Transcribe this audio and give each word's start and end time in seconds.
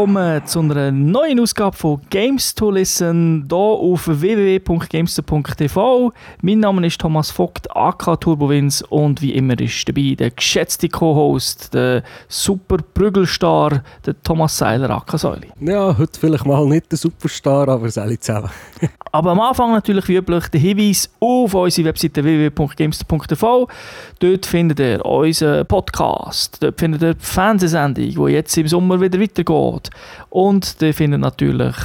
willkommen 0.00 0.46
zu 0.46 0.60
einer 0.60 0.90
neuen 0.90 1.40
Ausgabe 1.40 1.76
von 1.76 2.00
Games 2.08 2.54
to 2.54 2.70
Listen 2.70 3.44
hier 3.46 3.58
auf 3.58 4.08
www.games.tv. 4.08 6.12
Mein 6.40 6.60
Name 6.60 6.86
ist 6.86 6.98
Thomas 6.98 7.30
Vogt, 7.30 7.68
AK 7.76 8.18
Turbowins 8.18 8.80
und 8.80 9.20
wie 9.20 9.34
immer 9.34 9.60
ist 9.60 9.86
dabei 9.86 10.14
der 10.18 10.30
geschätzte 10.30 10.88
Co-Host, 10.88 11.74
der 11.74 12.02
super 12.28 12.78
Prügelstar, 12.94 13.82
der 14.06 14.14
Thomas 14.22 14.56
Seiler, 14.56 14.88
AK 14.88 15.18
Säuli. 15.18 15.48
Ja, 15.60 15.94
heute 15.98 16.18
vielleicht 16.18 16.46
mal 16.46 16.64
nicht 16.64 16.90
der 16.90 16.96
Superstar, 16.96 17.68
aber 17.68 17.88
es 17.88 17.98
alle 17.98 18.18
zusammen. 18.18 18.48
aber 19.12 19.32
am 19.32 19.40
Anfang 19.40 19.72
natürlich 19.72 20.08
wie 20.08 20.16
üblich 20.16 20.48
der 20.48 20.60
Hinweis 20.60 21.10
auf 21.20 21.52
unsere 21.52 21.88
Webseite 21.88 22.24
www.games.tv. 22.24 23.68
Dort 24.18 24.46
findet 24.46 24.80
ihr 24.80 25.04
unseren 25.04 25.66
Podcast, 25.66 26.56
dort 26.62 26.80
findet 26.80 27.02
ihr 27.02 27.12
die 27.12 27.24
Fernsehsendung, 27.24 28.26
die 28.26 28.32
jetzt 28.32 28.56
im 28.56 28.66
Sommer 28.66 28.98
wieder 28.98 29.20
weitergeht. 29.20 29.89
Und 30.28 30.76
ihr 30.80 30.94
findet 30.94 31.20
natürlich 31.20 31.76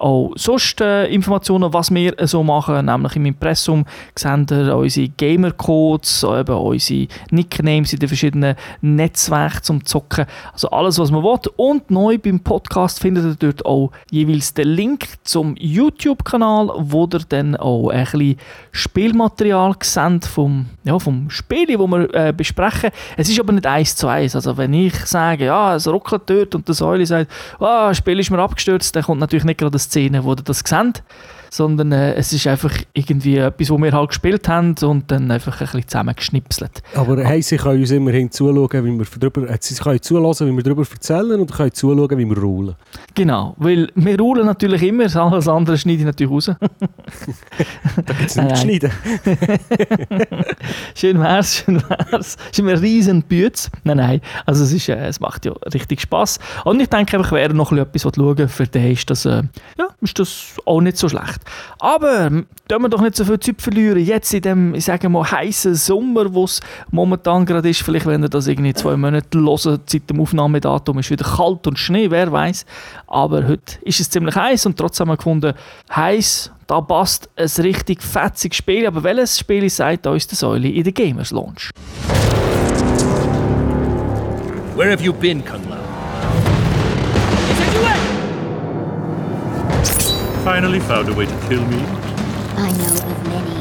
auch 0.00 0.32
sonst 0.36 0.80
äh, 0.80 1.06
Informationen, 1.06 1.72
was 1.72 1.92
wir 1.92 2.18
äh, 2.18 2.26
so 2.26 2.42
machen, 2.42 2.86
nämlich 2.86 3.16
im 3.16 3.26
Impressum 3.26 3.84
sehen 4.14 4.46
ihr 4.50 4.74
unsere 4.74 5.08
Gamer-Codes, 5.08 6.24
eben 6.24 6.56
unsere 6.56 7.06
Nicknames 7.30 7.92
in 7.92 7.98
den 7.98 8.08
verschiedenen 8.08 8.56
Netzwerken 8.80 9.62
zum 9.62 9.84
Zocken, 9.84 10.24
also 10.52 10.70
alles, 10.70 10.98
was 10.98 11.10
man 11.10 11.22
will. 11.22 11.30
Und 11.56 11.90
neu 11.90 12.16
beim 12.16 12.40
Podcast 12.40 13.00
findet 13.00 13.24
ihr 13.24 13.34
dort 13.34 13.66
auch 13.66 13.90
jeweils 14.10 14.54
den 14.54 14.68
Link 14.68 15.06
zum 15.22 15.54
YouTube-Kanal, 15.58 16.70
wo 16.78 17.04
ihr 17.12 17.20
dann 17.28 17.56
auch 17.56 17.90
ein 17.90 18.04
bisschen 18.04 18.36
Spielmaterial 18.72 19.74
seht 19.82 20.24
vom, 20.24 20.66
ja, 20.84 20.98
vom 20.98 21.28
Spiel, 21.28 21.66
das 21.66 21.78
wir 21.78 22.14
äh, 22.14 22.32
besprechen. 22.32 22.90
Es 23.16 23.28
ist 23.28 23.38
aber 23.38 23.52
nicht 23.52 23.66
eins 23.66 23.94
zu 23.96 24.08
eins, 24.08 24.34
also 24.34 24.56
wenn 24.56 24.72
ich 24.72 24.94
sage, 25.06 25.44
ja, 25.44 25.74
es 25.74 25.86
ruckelt 25.86 26.22
dort 26.26 26.54
und 26.54 26.66
der 26.66 26.74
Säule 26.74 27.04
sagt, 27.04 27.30
ah, 27.58 27.88
das 27.88 27.98
Spiel 27.98 28.18
ist 28.18 28.30
mir 28.30 28.38
abgestürzt, 28.38 28.96
dann 28.96 29.02
kommt 29.02 29.20
natürlich 29.20 29.44
nicht 29.44 29.58
gerade 29.58 29.72
das 29.72 29.89
Szene, 29.90 30.24
wo 30.24 30.32
ihr 30.32 30.36
das 30.36 30.62
seht, 30.64 31.02
sondern 31.50 31.92
äh, 31.92 32.14
es 32.14 32.32
ist 32.32 32.46
einfach 32.46 32.72
irgendwie 32.94 33.36
etwas, 33.36 33.70
was 33.70 33.80
wir 33.80 33.92
halt 33.92 34.08
gespielt 34.08 34.48
haben 34.48 34.74
und 34.82 35.10
dann 35.10 35.30
einfach 35.30 35.60
ein 35.60 35.66
bisschen 35.66 35.88
zusammengeschnipselt. 35.88 36.82
Aber 36.94 37.22
hey, 37.22 37.42
sie 37.42 37.56
können 37.56 37.80
uns 37.80 37.90
immerhin 37.90 38.30
zuschauen, 38.30 38.84
wie 38.84 38.98
wir 38.98 39.06
darüber, 39.18 39.50
äh, 39.50 39.58
sie 39.60 39.74
können 39.74 40.00
zulassen, 40.00 40.48
wie 40.48 40.56
wir 40.56 40.62
darüber 40.62 40.84
erzählen 40.90 41.40
und 41.40 41.52
können 41.52 41.72
zuschauen, 41.72 42.16
wie 42.16 42.24
wir 42.24 42.38
rulen. 42.38 42.76
Genau, 43.14 43.54
weil 43.58 43.88
wir 43.94 44.18
rulen 44.18 44.46
natürlich 44.46 44.82
immer, 44.82 45.14
alles 45.16 45.48
andere 45.48 45.76
schneide 45.76 45.98
ich 45.98 46.04
natürlich 46.04 46.32
raus. 46.32 46.46
da 48.06 48.12
gibt 48.14 48.30
es 48.30 48.36
nichts 48.36 48.60
zu 48.60 48.66
schneiden. 48.66 48.92
schön 50.94 51.20
wär's, 51.20 51.56
schön 51.56 51.82
wär's. 51.82 52.36
Es 52.36 52.50
ist 52.52 52.58
immer 52.60 52.72
ein 52.72 52.78
riesen 52.78 53.22
Bütz. 53.22 53.70
Nein, 53.84 53.96
nein, 53.96 54.20
also 54.46 54.62
es, 54.64 54.72
ist, 54.72 54.88
äh, 54.88 55.06
es 55.06 55.18
macht 55.18 55.44
ja 55.44 55.52
richtig 55.74 56.00
Spass. 56.00 56.38
Und 56.64 56.80
ich 56.80 56.88
denke 56.88 57.16
einfach, 57.16 57.32
wer 57.32 57.52
noch 57.52 57.72
etwas 57.72 58.02
schauen 58.02 58.48
für 58.48 58.66
den 58.66 58.92
ist 58.92 59.10
das, 59.10 59.24
äh, 59.24 59.42
ja, 59.78 59.88
ist 60.00 60.18
das 60.18 60.54
auch 60.64 60.80
nicht 60.80 60.96
so 60.96 61.08
schlecht. 61.08 61.39
Aber 61.78 62.28
tun 62.28 62.82
wir 62.82 62.88
doch 62.88 63.00
nicht 63.00 63.16
so 63.16 63.24
viel 63.24 63.40
Zeit 63.40 63.60
verlieren. 63.60 63.98
Jetzt 64.04 64.32
in 64.34 64.42
dem, 64.42 64.74
ich 64.74 64.84
sage 64.84 65.08
mal, 65.08 65.30
heißen 65.30 65.74
Sommer, 65.74 66.32
wo 66.32 66.44
es 66.44 66.60
momentan 66.90 67.46
gerade 67.46 67.68
ist, 67.68 67.82
vielleicht 67.82 68.06
wenn 68.06 68.22
ihr 68.22 68.28
das 68.28 68.46
irgendwie 68.46 68.74
zwei 68.74 68.96
Monate 68.96 69.38
hören, 69.38 69.80
seit 69.86 70.08
dem 70.10 70.20
Aufnahmedatum 70.20 70.98
ist 70.98 71.10
wieder 71.10 71.24
kalt 71.24 71.66
und 71.66 71.78
Schnee, 71.78 72.10
wer 72.10 72.30
weiß. 72.30 72.64
Aber 73.06 73.46
heute 73.46 73.78
ist 73.82 74.00
es 74.00 74.10
ziemlich 74.10 74.36
heiß 74.36 74.66
und 74.66 74.76
trotzdem 74.76 75.08
haben 75.08 75.12
wir 75.12 75.16
gefunden, 75.16 75.54
heiß, 75.94 76.52
da 76.66 76.80
passt 76.80 77.28
ein 77.36 77.48
richtig 77.62 78.02
fetziges 78.02 78.58
Spiel. 78.58 78.86
Aber 78.86 79.02
welches 79.02 79.38
Spiel 79.38 79.68
sagt 79.68 80.06
uns 80.06 80.26
der 80.26 80.36
Säule 80.36 80.68
in 80.68 80.84
der 80.84 80.92
Gamers 80.92 81.30
Launch? 81.30 81.70
Where 84.76 84.90
have 84.92 85.02
you 85.02 85.12
been, 85.12 85.44
Kung 85.44 85.68
Lao? 85.68 85.89
Finally 90.44 90.80
found 90.80 91.06
a 91.08 91.14
way 91.14 91.26
to 91.26 91.38
kill 91.48 91.64
me? 91.66 91.76
I 92.56 92.72
know 92.72 92.94
of 92.94 93.26
many. 93.28 93.60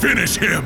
Finish 0.00 0.36
him! 0.38 0.64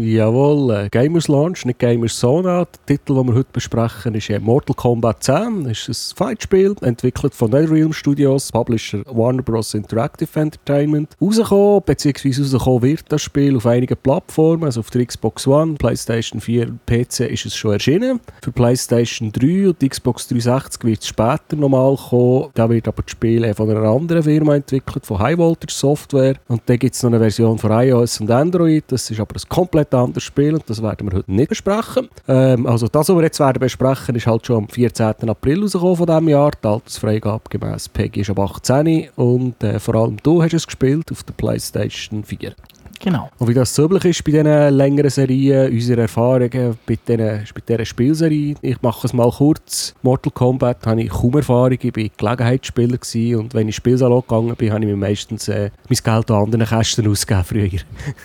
Jawohl, 0.00 0.74
äh, 0.74 0.88
Gamers 0.88 1.28
Launch, 1.28 1.64
nicht 1.64 1.78
Gamers 1.78 2.18
Zone. 2.18 2.42
Der 2.42 2.66
Titel, 2.86 3.14
den 3.14 3.26
wir 3.28 3.34
heute 3.34 3.48
besprechen, 3.52 4.14
ist 4.14 4.30
Mortal 4.40 4.74
Kombat 4.74 5.22
10. 5.22 5.64
Das 5.64 5.88
ist 5.88 6.12
ein 6.12 6.16
Fightspiel, 6.16 6.74
entwickelt 6.80 7.34
von 7.34 7.50
NetherRealm 7.50 7.92
Studios, 7.92 8.50
Publisher 8.50 9.02
Warner 9.06 9.42
Bros. 9.42 9.74
Interactive 9.74 10.40
Entertainment. 10.40 11.10
Rausgekommen, 11.20 11.82
beziehungsweise 11.86 12.42
rausgekommen 12.42 12.82
wird 12.82 13.04
das 13.08 13.22
Spiel 13.22 13.56
auf 13.56 13.66
einigen 13.66 13.96
Plattformen, 14.02 14.64
also 14.64 14.80
auf 14.80 14.90
der 14.90 15.06
Xbox 15.06 15.46
One, 15.46 15.74
PlayStation 15.74 16.40
4 16.40 16.68
und 16.68 16.86
PC 16.86 17.20
ist 17.30 17.46
es 17.46 17.54
schon 17.54 17.72
erschienen. 17.72 18.20
Für 18.42 18.52
PlayStation 18.52 19.32
3 19.32 19.68
und 19.68 19.80
Xbox 19.80 20.28
360 20.28 20.84
wird 20.84 21.02
es 21.02 21.08
später 21.08 21.56
nochmal 21.56 21.96
kommen. 21.96 22.50
Da 22.54 22.68
wird 22.68 22.88
aber 22.88 23.02
das 23.02 23.12
Spiel 23.12 23.52
von 23.54 23.70
einer 23.70 23.88
anderen 23.88 24.22
Firma 24.22 24.56
entwickelt, 24.56 25.06
von 25.06 25.18
High 25.18 25.38
Voltage 25.38 25.72
Software. 25.72 26.36
Und 26.48 26.62
dann 26.66 26.78
gibt 26.78 26.94
es 26.94 27.02
noch 27.02 27.10
eine 27.10 27.20
Version 27.20 27.58
für 27.58 27.68
iOS 27.68 28.20
und 28.20 28.30
Android. 28.30 28.84
Das 28.88 29.10
ist 29.10 29.20
aber 29.20 29.34
ein 29.36 29.48
komplett 29.48 29.83
anderes 29.92 30.22
Spiel 30.22 30.54
und 30.54 30.62
das 30.70 30.82
werden 30.82 31.10
wir 31.10 31.18
heute 31.18 31.32
nicht 31.32 31.48
besprechen. 31.48 32.08
Ähm, 32.28 32.66
also 32.66 32.86
das, 32.86 33.08
was 33.08 33.16
wir 33.16 33.22
jetzt 33.22 33.40
werden 33.40 33.58
besprechen, 33.58 34.14
ist 34.14 34.26
halt 34.26 34.46
schon 34.46 34.64
am 34.64 34.68
14. 34.68 35.28
April 35.28 35.62
rausgekommen 35.62 35.96
von 35.96 36.06
diesem 36.06 36.28
Jahr. 36.28 36.50
Die 36.62 36.68
Altersfreigabe 36.68 37.42
gemäß 37.50 37.88
PEGI 37.88 38.20
ist 38.20 38.30
ab 38.30 38.38
18 38.38 39.10
und 39.16 39.62
äh, 39.62 39.78
vor 39.80 39.96
allem 39.96 40.16
du 40.22 40.42
hast 40.42 40.54
es 40.54 40.66
gespielt 40.66 41.10
auf 41.10 41.22
der 41.24 41.34
PlayStation 41.34 42.24
4. 42.24 42.54
Genau. 43.04 43.28
Und 43.38 43.48
wie 43.48 43.52
das 43.52 43.74
so 43.74 43.84
üblich 43.84 44.06
ist 44.06 44.24
bei 44.24 44.32
diesen 44.32 44.74
längeren 44.74 45.10
Serien, 45.10 45.70
unsere 45.70 46.00
Erfahrungen 46.02 46.78
bei, 46.86 46.96
diesen, 47.06 47.44
bei 47.54 47.60
dieser 47.68 47.84
Spielserie, 47.84 48.54
ich 48.62 48.80
mache 48.80 49.06
es 49.06 49.12
mal 49.12 49.30
kurz. 49.30 49.94
Mortal 50.00 50.32
Kombat 50.32 50.86
habe 50.86 51.02
ich 51.02 51.10
kaum 51.10 51.34
Erfahrung, 51.34 51.76
ich 51.78 51.94
war 51.94 52.04
Gelegenheitsspieler 52.16 52.96
gewesen, 52.96 53.40
und 53.40 53.52
wenn 53.52 53.68
ich 53.68 53.76
Spielsalon 53.76 54.22
gegangen 54.22 54.56
bin, 54.56 54.72
habe 54.72 54.80
ich 54.84 54.90
mir 54.90 54.96
meistens 54.96 55.48
äh, 55.48 55.70
mein 55.86 55.98
Geld 56.02 56.30
an 56.30 56.44
anderen 56.44 56.66
Kästen 56.66 57.06
ausgegeben 57.06 57.44
früher. 57.44 57.80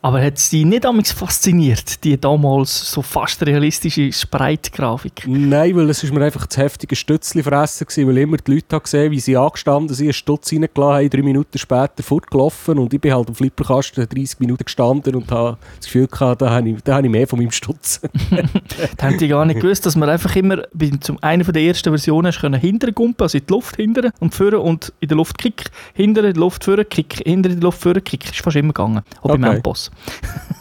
Aber 0.00 0.22
hat 0.22 0.38
es 0.38 0.48
dich 0.48 0.64
nicht 0.64 0.84
damals 0.84 1.12
fasziniert, 1.12 2.02
die 2.02 2.18
damals 2.18 2.90
so 2.90 3.02
fast 3.02 3.44
realistische 3.44 4.10
Spreitgrafik? 4.10 5.24
Nein, 5.26 5.76
weil 5.76 5.90
es 5.90 6.02
ist 6.02 6.14
mir 6.14 6.24
einfach 6.24 6.46
das 6.46 6.56
heftige 6.56 6.96
Stützli 6.96 7.42
fressen 7.42 7.86
gewesen, 7.86 8.08
weil 8.08 8.18
immer 8.18 8.38
die 8.38 8.54
Leute 8.54 8.80
gesehen 8.80 9.10
wie 9.10 9.20
sie 9.20 9.36
angestanden 9.36 9.94
sind, 9.94 10.06
einen 10.06 10.12
Stutz 10.14 10.50
reingelassen 10.50 10.94
haben, 10.94 11.10
drei 11.10 11.22
Minuten 11.22 11.58
später 11.58 12.02
fortgelaufen 12.02 12.78
und 12.78 12.94
ich 12.94 13.00
bin 13.00 13.12
halt 13.12 13.33
am 13.34 13.36
Flipperkasten 13.36 14.08
30 14.08 14.40
Minuten 14.40 14.64
gestanden 14.64 15.14
und 15.14 15.30
habe 15.30 15.58
das 15.76 15.86
Gefühl 15.86 16.06
gehabt, 16.06 16.42
da 16.42 16.50
habe 16.50 16.68
ich, 16.68 16.82
da 16.82 16.96
habe 16.96 17.06
ich 17.06 17.12
mehr 17.12 17.26
von 17.26 17.38
meinem 17.38 17.50
Stutz. 17.50 18.00
da 18.96 19.06
haben 19.06 19.18
die 19.18 19.28
gar 19.28 19.44
nicht 19.44 19.60
gewusst, 19.60 19.84
dass 19.86 19.96
man 19.96 20.08
einfach 20.08 20.34
immer 20.36 20.62
bei 20.72 20.90
zum 21.00 21.22
einer 21.22 21.44
der 21.44 21.62
ersten 21.62 21.90
Versionen 21.90 22.32
können 22.32 22.60
hinterher 22.60 22.94
gumpen, 22.94 23.22
also 23.22 23.38
in 23.38 23.46
die 23.46 23.52
Luft 23.52 23.76
hinterher 23.76 24.12
und 24.20 24.34
führen 24.34 24.60
und 24.60 24.92
in 25.00 25.08
der 25.08 25.16
Luft 25.16 25.38
kick, 25.38 25.70
hinter 25.94 26.24
in 26.24 26.34
die 26.34 26.40
Luft 26.40 26.64
führen, 26.64 26.88
kick, 26.88 27.22
hinter 27.24 27.50
in 27.50 27.56
die 27.56 27.62
Luft 27.62 27.80
führen, 27.80 28.02
kick. 28.02 28.24
Ist 28.24 28.40
fast 28.40 28.56
immer 28.56 28.72
gegangen, 28.72 29.02
auch 29.20 29.30
okay. 29.30 29.38
beim 29.38 29.52
Endboss. 29.52 29.90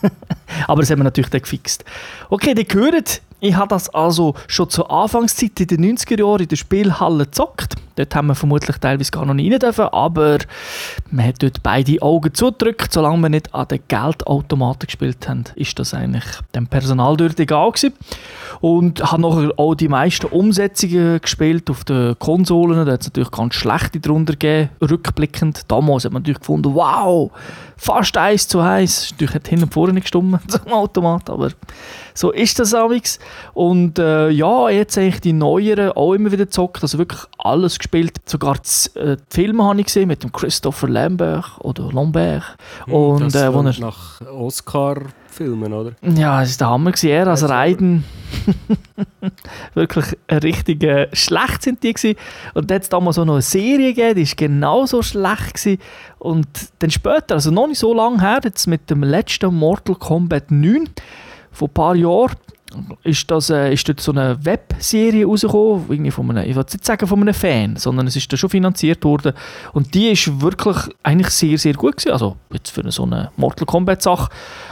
Aber 0.68 0.82
das 0.82 0.90
haben 0.92 1.00
wir 1.00 1.06
natürlich 1.06 1.30
dann 1.30 1.42
gefixt. 1.42 1.84
Okay, 2.30 2.54
die 2.54 2.68
gehört 2.68 3.22
ich 3.44 3.56
habe 3.56 3.68
das 3.68 3.90
also 3.90 4.36
schon 4.48 4.70
zur 4.70 4.90
Anfangszeit 4.90 5.60
in 5.60 5.68
den 5.68 5.98
90er 5.98 6.18
Jahren 6.18 6.44
in 6.44 6.48
der 6.48 6.56
Spielhalle 6.56 7.26
gezockt. 7.26 7.76
Dort 7.98 8.16
haben 8.16 8.28
wir 8.28 8.36
vermutlich 8.36 8.78
teilweise 8.78 9.12
gar 9.12 9.26
noch 9.26 9.34
nicht 9.34 9.52
rein 9.52 9.60
dürfen, 9.60 9.86
aber 9.90 10.38
man 11.12 11.28
hat 11.28 11.44
dort 11.44 11.62
beide 11.62 12.02
Augen 12.02 12.34
zugedrückt. 12.34 12.94
Solange 12.94 13.22
wir 13.22 13.28
nicht 13.28 13.54
an 13.54 13.68
den 13.68 13.82
Geldautomaten 13.90 14.88
gespielt 14.88 15.28
haben, 15.28 15.44
ist 15.56 15.78
das 15.78 15.94
eigentlich 15.94 16.24
dem 16.56 16.68
Personal 16.68 17.18
dort 17.18 17.38
egal 17.38 17.72
gewesen. 17.72 17.94
Und 18.62 19.12
habe 19.12 19.22
nachher 19.22 19.52
auch 19.58 19.76
die 19.76 19.90
meisten 19.90 20.28
Umsetzungen 20.28 21.20
gespielt 21.20 21.70
auf 21.70 21.84
den 21.84 22.18
Konsolen. 22.18 22.86
Da 22.86 22.94
hat 22.94 23.02
es 23.02 23.08
natürlich 23.08 23.32
ganz 23.32 23.56
schlechte 23.56 24.00
drunter 24.00 24.34
gegeben, 24.34 24.70
rückblickend. 24.82 25.70
Damals 25.70 26.06
hat 26.06 26.14
man 26.14 26.22
natürlich 26.22 26.40
gefunden, 26.40 26.74
wow, 26.74 27.30
fast 27.76 28.16
eins 28.16 28.48
zu 28.48 28.60
eins. 28.62 29.12
Natürlich 29.12 29.36
hat 29.36 29.48
hinten 29.50 29.66
und 29.66 29.74
vorne 29.74 30.00
gestimmt 30.00 30.40
zum 30.48 30.72
Automat, 30.72 31.30
aber 31.30 31.50
so 32.14 32.32
ist 32.32 32.60
das 32.60 32.74
amigs. 32.74 33.20
Und 33.54 34.00
äh, 34.00 34.30
ja, 34.30 34.70
jetzt 34.70 34.98
eigentlich 34.98 35.22
die 35.22 35.34
neueren 35.34 35.92
auch 35.92 36.14
immer 36.14 36.32
wieder 36.32 36.46
gezockt, 36.46 36.84
also 36.84 36.98
wirklich 36.98 37.22
alles 37.38 37.78
gespielt. 37.78 38.18
Sogar 38.26 38.56
die, 38.56 39.00
äh, 39.00 39.18
die 39.18 39.24
Filme 39.30 39.64
habe 39.64 39.80
ich 39.80 39.86
gesehen 39.88 40.08
mit 40.08 40.24
dem 40.24 40.32
Christopher 40.32 40.88
Lambert 40.88 41.46
oder 41.60 41.92
Lambert. 41.92 42.44
Und, 42.88 43.34
das 43.34 43.36
äh, 43.36 43.54
wo 43.54 43.62
er 43.62 43.80
nach 43.80 44.22
Oscar 44.22 44.98
abfilmen, 45.34 45.74
oder? 45.74 45.94
Ja, 46.02 46.42
es 46.44 46.60
war 46.60 46.68
der 46.68 46.74
Hammer. 46.74 46.92
Gewesen. 46.92 47.10
Er 47.10 47.28
als 47.28 47.48
Raiden. 47.48 48.04
Wirklich 49.74 50.06
richtig 50.30 50.84
äh, 50.84 51.08
schlecht 51.14 51.64
sind 51.64 51.84
die 51.84 51.94
gewesen. 51.94 52.18
Und 52.54 52.70
dann 52.70 52.76
hat 52.76 52.84
es 52.84 52.90
damals 52.90 53.18
auch 53.18 53.26
noch 53.26 53.34
eine 53.34 53.42
Serie 53.42 53.94
gegeben, 53.94 54.16
die 54.16 54.28
war 54.28 54.36
genauso 54.36 55.02
schlecht 55.02 55.56
gewesen. 55.56 55.82
Und 56.20 56.48
dann 56.80 56.92
später, 56.92 57.36
also 57.36 57.52
noch 57.52 57.68
nicht 57.68 57.80
so 57.80 57.94
lange 57.94 58.22
her, 58.22 58.40
jetzt 58.44 58.68
mit 58.68 58.90
dem 58.90 59.04
letzten 59.04 59.54
Mortal 59.54 59.96
Kombat 59.96 60.52
9, 60.52 60.90
vor 61.52 61.68
ein 61.68 61.74
paar 61.74 61.96
Jahren, 61.96 62.36
ist, 63.04 63.30
das, 63.30 63.50
äh, 63.50 63.74
ist 63.74 63.88
dort 63.88 64.00
so 64.00 64.12
eine 64.12 64.38
Webserie 64.46 65.26
rausgekommen, 65.26 65.86
irgendwie 65.90 66.12
von 66.12 66.30
einem, 66.30 66.50
ich 66.50 66.56
will 66.56 66.64
nicht 66.64 66.86
sagen 66.86 67.08
von 67.08 67.22
einem 67.22 67.34
Fan, 67.34 67.76
sondern 67.76 68.08
es 68.08 68.16
ist 68.16 68.32
da 68.32 68.38
schon 68.38 68.50
finanziert 68.50 69.04
worden 69.04 69.34
und 69.74 69.94
die 69.94 70.10
ist 70.10 70.42
wirklich 70.42 70.78
eigentlich 71.04 71.30
sehr, 71.30 71.58
sehr 71.58 71.74
gut 71.74 71.98
gewesen, 71.98 72.12
also 72.12 72.38
jetzt 72.52 72.70
für 72.70 72.90
so 72.92 73.04
eine 73.04 73.32
Mortal 73.38 73.66
Kombat 73.66 74.02
Sache 74.02 74.30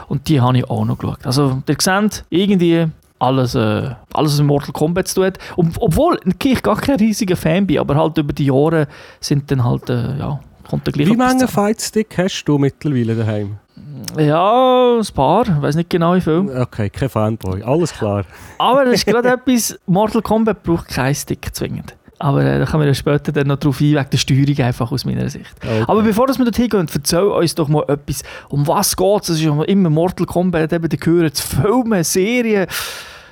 und 0.08 0.28
die 0.28 0.42
habe 0.42 0.58
ich 0.58 0.70
auch 0.70 0.86
noch 0.86 0.98
geschaut. 0.98 1.26
Also 1.26 1.62
ihr 1.68 1.76
seht, 1.80 2.26
irgendwie 2.30 2.88
alles, 3.22 3.56
äh, 3.56 3.90
alles 4.14 4.34
was 4.34 4.42
Mortal 4.42 4.74
Kombat 4.74 5.08
zu 5.08 5.16
tun 5.16 5.26
hat. 5.26 5.38
Und, 5.56 5.76
obwohl 5.80 6.20
ich 6.44 6.64
gar 6.64 6.78
kein 6.78 6.98
riesiger 6.98 7.36
Fan 7.36 7.68
bin, 7.68 7.78
aber 7.78 7.96
halt 7.96 8.18
über 8.18 8.34
die 8.34 8.46
Jahre 8.46 8.88
sind 9.20 9.50
dann 9.52 9.64
halt, 9.64 9.90
äh, 9.90 10.18
ja, 10.18 10.40
kommt 10.68 10.88
der 10.88 10.94
gleich 10.94 11.08
Wie 11.08 11.12
viele 11.12 11.28
zusammen. 11.28 11.48
Fightstick 11.48 12.18
hast 12.18 12.44
du 12.46 12.58
mittlerweile 12.58 13.16
daheim? 13.16 13.58
Ja, 14.18 14.98
ein 15.00 15.14
paar, 15.14 15.44
ich 15.44 15.62
weiß 15.62 15.76
nicht 15.76 15.90
genau 15.90 16.16
wie 16.16 16.22
viel. 16.22 16.50
Okay, 16.60 16.90
kein 16.90 17.10
Fanboy, 17.10 17.64
alles 17.64 17.94
klar. 17.94 18.26
Aber 18.58 18.86
das 18.86 18.96
ist 18.96 19.06
gerade 19.08 19.30
etwas, 19.30 19.80
Mortal 19.86 20.22
Kombat 20.22 20.64
braucht 20.64 20.88
keinen 20.90 21.16
Stick 21.16 21.54
zwingend. 21.54 21.96
Aber 22.20 22.44
äh, 22.44 22.60
da 22.60 22.66
kommen 22.66 22.84
wir 22.84 22.88
ja 22.88 22.94
später 22.94 23.32
dann 23.32 23.48
noch 23.48 23.58
drauf 23.58 23.80
ein, 23.82 23.96
wegen 23.96 24.10
der 24.12 24.18
Steuerung 24.18 24.60
einfach 24.60 24.92
aus 24.92 25.06
meiner 25.06 25.28
Sicht. 25.30 25.56
Okay. 25.58 25.84
Aber 25.88 26.04
bevor 26.04 26.28
wir 26.28 26.36
dorthin 26.36 26.70
gehen, 26.70 26.88
erzähl 26.94 27.24
uns 27.24 27.56
doch 27.56 27.68
mal 27.68 27.84
etwas, 27.88 28.24
um 28.50 28.68
was 28.68 28.96
geht 28.96 29.24
es? 29.24 29.30
Es 29.30 29.42
ist 29.42 29.46
immer 29.46 29.90
Mortal 29.90 30.28
Kombat, 30.28 30.72
eben, 30.72 30.88
die 30.88 30.98
gehören 30.98 31.34
zu 31.34 31.44
Filmen, 31.48 32.04
Serien. 32.04 32.68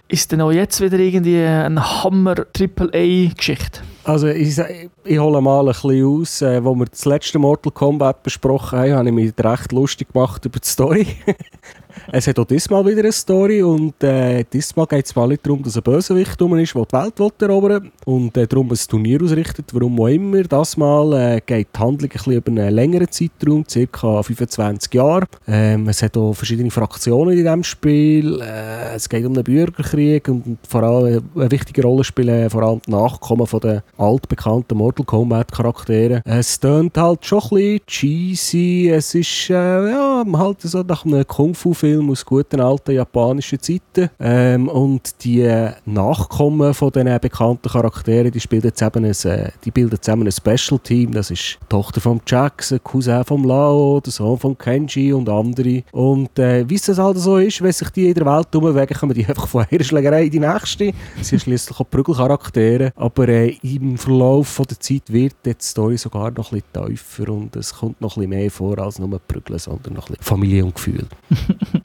Ist 0.07 0.31
denn 0.31 0.41
auch 0.41 0.51
jetzt 0.51 0.81
wieder 0.81 0.97
irgendwie 0.97 1.39
eine 1.45 2.03
Hammer-AAA-Geschichte? 2.03 3.81
Also 4.09 4.25
ich, 4.27 4.59
ich 5.03 5.19
hole 5.19 5.39
mal 5.39 5.59
ein 5.59 5.67
bisschen 5.67 6.03
aus. 6.03 6.41
Äh, 6.41 6.65
wo 6.65 6.73
wir 6.73 6.85
das 6.85 7.06
letzte 7.06 7.38
Mortal 7.38 7.71
Kombat 7.71 8.23
besprochen 8.23 8.79
haben, 8.79 8.94
habe 8.94 9.09
ich 9.09 9.13
mich 9.13 9.33
recht 9.39 9.71
lustig 9.71 10.11
gemacht 10.11 10.44
über 10.45 10.59
die 10.59 10.67
Story. 10.67 11.06
es 12.11 12.27
hat 12.27 12.39
auch 12.39 12.45
diesmal 12.45 12.85
wieder 12.85 12.99
eine 12.99 13.11
Story 13.11 13.61
und 13.63 14.01
äh, 14.03 14.43
diesmal 14.51 14.87
geht 14.87 15.05
es 15.05 15.15
mal 15.15 15.27
nicht 15.27 15.45
darum, 15.45 15.63
dass 15.63 15.77
ein 15.77 15.83
Bösewicht 15.83 16.41
rum 16.41 16.57
ist, 16.57 16.75
der 16.75 16.85
die 16.85 16.95
Welt 16.95 17.19
will 17.19 17.31
erobern 17.39 17.91
und 18.05 18.35
äh, 18.37 18.47
darum 18.47 18.71
ein 18.71 18.77
Turnier 18.87 19.21
ausrichtet. 19.21 19.73
Warum 19.73 19.99
auch 19.99 20.07
immer. 20.07 20.43
Das 20.43 20.77
Mal 20.77 21.13
äh, 21.13 21.41
geht 21.45 21.67
die 21.75 21.79
Handlung 21.79 22.09
ein 22.09 22.13
bisschen 22.13 22.33
über 22.33 22.51
einen 22.51 22.73
längeren 22.73 23.11
Zeitraum, 23.11 23.65
ca. 23.91 24.23
25 24.23 24.93
Jahre. 24.93 25.25
Ähm, 25.47 25.87
es 25.87 26.01
hat 26.01 26.17
auch 26.17 26.33
verschiedene 26.33 26.71
Fraktionen 26.71 27.31
in 27.31 27.43
diesem 27.43 27.63
Spiel. 27.63 28.41
Äh, 28.41 28.95
es 28.95 29.07
geht 29.09 29.25
um 29.25 29.33
einen 29.33 29.43
Bürgerkrieg 29.43 30.27
und 30.29 30.57
vor 30.67 30.83
allem 30.83 31.23
eine 31.35 31.51
wichtige 31.51 31.83
Rolle 31.83 32.03
spielen 32.03 32.49
vor 32.49 32.63
allem 32.63 32.81
die 32.85 32.91
Nachkommen 32.91 33.47
von 33.47 33.59
den 33.59 33.81
altbekannten 33.97 34.77
Mortal 34.77 35.05
Kombat 35.05 35.51
Charakteren. 35.51 36.21
Es 36.25 36.59
tönt 36.59 36.97
halt 36.97 37.25
schon 37.25 37.39
ein 37.39 37.49
bisschen 37.49 37.85
cheesy. 37.87 38.89
Es 38.89 39.15
ist 39.15 39.49
äh, 39.49 39.53
ja, 39.91 40.23
halt 40.33 40.61
so 40.61 40.83
nach 40.83 41.05
einem 41.05 41.25
Kung-Fu-Film 41.25 41.88
aus 41.97 42.25
guten 42.25 42.59
alten 42.59 42.91
japanischen 42.91 43.59
Zeiten. 43.59 44.09
Ähm, 44.19 44.68
und 44.68 45.24
die 45.24 45.41
äh, 45.41 45.71
Nachkommen 45.86 46.74
von 46.74 46.91
den 46.91 47.19
bekannten 47.19 47.69
Charakteren, 47.69 48.31
die, 48.31 48.39
spielen 48.39 48.63
eben 48.63 49.06
ein, 49.06 49.31
äh, 49.31 49.51
die 49.63 49.71
bilden 49.71 50.01
zusammen 50.01 50.27
ein 50.27 50.31
Special-Team. 50.31 51.13
Das 51.13 51.31
ist 51.31 51.57
die 51.62 51.65
Tochter 51.69 52.01
von 52.01 52.21
Jackson, 52.25 52.80
Cousin 52.83 53.24
von 53.24 53.44
Lao, 53.44 54.00
der 54.00 54.12
Sohn 54.12 54.38
von 54.38 54.57
Kenji 54.57 55.13
und 55.13 55.30
andere. 55.30 55.83
Und 55.91 56.38
äh, 56.39 56.69
wie 56.69 56.75
es 56.75 56.88
halt 56.97 57.18
so 57.18 57.38
ist, 57.38 57.62
wenn 57.62 57.71
sich 57.71 57.89
die 57.89 58.07
in 58.09 58.13
der 58.13 58.25
Welt 58.25 58.56
umwegen, 58.56 58.97
kommen 58.97 59.13
die 59.13 59.25
einfach 59.27 59.47
von 59.47 59.65
einer 59.69 59.83
Schlägerei 59.83 60.25
in 60.25 60.31
die 60.31 60.39
nächste. 60.39 60.94
Sie 61.18 61.24
sind 61.24 61.42
schließlich 61.42 61.80
auch 61.80 61.89
Prügelcharaktere. 61.89 62.92
Aber 62.95 63.27
äh, 63.27 63.57
im 63.63 63.97
Verlauf 63.97 64.47
von 64.47 64.65
der 64.65 64.80
Zeit 64.80 65.03
wird 65.07 65.35
die 65.45 65.56
Story 65.59 65.97
sogar 65.97 66.31
noch 66.31 66.51
ein 66.51 66.62
bisschen 66.74 66.88
tiefer 66.88 67.30
und 67.30 67.56
es 67.56 67.74
kommt 67.74 68.01
noch 68.01 68.18
ein 68.18 68.21
bisschen 68.21 68.30
mehr 68.30 68.51
vor 68.51 68.77
als 68.80 69.00
nur 69.00 69.19
Prügeln, 69.19 69.59
sondern 69.59 69.94
noch 69.94 70.09
ein 70.09 70.15
bisschen 70.15 70.24
Familie 70.24 70.65
und 70.65 70.75
Gefühl. 70.75 71.07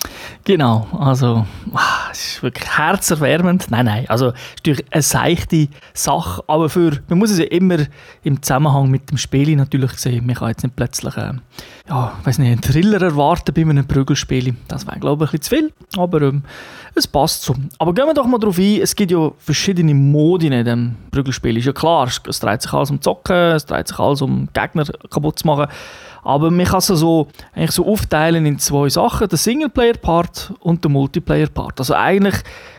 Genau, 0.44 0.87
also 0.99 1.46
ah, 1.75 2.08
es 2.11 2.35
ist 2.37 2.43
wirklich 2.43 2.69
herzerwärmend. 2.76 3.70
Nein, 3.70 3.87
nein, 3.87 4.05
also 4.08 4.29
es 4.29 4.35
ist 4.35 4.56
natürlich 4.58 4.85
eine 4.93 5.02
seichte 5.02 5.69
Sache, 5.94 6.43
aber 6.46 6.69
für, 6.69 6.93
man 7.08 7.19
muss 7.19 7.31
es 7.31 7.38
ja 7.38 7.44
immer 7.46 7.79
im 8.23 8.43
Zusammenhang 8.43 8.91
mit 8.91 9.11
dem 9.11 9.19
Spiel 9.19 9.56
natürlich 9.56 9.93
sehen. 9.93 10.26
Man 10.26 10.35
kann 10.35 10.49
jetzt 10.49 10.62
nicht 10.62 10.76
plötzlich 10.76 11.17
äh, 11.17 11.32
ja, 11.88 12.12
weiß 12.25 12.38
nicht, 12.38 12.50
einen 12.50 12.61
Thriller 12.62 13.00
erwarten 13.02 13.52
bei 13.55 13.61
einem 13.62 13.87
Prügelspiel. 13.87 14.55
Das 14.69 14.87
wäre, 14.87 14.99
glaube 14.99 15.25
ich, 15.25 15.31
ein 15.32 15.38
bisschen 15.38 15.70
zu 15.70 15.79
viel, 15.97 16.00
aber 16.02 16.23
ähm, 16.23 16.43
es 16.94 17.06
passt 17.06 17.43
so. 17.43 17.55
Aber 17.79 17.93
gehen 17.93 18.06
wir 18.06 18.14
doch 18.14 18.26
mal 18.26 18.38
darauf 18.38 18.58
ein, 18.58 18.81
es 18.81 18.94
gibt 18.94 19.11
ja 19.11 19.31
verschiedene 19.38 19.94
Modi 19.94 20.47
in 20.47 20.52
diesem 20.64 20.97
Prügelspiel. 21.11 21.56
Ist 21.58 21.67
ja 21.67 21.73
klar, 21.73 22.06
es- 22.06 22.40
dreht 22.40 22.62
sich 22.62 22.73
alles 22.73 22.90
um 22.90 23.00
Zocken, 23.00 23.37
es 23.56 23.67
dreht 23.67 23.88
sich 23.88 23.99
alles 23.99 24.23
um 24.23 24.49
Gegner 24.52 24.85
kaputt 25.11 25.38
zu 25.38 25.47
machen. 25.47 25.67
Aber 26.25 26.50
man 26.50 26.67
kann 26.67 26.79
es 26.79 26.87
so, 26.87 27.29
eigentlich 27.55 27.73
so 27.73 27.87
aufteilen 27.87 28.47
in 28.47 28.59
zwei 28.59 28.88
Sachen, 28.88 29.29
den 29.29 29.37
Singleplayer-Part 29.37 30.55
und 30.61 30.85
den 30.85 30.93
Multiplayer-Part. 30.93 31.79
Also 31.79 31.94
eigentlich, 31.94 32.35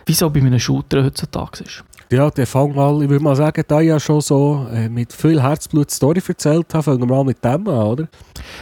wie 0.06 0.14
so 0.14 0.30
bei 0.30 0.42
einem 0.42 0.60
Shooter 0.60 1.04
heutzutage 1.04 1.64
ist. 1.64 1.84
Ja, 2.12 2.30
der 2.30 2.46
fang 2.46 2.76
mal, 2.76 3.02
ich 3.02 3.10
würde 3.10 3.24
mal 3.24 3.36
sagen, 3.36 3.64
da 3.68 3.82
ich 3.82 3.88
ja 3.88 4.00
schon 4.00 4.22
so 4.22 4.68
äh, 4.72 4.88
mit 4.88 5.12
viel 5.12 5.42
Herzblut 5.42 5.90
die 5.90 5.94
Story 5.94 6.22
erzählt 6.28 6.72
habe, 6.74 6.84
fangen 6.84 7.00
wir 7.00 7.08
mal 7.08 7.24
mit 7.24 7.44
dem 7.44 7.68
an, 7.68 7.88
oder? 7.88 8.08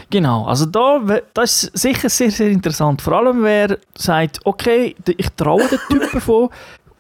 Genau, 0.09 0.45
also 0.45 0.65
da, 0.65 1.01
das 1.33 1.65
ist 1.65 1.77
sicher 1.77 2.09
sehr, 2.09 2.31
sehr 2.31 2.49
interessant. 2.49 3.01
Vor 3.01 3.13
allem, 3.13 3.43
wer 3.43 3.77
sagt, 3.95 4.39
okay, 4.45 4.95
ich 5.05 5.29
traue 5.35 5.67
den 5.67 5.79
Typen 5.89 6.21
von, 6.21 6.49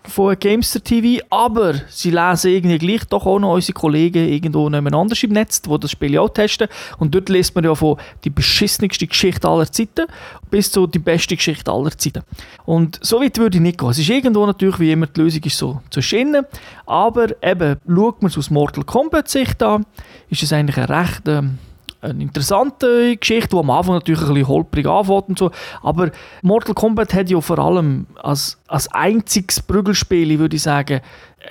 von 0.07 0.37
Gamester 0.39 0.83
TV, 0.83 1.23
aber 1.29 1.75
sie 1.89 2.11
lesen 2.11 2.51
irgendwie 2.51 2.77
gleich 2.77 3.05
doch 3.05 3.25
auch 3.25 3.39
noch 3.39 3.53
unsere 3.53 3.73
Kollegen 3.73 4.27
irgendwo 4.27 4.69
nebeneinander 4.69 5.15
im 5.21 5.31
Netz, 5.31 5.61
die 5.61 5.79
das 5.79 5.91
Spiel 5.91 6.17
auch 6.17 6.29
testen. 6.29 6.67
Und 6.97 7.15
dort 7.15 7.29
liest 7.29 7.55
man 7.55 7.63
ja 7.63 7.73
von 7.73 7.97
die 8.23 8.29
beschissenste 8.29 9.07
Geschichte 9.07 9.47
aller 9.47 9.71
Zeiten 9.71 10.05
bis 10.49 10.71
zu 10.71 10.87
die 10.87 10.99
beste 10.99 11.35
Geschichte 11.35 11.71
aller 11.71 11.97
Zeiten. 11.97 12.23
Und 12.65 12.99
so 13.01 13.21
weit 13.21 13.37
würde 13.37 13.57
ich 13.57 13.61
nicht 13.61 13.79
gehen. 13.79 13.89
Es 13.89 13.99
ist 13.99 14.09
irgendwo 14.09 14.45
natürlich, 14.45 14.79
wie 14.79 14.91
immer, 14.91 15.07
die 15.07 15.21
Lösung 15.21 15.43
ist 15.43 15.57
so 15.57 15.81
zu 15.89 16.01
schinnen. 16.01 16.45
Aber 16.85 17.27
eben, 17.41 17.77
schaut 17.87 18.21
man 18.21 18.29
es 18.29 18.37
aus 18.37 18.49
Mortal 18.49 18.83
Kombat 18.83 19.29
Sicht 19.29 19.63
an, 19.63 19.85
ist 20.29 20.43
es 20.43 20.53
eigentlich 20.53 20.77
ein 20.77 20.85
recht... 20.85 21.27
Ähm, 21.27 21.57
eine 22.03 22.21
interessante 22.21 23.17
Geschichte, 23.17 23.49
die 23.49 23.57
am 23.57 23.69
Anfang 23.69 23.95
natürlich 23.95 24.21
ein 24.21 24.27
bisschen 24.27 24.47
holprig 24.47 24.85
anfängt 24.85 25.29
und 25.29 25.39
so. 25.39 25.51
Aber 25.81 26.11
Mortal 26.41 26.75
Kombat 26.75 27.13
hat 27.13 27.29
ja 27.29 27.39
vor 27.39 27.59
allem 27.59 28.07
als, 28.21 28.59
als 28.73 28.91
einziges 28.91 29.61
Prügelspiel, 29.61 30.39
würde 30.39 30.55
ich 30.55 30.63
sagen, 30.63 31.01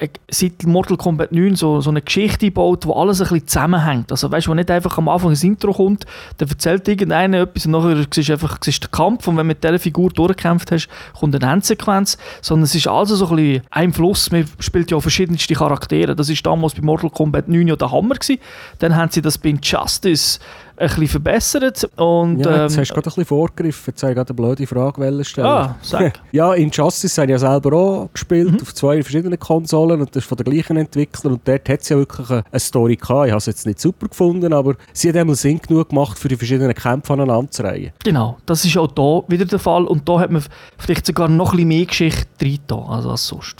äh, 0.00 0.09
seit 0.29 0.64
Mortal 0.64 0.97
Kombat 0.97 1.31
9 1.31 1.55
so, 1.55 1.81
so 1.81 1.91
eine 1.91 2.02
Geschichte 2.02 2.47
gebaut, 2.47 2.85
wo 2.85 2.95
alles 2.95 3.21
ein 3.21 3.29
bisschen 3.29 3.47
zusammenhängt. 3.47 4.11
Also 4.11 4.29
weißt 4.29 4.49
du, 4.49 4.50
wo 4.50 4.55
nicht 4.55 4.73
einfach 4.73 4.99
am 4.99 5.09
Anfang 5.09 5.31
ein 5.31 5.41
Intro 5.41 5.73
kommt, 5.73 6.05
dann 6.38 6.49
erzählt 6.49 6.88
irgendeiner 6.88 7.43
etwas 7.43 7.64
und 7.67 7.73
nachher 7.73 8.05
siehst 8.12 8.29
du 8.29 8.33
einfach 8.33 8.59
siehst 8.61 8.83
den 8.83 8.91
Kampf 8.91 9.29
und 9.29 9.37
wenn 9.37 9.45
du 9.45 9.49
mit 9.49 9.62
dieser 9.62 9.79
Figur 9.79 10.11
durchgekämpft 10.11 10.73
hast, 10.73 10.88
kommt 11.17 11.41
eine 11.41 11.52
Endsequenz. 11.52 12.19
Sondern 12.41 12.64
es 12.64 12.75
ist 12.75 12.88
also 12.88 13.14
so 13.14 13.29
ein 13.29 13.37
bisschen 13.37 13.62
ein 13.71 13.93
Fluss. 13.93 14.33
Man 14.33 14.49
spielt 14.59 14.91
ja 14.91 14.99
verschiedenste 14.99 15.55
Charaktere. 15.55 16.17
Das 16.17 16.29
ist 16.29 16.45
damals 16.45 16.75
bei 16.75 16.83
Mortal 16.83 17.11
Kombat 17.11 17.47
9 17.47 17.69
ja 17.69 17.76
der 17.76 17.93
Hammer 17.93 18.17
gewesen. 18.17 18.41
Dann 18.81 18.97
haben 18.97 19.12
sie 19.12 19.23
das 19.23 19.38
bei 19.38 19.50
Injustice 19.50 20.41
ein 20.83 20.89
bisschen 20.89 21.09
verbessert 21.09 21.91
und 21.97 22.41
Ja, 22.41 22.65
jetzt 22.65 22.75
ähm, 22.75 22.81
hast 22.81 22.91
du 22.91 22.95
gerade 22.95 22.99
ein 22.99 23.03
bisschen 23.05 23.25
vorgegriffen, 23.25 23.85
jetzt 23.93 24.03
habe 24.03 24.12
ich 24.12 24.17
gerade 24.17 24.31
eine 24.31 24.37
blöde 24.37 24.67
Frage 24.67 25.25
stellen. 25.25 25.47
ah, 25.47 25.77
sag. 25.83 26.21
Ja, 26.33 26.55
Injustice 26.55 27.17
habe 27.19 27.27
ich 27.27 27.33
ja 27.33 27.39
selber 27.39 27.77
auch 27.77 28.09
gespielt, 28.12 28.61
auf 28.61 28.75
zwei 28.75 29.03
verschiedenen 29.03 29.39
Konsolen 29.39 30.01
und 30.01 30.11
das 30.15 30.25
ist 30.25 30.29
von 30.29 30.37
den 30.37 30.45
gleichen 30.45 30.77
Entwicklern 30.77 31.35
und 31.35 31.47
dort 31.47 31.69
hat 31.69 31.81
es 31.81 31.89
ja 31.89 31.97
wirklich 31.97 32.29
eine, 32.31 32.45
Story 32.59 32.97
gehabt. 32.97 33.27
Ich 33.27 33.33
habe 33.33 33.39
es 33.39 33.47
jetzt 33.47 33.67
nicht 33.67 33.81
super 33.81 34.09
gefunden, 34.09 34.53
aber 34.53 34.75
sie 34.93 35.09
hat 35.09 35.17
einmal 35.17 35.37
Sinn 35.37 35.61
genug 35.61 35.91
gemacht, 35.91 36.19
für 36.19 36.29
die 36.29 36.37
verschiedenen 36.37 36.75
Kämpfe 36.75 37.12
aneinander 37.12 37.51
zu 37.51 37.62
reihen. 37.62 37.93
Genau, 38.05 38.39
das 38.47 38.65
ist 38.65 38.77
auch 38.77 38.89
da 38.89 39.23
wieder 39.29 39.45
der 39.45 39.59
Fall 39.59 39.85
und 39.85 40.09
da 40.09 40.21
hat 40.21 40.31
man 40.31 40.43
vielleicht 40.79 41.07
sogar 41.07 41.29
noch 41.29 41.53
ein 41.53 41.57
bisschen 41.57 41.69
mehr 41.69 41.87
Geschichte 41.87 42.27
drin, 42.39 42.59
also 42.69 43.11
als 43.11 43.27
sonst, 43.27 43.57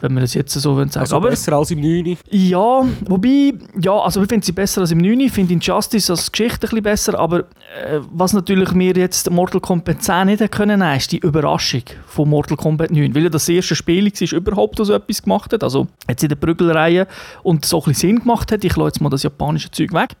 wenn 0.00 0.14
man 0.14 0.22
das 0.22 0.34
jetzt 0.34 0.52
so 0.52 0.76
sagen 0.76 0.90
Also 0.94 1.16
Aber 1.16 1.30
besser 1.30 1.52
als 1.52 1.70
im 1.70 1.80
9. 1.80 2.16
ja, 2.30 2.84
wobei, 3.06 3.54
ja, 3.80 3.92
also 3.92 4.22
ich 4.22 4.28
finde 4.28 4.44
sie 4.44 4.52
besser 4.52 4.80
als 4.80 4.90
im 4.90 4.98
9, 4.98 5.20
ich 5.20 5.32
finde 5.32 5.54
Injustice 5.54 6.10
als 6.10 6.30
Geschichte 6.30 6.56
ein 6.56 6.60
bisschen 6.60 6.82
besser, 6.82 7.18
aber 7.18 7.40
äh, 7.40 8.00
was 8.12 8.32
natürlich 8.32 8.72
mir 8.72 8.94
jetzt 8.94 9.30
Mortal 9.30 9.60
Kombat 9.60 10.02
10 10.02 10.26
nicht 10.26 10.50
können 10.50 10.80
nehmen, 10.80 10.96
ist 10.96 11.12
die 11.12 11.18
Überraschung 11.18 11.82
von 12.06 12.28
Mortal 12.28 12.56
Kombat 12.56 12.90
9, 12.90 13.14
weil 13.14 13.24
ja 13.24 13.28
das 13.28 13.48
erste 13.48 13.74
Spiel 13.74 14.06
war, 14.06 14.38
überhaupt 14.38 14.78
so 14.78 14.92
etwas 14.92 15.22
gemacht 15.22 15.52
hat, 15.52 15.62
also 15.62 15.86
jetzt 16.08 16.22
in 16.22 16.28
der 16.28 16.36
Prügelreihe 16.36 17.06
und 17.42 17.64
so 17.64 17.78
ein 17.78 17.84
bisschen 17.84 18.10
Sinn 18.10 18.18
gemacht 18.20 18.52
hat, 18.52 18.64
ich 18.64 18.76
lasse 18.76 18.88
jetzt 18.88 19.00
mal 19.00 19.10
das 19.10 19.22
japanische 19.22 19.70
Zeug 19.70 19.92
weg. 19.92 20.16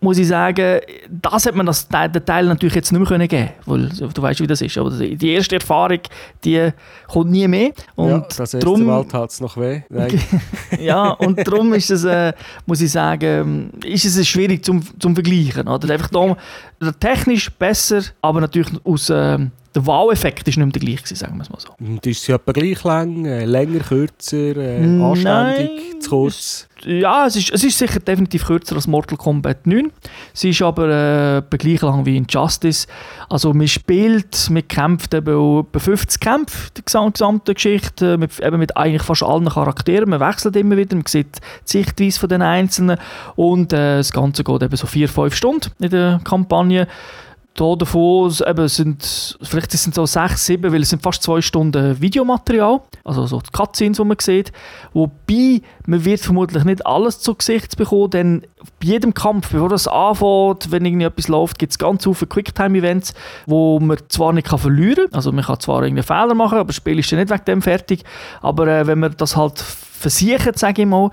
Muss 0.00 0.18
ich 0.18 0.28
sagen, 0.28 0.80
das 1.10 1.46
hat 1.46 1.54
man 1.54 1.66
das, 1.66 1.86
den 1.88 2.24
Teil 2.24 2.46
natürlich 2.46 2.74
jetzt 2.74 2.90
nicht 2.90 2.98
mehr 2.98 3.08
können 3.08 3.28
geben 3.28 3.50
weil 3.66 3.88
du 3.88 4.22
weißt, 4.22 4.40
wie 4.40 4.46
das 4.46 4.62
ist. 4.62 4.78
Aber 4.78 4.90
die 4.90 5.30
erste 5.30 5.56
Erfahrung, 5.56 6.00
die 6.44 6.70
kommt 7.06 7.30
nie 7.30 7.46
mehr. 7.46 7.72
Und 7.96 8.08
ja, 8.08 8.18
das 8.20 8.38
erste 8.38 8.58
drum, 8.60 8.84
Mal 8.84 9.04
tat 9.04 9.30
es 9.30 9.40
noch 9.40 9.56
weh. 9.56 9.82
Ja, 10.80 11.10
und 11.10 11.46
darum 11.46 11.72
ist 11.74 11.90
es, 11.90 12.04
äh, 12.04 12.32
muss 12.66 12.80
ich 12.80 12.90
sagen, 12.90 13.70
ist 13.84 14.04
es 14.04 14.26
schwierig 14.26 14.64
zum, 14.64 14.82
zum 14.98 15.14
Vergleichen. 15.14 15.68
Oder? 15.68 15.92
Einfach 15.92 16.08
da, 16.08 16.36
technisch 16.98 17.50
besser, 17.50 18.02
aber 18.22 18.40
natürlich 18.40 18.72
aus... 18.84 19.10
Äh, 19.10 19.38
der 19.74 19.86
Wow-Effekt 19.86 20.46
war 20.46 20.50
nicht 20.50 20.56
mehr 20.56 20.66
der 20.66 20.80
gleiche, 20.80 21.14
sagen 21.14 21.36
wir 21.36 21.42
es 21.42 21.50
mal 21.50 21.60
so. 21.60 21.68
Und 21.78 22.04
ist 22.04 22.24
sie 22.24 22.32
etwa 22.32 22.52
gleich 22.52 22.82
lang, 22.82 23.24
äh, 23.24 23.44
länger, 23.44 23.80
kürzer, 23.80 24.56
äh, 24.56 25.00
anständig, 25.00 25.70
Nein, 25.92 26.00
zu 26.00 26.10
kurz? 26.10 26.68
ja, 26.84 27.26
es 27.26 27.36
ist, 27.36 27.52
es 27.52 27.62
ist 27.62 27.78
sicher 27.78 28.00
definitiv 28.00 28.46
kürzer 28.46 28.76
als 28.76 28.86
Mortal 28.86 29.16
Kombat 29.16 29.66
9. 29.66 29.89
Sie 30.32 30.50
ist 30.50 30.62
aber 30.62 31.42
äh, 31.50 31.56
gleich 31.56 31.82
lang 31.82 32.06
wie 32.06 32.16
in 32.16 32.26
Justice. 32.28 32.86
Also 33.28 33.52
man 33.52 33.68
spielt, 33.68 34.48
man 34.50 34.66
kämpft 34.66 35.14
eben 35.14 35.60
etwa 35.60 35.78
50 35.78 36.20
Kämpfe, 36.20 36.70
die 36.76 36.84
gesamte 36.84 37.54
Geschichte, 37.54 38.18
mit, 38.18 38.38
eben 38.40 38.58
mit 38.58 38.76
eigentlich 38.76 39.02
fast 39.02 39.22
allen 39.22 39.48
Charakteren. 39.48 40.10
Man 40.10 40.20
wechselt 40.20 40.56
immer 40.56 40.76
wieder, 40.76 40.96
man 40.96 41.06
sieht 41.06 41.36
die 41.36 41.70
Sichtweise 41.70 42.20
von 42.20 42.28
den 42.28 42.42
Einzelnen 42.42 42.98
und 43.36 43.72
äh, 43.72 43.98
das 43.98 44.12
Ganze 44.12 44.44
geht 44.44 44.62
eben 44.62 44.76
so 44.76 44.86
4-5 44.86 45.32
Stunden 45.34 45.70
in 45.80 45.90
der 45.90 46.20
Kampagne 46.24 46.86
davon 47.54 48.32
eben 48.46 48.68
sind, 48.68 49.38
vielleicht 49.42 49.72
sind 49.72 49.90
es 49.90 49.94
so 49.94 50.06
sechs, 50.06 50.46
sieben, 50.46 50.72
weil 50.72 50.82
es 50.82 50.90
sind 50.90 51.02
fast 51.02 51.22
zwei 51.22 51.40
Stunden 51.40 52.00
Videomaterial, 52.00 52.80
also 53.04 53.26
so 53.26 53.40
die 53.40 53.50
Cutscenes, 53.50 53.98
die 53.98 54.04
man 54.04 54.16
sieht. 54.20 54.52
Wobei, 54.92 55.62
man 55.86 56.04
wird 56.04 56.20
vermutlich 56.20 56.64
nicht 56.64 56.86
alles 56.86 57.20
zu 57.20 57.34
Gesicht 57.34 57.76
bekommen, 57.76 58.10
denn 58.10 58.42
bei 58.80 58.86
jedem 58.86 59.14
Kampf, 59.14 59.50
bevor 59.50 59.68
das 59.68 59.88
anfängt, 59.88 60.70
wenn 60.70 60.84
irgendwie 60.84 61.06
etwas 61.06 61.28
läuft, 61.28 61.58
gibt 61.58 61.72
es 61.72 61.78
ganz 61.78 62.04
viele 62.04 62.14
Quicktime-Events, 62.14 63.14
wo 63.46 63.78
man 63.80 63.98
zwar 64.08 64.32
nicht 64.32 64.48
kann 64.48 64.58
verlieren 64.58 65.06
kann, 65.06 65.14
also 65.14 65.32
man 65.32 65.44
kann 65.44 65.60
zwar 65.60 65.82
irgendwie 65.82 66.02
Fehler 66.02 66.34
machen, 66.34 66.58
aber 66.58 66.68
das 66.68 66.76
Spiel 66.76 66.98
ist 66.98 67.10
ja 67.10 67.18
nicht 67.18 67.30
wegen 67.30 67.44
dem 67.44 67.62
fertig, 67.62 68.04
aber 68.40 68.66
äh, 68.68 68.86
wenn 68.86 69.00
man 69.00 69.14
das 69.16 69.36
halt 69.36 69.58
versichert, 69.60 70.58
sage 70.58 70.82
ich 70.82 70.88
mal, 70.88 71.10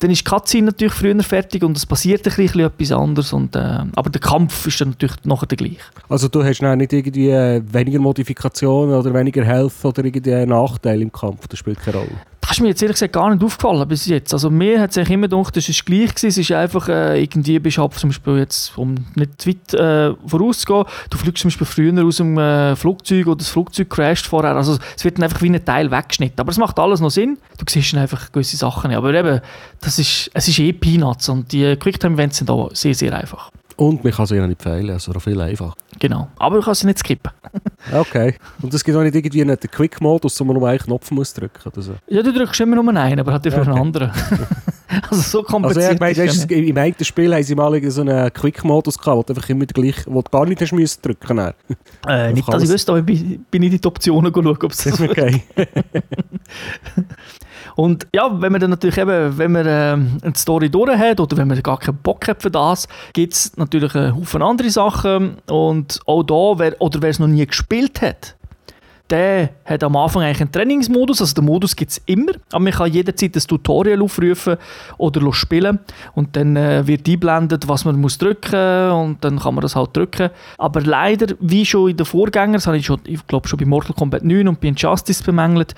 dann 0.00 0.10
ist 0.10 0.20
die 0.20 0.24
Cutscene 0.24 0.66
natürlich 0.66 0.94
früher 0.94 1.20
fertig 1.22 1.64
und 1.64 1.76
es 1.76 1.84
passiert 1.84 2.26
ein 2.26 2.34
bisschen 2.34 2.60
etwas 2.60 2.92
anderes. 2.92 3.32
Und, 3.32 3.56
äh, 3.56 3.58
aber 3.94 4.10
der 4.10 4.20
Kampf 4.20 4.66
ist 4.66 4.80
dann 4.80 4.90
natürlich 4.90 5.16
nachher 5.24 5.46
der 5.46 5.56
gleiche. 5.56 5.78
Also 6.08 6.28
du 6.28 6.44
hast 6.44 6.60
nicht 6.76 6.92
irgendwie 6.92 7.30
äh, 7.30 7.60
weniger 7.72 7.98
Modifikationen 7.98 8.94
oder 8.94 9.12
weniger 9.12 9.44
Health 9.44 9.84
oder 9.84 10.04
irgendwie 10.04 10.46
Nachteil 10.46 11.02
im 11.02 11.10
Kampf? 11.10 11.48
Das 11.48 11.58
spielt 11.58 11.80
keine 11.80 11.98
Rolle? 11.98 12.10
Das 12.48 12.56
ist 12.56 12.62
mir 12.62 12.68
jetzt 12.68 12.80
ehrlich 12.80 12.94
gesagt 12.94 13.12
gar 13.12 13.28
nicht 13.30 13.44
aufgefallen 13.44 13.86
bis 13.86 14.06
jetzt. 14.06 14.32
Also 14.32 14.48
mir 14.48 14.80
hat 14.80 14.90
es 14.90 14.96
eigentlich 14.96 15.10
immer 15.10 15.28
gedacht, 15.28 15.54
das 15.54 15.68
ist 15.68 15.84
gleich 15.84 16.14
gewesen. 16.14 16.28
Es 16.28 16.38
ist 16.38 16.50
einfach, 16.50 16.88
äh, 16.88 17.22
irgendwie 17.22 17.58
bist 17.58 17.76
du 17.76 17.86
zum 17.88 18.08
Beispiel 18.08 18.38
jetzt, 18.38 18.78
um 18.78 18.94
nicht 19.16 19.42
zu 19.42 19.50
weit 19.50 19.74
äh, 19.74 20.14
vorauszugehen, 20.26 20.84
du 21.10 21.18
fliegst 21.18 21.42
zum 21.42 21.48
Beispiel 21.50 21.66
früher 21.66 22.06
aus 22.06 22.16
dem 22.16 22.38
äh, 22.38 22.74
Flugzeug 22.74 23.26
oder 23.26 23.36
das 23.36 23.48
Flugzeug 23.48 23.90
crasht 23.90 24.26
vorher. 24.26 24.56
Also 24.56 24.78
es 24.96 25.04
wird 25.04 25.18
dann 25.18 25.24
einfach 25.24 25.42
wie 25.42 25.50
ein 25.50 25.62
Teil 25.62 25.90
weggeschnitten. 25.90 26.40
Aber 26.40 26.50
es 26.50 26.56
macht 26.56 26.78
alles 26.78 27.00
noch 27.00 27.10
Sinn. 27.10 27.36
Du 27.58 27.66
siehst 27.68 27.92
dann 27.92 28.00
einfach 28.00 28.32
gewisse 28.32 28.56
Sachen 28.56 28.88
nicht. 28.88 28.96
Aber 28.96 29.12
eben, 29.12 29.42
das 29.82 29.98
ist, 29.98 30.30
es 30.32 30.48
ist 30.48 30.58
eh 30.58 30.72
Peanuts 30.72 31.28
und 31.28 31.52
die 31.52 31.76
Quicktime-Events 31.76 32.38
sind 32.38 32.50
auch 32.50 32.70
sehr, 32.74 32.94
sehr 32.94 33.14
einfach. 33.14 33.50
Und 33.78 34.02
man 34.02 34.12
kann 34.12 34.26
sie 34.26 34.34
ja 34.34 34.44
nicht 34.44 34.60
fehlen, 34.60 34.90
also 34.90 35.12
viel 35.20 35.40
einfacher. 35.40 35.74
Genau, 36.00 36.26
aber 36.36 36.56
du 36.56 36.62
kannst 36.62 36.80
sie 36.80 36.88
nicht 36.88 36.98
skippen. 36.98 37.30
okay. 37.92 38.34
Und 38.60 38.74
es 38.74 38.82
gibt 38.82 38.96
auch 38.98 39.04
nicht 39.04 39.14
irgendwie 39.14 39.40
einen 39.40 39.56
Quick-Modus, 39.56 40.40
wo 40.40 40.44
man 40.46 40.56
nur 40.56 40.68
einen 40.68 40.80
Knopf 40.80 41.12
muss 41.12 41.32
drücken 41.32 41.60
oder 41.64 41.80
so? 41.80 41.94
Ja, 42.08 42.20
du 42.24 42.32
drückst 42.32 42.58
immer 42.60 42.82
nur 42.82 42.96
einen, 42.96 43.20
aber 43.20 43.32
hat 43.32 43.46
dafür 43.46 43.60
okay. 43.60 43.70
einen 43.70 43.78
anderen. 43.78 44.10
also 45.10 45.22
so 45.22 45.42
kompliziert 45.44 46.02
also, 46.02 46.22
ich 46.22 46.46
meine, 46.48 46.66
Im 46.66 46.76
einen 46.76 47.04
Spiel 47.04 47.32
haben 47.32 47.42
sie 47.44 47.54
mal 47.54 47.90
so 47.90 48.00
einen 48.00 48.32
Quick-Modus 48.32 48.98
gehabt, 48.98 49.16
wo 49.16 49.22
du 49.22 49.32
einfach 49.32 49.48
immer 49.48 49.66
gleich, 49.66 50.04
wo 50.06 50.22
du 50.22 50.28
gar 50.28 50.44
nicht 50.44 50.60
hast 50.60 50.72
müssen 50.72 51.00
drücken 51.00 51.38
äh, 52.08 52.32
Nicht, 52.32 52.52
dass 52.52 52.64
ich 52.64 52.68
wüsste, 52.68 52.90
aber 52.90 53.08
ich 53.08 53.38
bin 53.48 53.60
nicht 53.60 53.74
in 53.74 53.80
die 53.80 53.86
Optionen 53.86 54.34
schauen, 54.34 54.46
ob 54.48 54.72
es 54.72 54.78
das 54.78 55.00
okay. 55.00 55.40
Und 57.78 58.08
ja, 58.12 58.28
wenn 58.40 58.50
man 58.50 58.60
dann 58.60 58.70
natürlich 58.70 58.98
eben, 58.98 59.38
wenn 59.38 59.52
man 59.52 59.64
äh, 59.64 59.70
eine 59.70 60.34
Story 60.34 60.68
durch 60.68 60.98
hat 60.98 61.20
oder 61.20 61.36
wenn 61.36 61.46
man 61.46 61.62
gar 61.62 61.78
keinen 61.78 61.98
Bock 61.98 62.26
hat 62.26 62.42
für 62.42 62.50
das, 62.50 62.88
gibt 63.12 63.34
es 63.34 63.56
natürlich 63.56 63.94
einen 63.94 64.16
Haufen 64.16 64.42
andere 64.42 64.68
Sachen. 64.68 65.36
Und 65.48 66.00
auch 66.04 66.24
da, 66.24 66.58
wer, 66.58 66.80
oder 66.80 67.00
wer 67.00 67.10
es 67.10 67.20
noch 67.20 67.28
nie 67.28 67.46
gespielt 67.46 68.02
hat, 68.02 68.34
der 69.10 69.50
hat 69.64 69.84
am 69.84 69.94
Anfang 69.94 70.22
eigentlich 70.22 70.40
einen 70.40 70.50
Trainingsmodus, 70.50 71.20
also 71.20 71.34
den 71.34 71.44
Modus 71.44 71.76
gibt 71.76 71.92
es 71.92 72.02
immer, 72.06 72.32
aber 72.50 72.64
man 72.64 72.72
kann 72.72 72.92
jederzeit 72.92 73.36
das 73.36 73.46
Tutorial 73.46 74.02
aufrufen 74.02 74.56
oder 74.98 75.32
spielen 75.32 75.78
und 76.14 76.34
dann 76.34 76.56
äh, 76.56 76.84
wird 76.84 77.06
eingeblendet, 77.06 77.68
was 77.68 77.84
man 77.84 78.00
muss 78.00 78.18
drücken 78.18 78.90
und 78.90 79.24
dann 79.24 79.38
kann 79.38 79.54
man 79.54 79.62
das 79.62 79.76
halt 79.76 79.96
drücken. 79.96 80.30
Aber 80.58 80.80
leider, 80.80 81.34
wie 81.38 81.64
schon 81.64 81.90
in 81.90 81.96
den 81.96 82.06
Vorgängern, 82.06 82.54
das 82.54 82.66
habe 82.66 82.76
ich, 82.76 82.86
schon, 82.86 83.00
ich 83.04 83.24
glaube 83.28 83.46
schon 83.46 83.58
bei 83.58 83.66
Mortal 83.66 83.94
Kombat 83.94 84.24
9 84.24 84.48
und 84.48 84.60
bei 84.60 84.68
Injustice 84.68 85.22
bemängelt, 85.22 85.76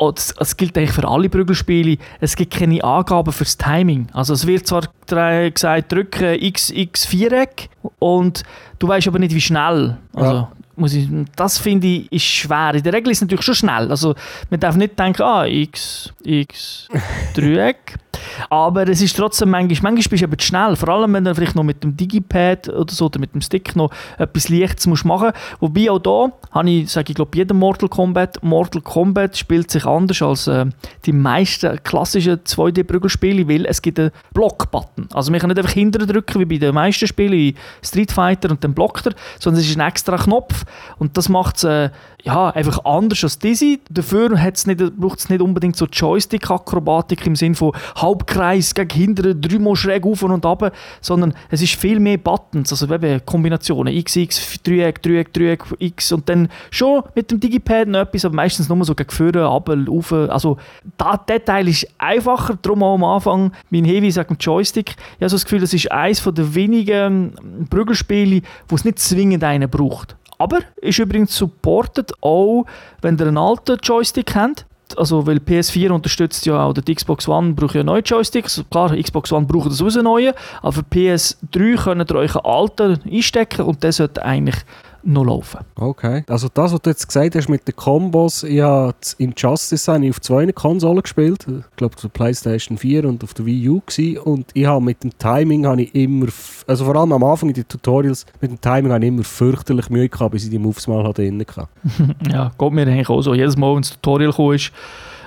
oh, 0.00 0.10
das, 0.10 0.34
das, 0.34 0.56
gilt 0.56 0.76
eigentlich 0.76 0.92
für 0.92 1.06
alle 1.06 1.28
Prügelspiele, 1.28 1.98
es 2.20 2.34
gibt 2.34 2.54
keine 2.54 2.82
Angaben 2.82 3.32
fürs 3.32 3.56
Timing. 3.56 4.08
Also 4.12 4.32
es 4.34 4.46
wird 4.46 4.66
zwar 4.66 4.88
gesagt, 5.06 5.92
drücke 5.92 6.42
X, 6.42 6.70
X, 6.70 7.04
Viereck 7.04 7.68
und 7.98 8.42
du 8.78 8.88
weißt 8.88 9.08
aber 9.08 9.18
nicht, 9.18 9.34
wie 9.34 9.40
schnell. 9.40 9.98
Also, 10.14 10.32
ja. 10.32 10.52
muss 10.76 10.94
ich, 10.94 11.08
das 11.36 11.58
finde 11.58 11.86
ich 11.86 12.12
ist 12.12 12.24
schwer. 12.24 12.74
In 12.74 12.82
der 12.82 12.92
Regel 12.92 13.10
ist 13.10 13.18
es 13.18 13.22
natürlich 13.22 13.44
schon 13.44 13.54
schnell. 13.54 13.90
Also 13.90 14.14
man 14.48 14.58
darf 14.58 14.76
nicht 14.76 14.98
denken, 14.98 15.22
ah, 15.22 15.46
X, 15.46 16.12
X, 16.24 16.88
Dreieck. 17.34 17.96
Aber 18.48 18.88
es 18.88 19.00
ist 19.00 19.16
trotzdem 19.16 19.50
manchmal, 19.50 19.92
manchmal 19.92 20.10
bist 20.10 20.22
du 20.22 20.26
eben 20.26 20.40
schnell. 20.40 20.76
Vor 20.76 20.88
allem, 20.88 21.12
wenn 21.12 21.24
du 21.24 21.34
vielleicht 21.34 21.56
noch 21.56 21.62
mit 21.62 21.82
dem 21.82 21.96
Digipad 21.96 22.68
oder 22.68 22.92
so 22.92 23.06
oder 23.06 23.20
mit 23.20 23.34
dem 23.34 23.40
Stick 23.40 23.76
noch 23.76 23.90
etwas 24.18 24.48
Leichtes 24.48 24.86
musst 24.86 25.04
machen 25.04 25.28
musst. 25.28 25.60
Wobei 25.60 25.90
auch 25.90 25.98
da 25.98 26.32
habe 26.52 26.70
ich, 26.70 26.90
sage 26.90 27.10
ich 27.10 27.16
glaube, 27.16 27.36
jedem 27.36 27.58
Mortal 27.58 27.88
Kombat, 27.88 28.42
Mortal 28.42 28.82
Kombat 28.82 29.36
spielt 29.36 29.70
sich 29.70 29.84
anders 29.86 30.22
als 30.22 30.46
äh, 30.46 30.66
die 31.06 31.12
meisten 31.12 31.82
klassischen 31.82 32.38
2D-Prügelspiele, 32.38 33.48
weil 33.48 33.66
es 33.66 33.82
gibt 33.82 33.98
einen 33.98 34.10
Block-Button. 34.34 35.08
Also 35.12 35.30
man 35.30 35.40
kann 35.40 35.48
nicht 35.48 35.58
einfach 35.58 35.72
hinterher 35.72 36.06
drücken, 36.06 36.40
wie 36.40 36.44
bei 36.44 36.58
den 36.58 36.74
meisten 36.74 37.06
Spielen, 37.06 37.54
Street 37.82 38.12
Fighter 38.12 38.50
und 38.50 38.62
dann 38.64 38.74
blockt 38.74 39.06
er, 39.06 39.14
sondern 39.38 39.60
es 39.60 39.68
ist 39.68 39.78
ein 39.78 39.86
extra 39.86 40.16
Knopf 40.16 40.64
und 40.98 41.16
das 41.16 41.28
macht 41.28 41.56
es 41.56 41.64
äh, 41.64 41.90
ja, 42.22 42.50
einfach 42.50 42.84
anders 42.84 43.22
als 43.24 43.38
diese. 43.38 43.78
Dafür 43.88 44.30
braucht 44.30 45.18
es 45.18 45.28
nicht 45.28 45.40
unbedingt 45.40 45.76
so 45.76 45.86
Joystick-Akrobatik 45.86 47.26
im 47.26 47.36
Sinne 47.36 47.54
von 47.54 47.72
Halbkreis 48.20 48.74
gegen 48.74 48.90
hinten, 48.90 49.40
dreimal 49.40 49.76
schräg 49.76 50.04
auf 50.04 50.22
und 50.22 50.44
ab, 50.44 50.72
sondern 51.00 51.34
es 51.50 51.62
ist 51.62 51.74
viel 51.74 51.98
mehr 51.98 52.18
Buttons, 52.18 52.70
also 52.70 52.92
eben 52.92 53.24
Kombinationen, 53.24 53.94
X, 53.94 54.16
X, 54.16 54.62
Dreieck, 54.62 55.02
Dreieck, 55.02 55.32
Dreieck, 55.32 55.64
X 55.78 56.12
und 56.12 56.28
dann 56.28 56.48
schon 56.70 57.02
mit 57.14 57.30
dem 57.30 57.40
Digipad 57.40 57.88
noch 57.88 58.00
etwas, 58.00 58.24
aber 58.24 58.36
meistens 58.36 58.68
nur 58.68 58.84
so 58.84 58.94
gegen 58.94 59.10
vorne, 59.10 59.44
runter, 59.44 59.86
rauf. 59.86 60.12
Also 60.12 60.58
der 61.28 61.44
Teil 61.44 61.68
ist 61.68 61.86
einfacher, 61.98 62.58
darum 62.60 62.82
auch 62.82 62.94
am 62.94 63.04
Anfang 63.04 63.52
mein 63.70 63.84
Heavy 63.84 64.10
sagt 64.10 64.30
Joystick. 64.42 64.90
Ich 64.90 65.20
habe 65.20 65.30
so 65.30 65.36
das 65.36 65.44
Gefühl, 65.44 65.60
das 65.60 65.74
ist 65.74 65.90
eines 65.90 66.22
der 66.22 66.54
wenigen 66.54 67.66
Prügelspiele, 67.68 68.42
wo 68.68 68.76
es 68.76 68.84
nicht 68.84 68.98
zwingend 68.98 69.44
einen 69.44 69.68
braucht. 69.68 70.16
Aber 70.38 70.60
ist 70.76 70.98
übrigens 70.98 71.36
supported 71.36 72.12
auch, 72.22 72.64
wenn 73.02 73.18
ihr 73.18 73.26
einen 73.26 73.36
alten 73.36 73.76
Joystick 73.82 74.34
habt. 74.34 74.64
Also, 74.96 75.26
weil 75.26 75.38
PS4 75.38 75.90
unterstützt 75.90 76.46
ja 76.46 76.64
auch, 76.64 76.72
die 76.72 76.94
Xbox 76.94 77.28
One 77.28 77.52
braucht 77.54 77.74
ja 77.74 77.84
neue 77.84 78.02
Joysticks. 78.02 78.64
Klar, 78.70 78.96
Xbox 78.96 79.32
One 79.32 79.46
braucht 79.46 79.70
das 79.70 79.80
einen 79.80 80.04
neuen, 80.04 80.34
aber 80.62 80.72
für 80.72 80.82
PS3 80.82 81.76
könnt 81.76 82.10
ihr 82.10 82.16
euch 82.16 82.36
einen 82.36 82.44
alten 82.44 83.00
einstecken 83.10 83.62
und 83.62 83.82
der 83.82 83.92
sollte 83.92 84.24
eigentlich 84.24 84.56
noch 85.02 85.24
laufen. 85.24 85.60
Okay. 85.76 86.24
Also 86.28 86.48
das, 86.52 86.72
was 86.72 86.80
du 86.80 86.90
jetzt 86.90 87.06
gesagt 87.06 87.34
hast 87.34 87.48
mit 87.48 87.66
den 87.66 87.76
Kombos, 87.76 88.42
ich 88.42 88.60
habe 88.60 88.94
Injustice 89.18 89.88
habe 89.88 90.04
ich 90.04 90.10
auf 90.10 90.20
zwei 90.20 90.50
Konsolen 90.52 91.02
gespielt. 91.02 91.46
Ich 91.48 91.76
glaube 91.76 91.94
auf 91.94 92.02
der 92.02 92.08
Playstation 92.08 92.78
4 92.78 93.04
und 93.06 93.24
auf 93.24 93.34
der 93.34 93.46
Wii 93.46 93.68
U 93.68 93.80
gewesen. 93.86 94.18
und 94.18 94.50
ich 94.54 94.66
habe 94.66 94.84
mit 94.84 95.02
dem 95.02 95.16
Timing 95.18 95.66
habe 95.66 95.82
ich 95.82 95.94
immer, 95.94 96.26
also 96.66 96.84
vor 96.84 96.96
allem 96.96 97.12
am 97.12 97.24
Anfang 97.24 97.48
in 97.48 97.54
den 97.54 97.68
Tutorials, 97.68 98.26
mit 98.40 98.50
dem 98.50 98.60
Timing 98.60 98.92
habe 98.92 99.04
ich 99.04 99.08
immer 99.08 99.24
fürchterlich 99.24 99.90
Mühe 99.90 100.08
gehabt, 100.08 100.32
bis 100.32 100.44
ich 100.44 100.50
die 100.50 100.58
Moves 100.58 100.86
mal 100.86 101.04
hatte. 101.04 101.20
ja, 102.30 102.50
geht 102.58 102.72
mir 102.72 102.86
eigentlich 102.86 103.08
auch 103.08 103.22
so. 103.22 103.34
Jedes 103.34 103.56
Mal, 103.56 103.74
wenn 103.74 103.82
das 103.82 103.92
Tutorial 103.92 104.32
kam, 104.32 104.56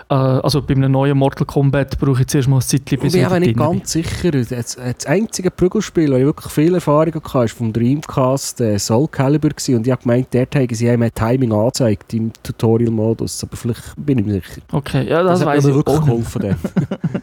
äh, 0.09 0.13
also 0.13 0.61
bei 0.61 0.75
einem 0.75 0.91
neuen 0.91 1.17
Mortal 1.17 1.45
Kombat 1.45 1.99
brauche 1.99 2.21
ich 2.21 2.27
zuerst 2.27 2.47
mal 2.47 2.57
ein 2.57 2.61
Zeitchen, 2.61 2.99
bis 2.99 3.13
ich 3.13 3.21
bin 3.21 3.25
aber 3.25 3.39
nicht 3.39 3.57
ganz 3.57 3.91
sicher. 3.91 4.31
Das, 4.31 4.49
das 4.49 5.05
einzige 5.05 5.51
Prügelspiel, 5.51 6.11
wo 6.11 6.15
ich 6.15 6.25
wirklich 6.25 6.51
viel 6.51 6.75
Erfahrung 6.75 7.13
hatte, 7.13 7.33
war 7.33 7.47
vom 7.47 7.73
Dreamcast 7.73 8.61
äh, 8.61 8.79
Soul 8.79 9.07
Calibur 9.07 9.51
gewesen. 9.51 9.75
und 9.75 9.87
ich 9.87 9.91
habe 9.91 10.01
gemeint, 10.01 10.27
dort 10.31 10.55
haben 10.55 10.67
sie 10.73 10.89
einem 10.89 11.13
Timing 11.13 11.51
angezeigt 11.51 12.13
im 12.13 12.31
Tutorial-Modus, 12.43 13.43
aber 13.43 13.55
vielleicht 13.55 13.81
bin 13.97 14.19
ich 14.19 14.25
mir 14.25 14.33
sicher. 14.33 14.61
Okay, 14.71 15.07
ja, 15.07 15.23
das, 15.23 15.39
das 15.39 15.47
weiß 15.47 15.65
ich 15.65 15.73
wirklich 15.73 15.99
geholfen. 15.99 16.55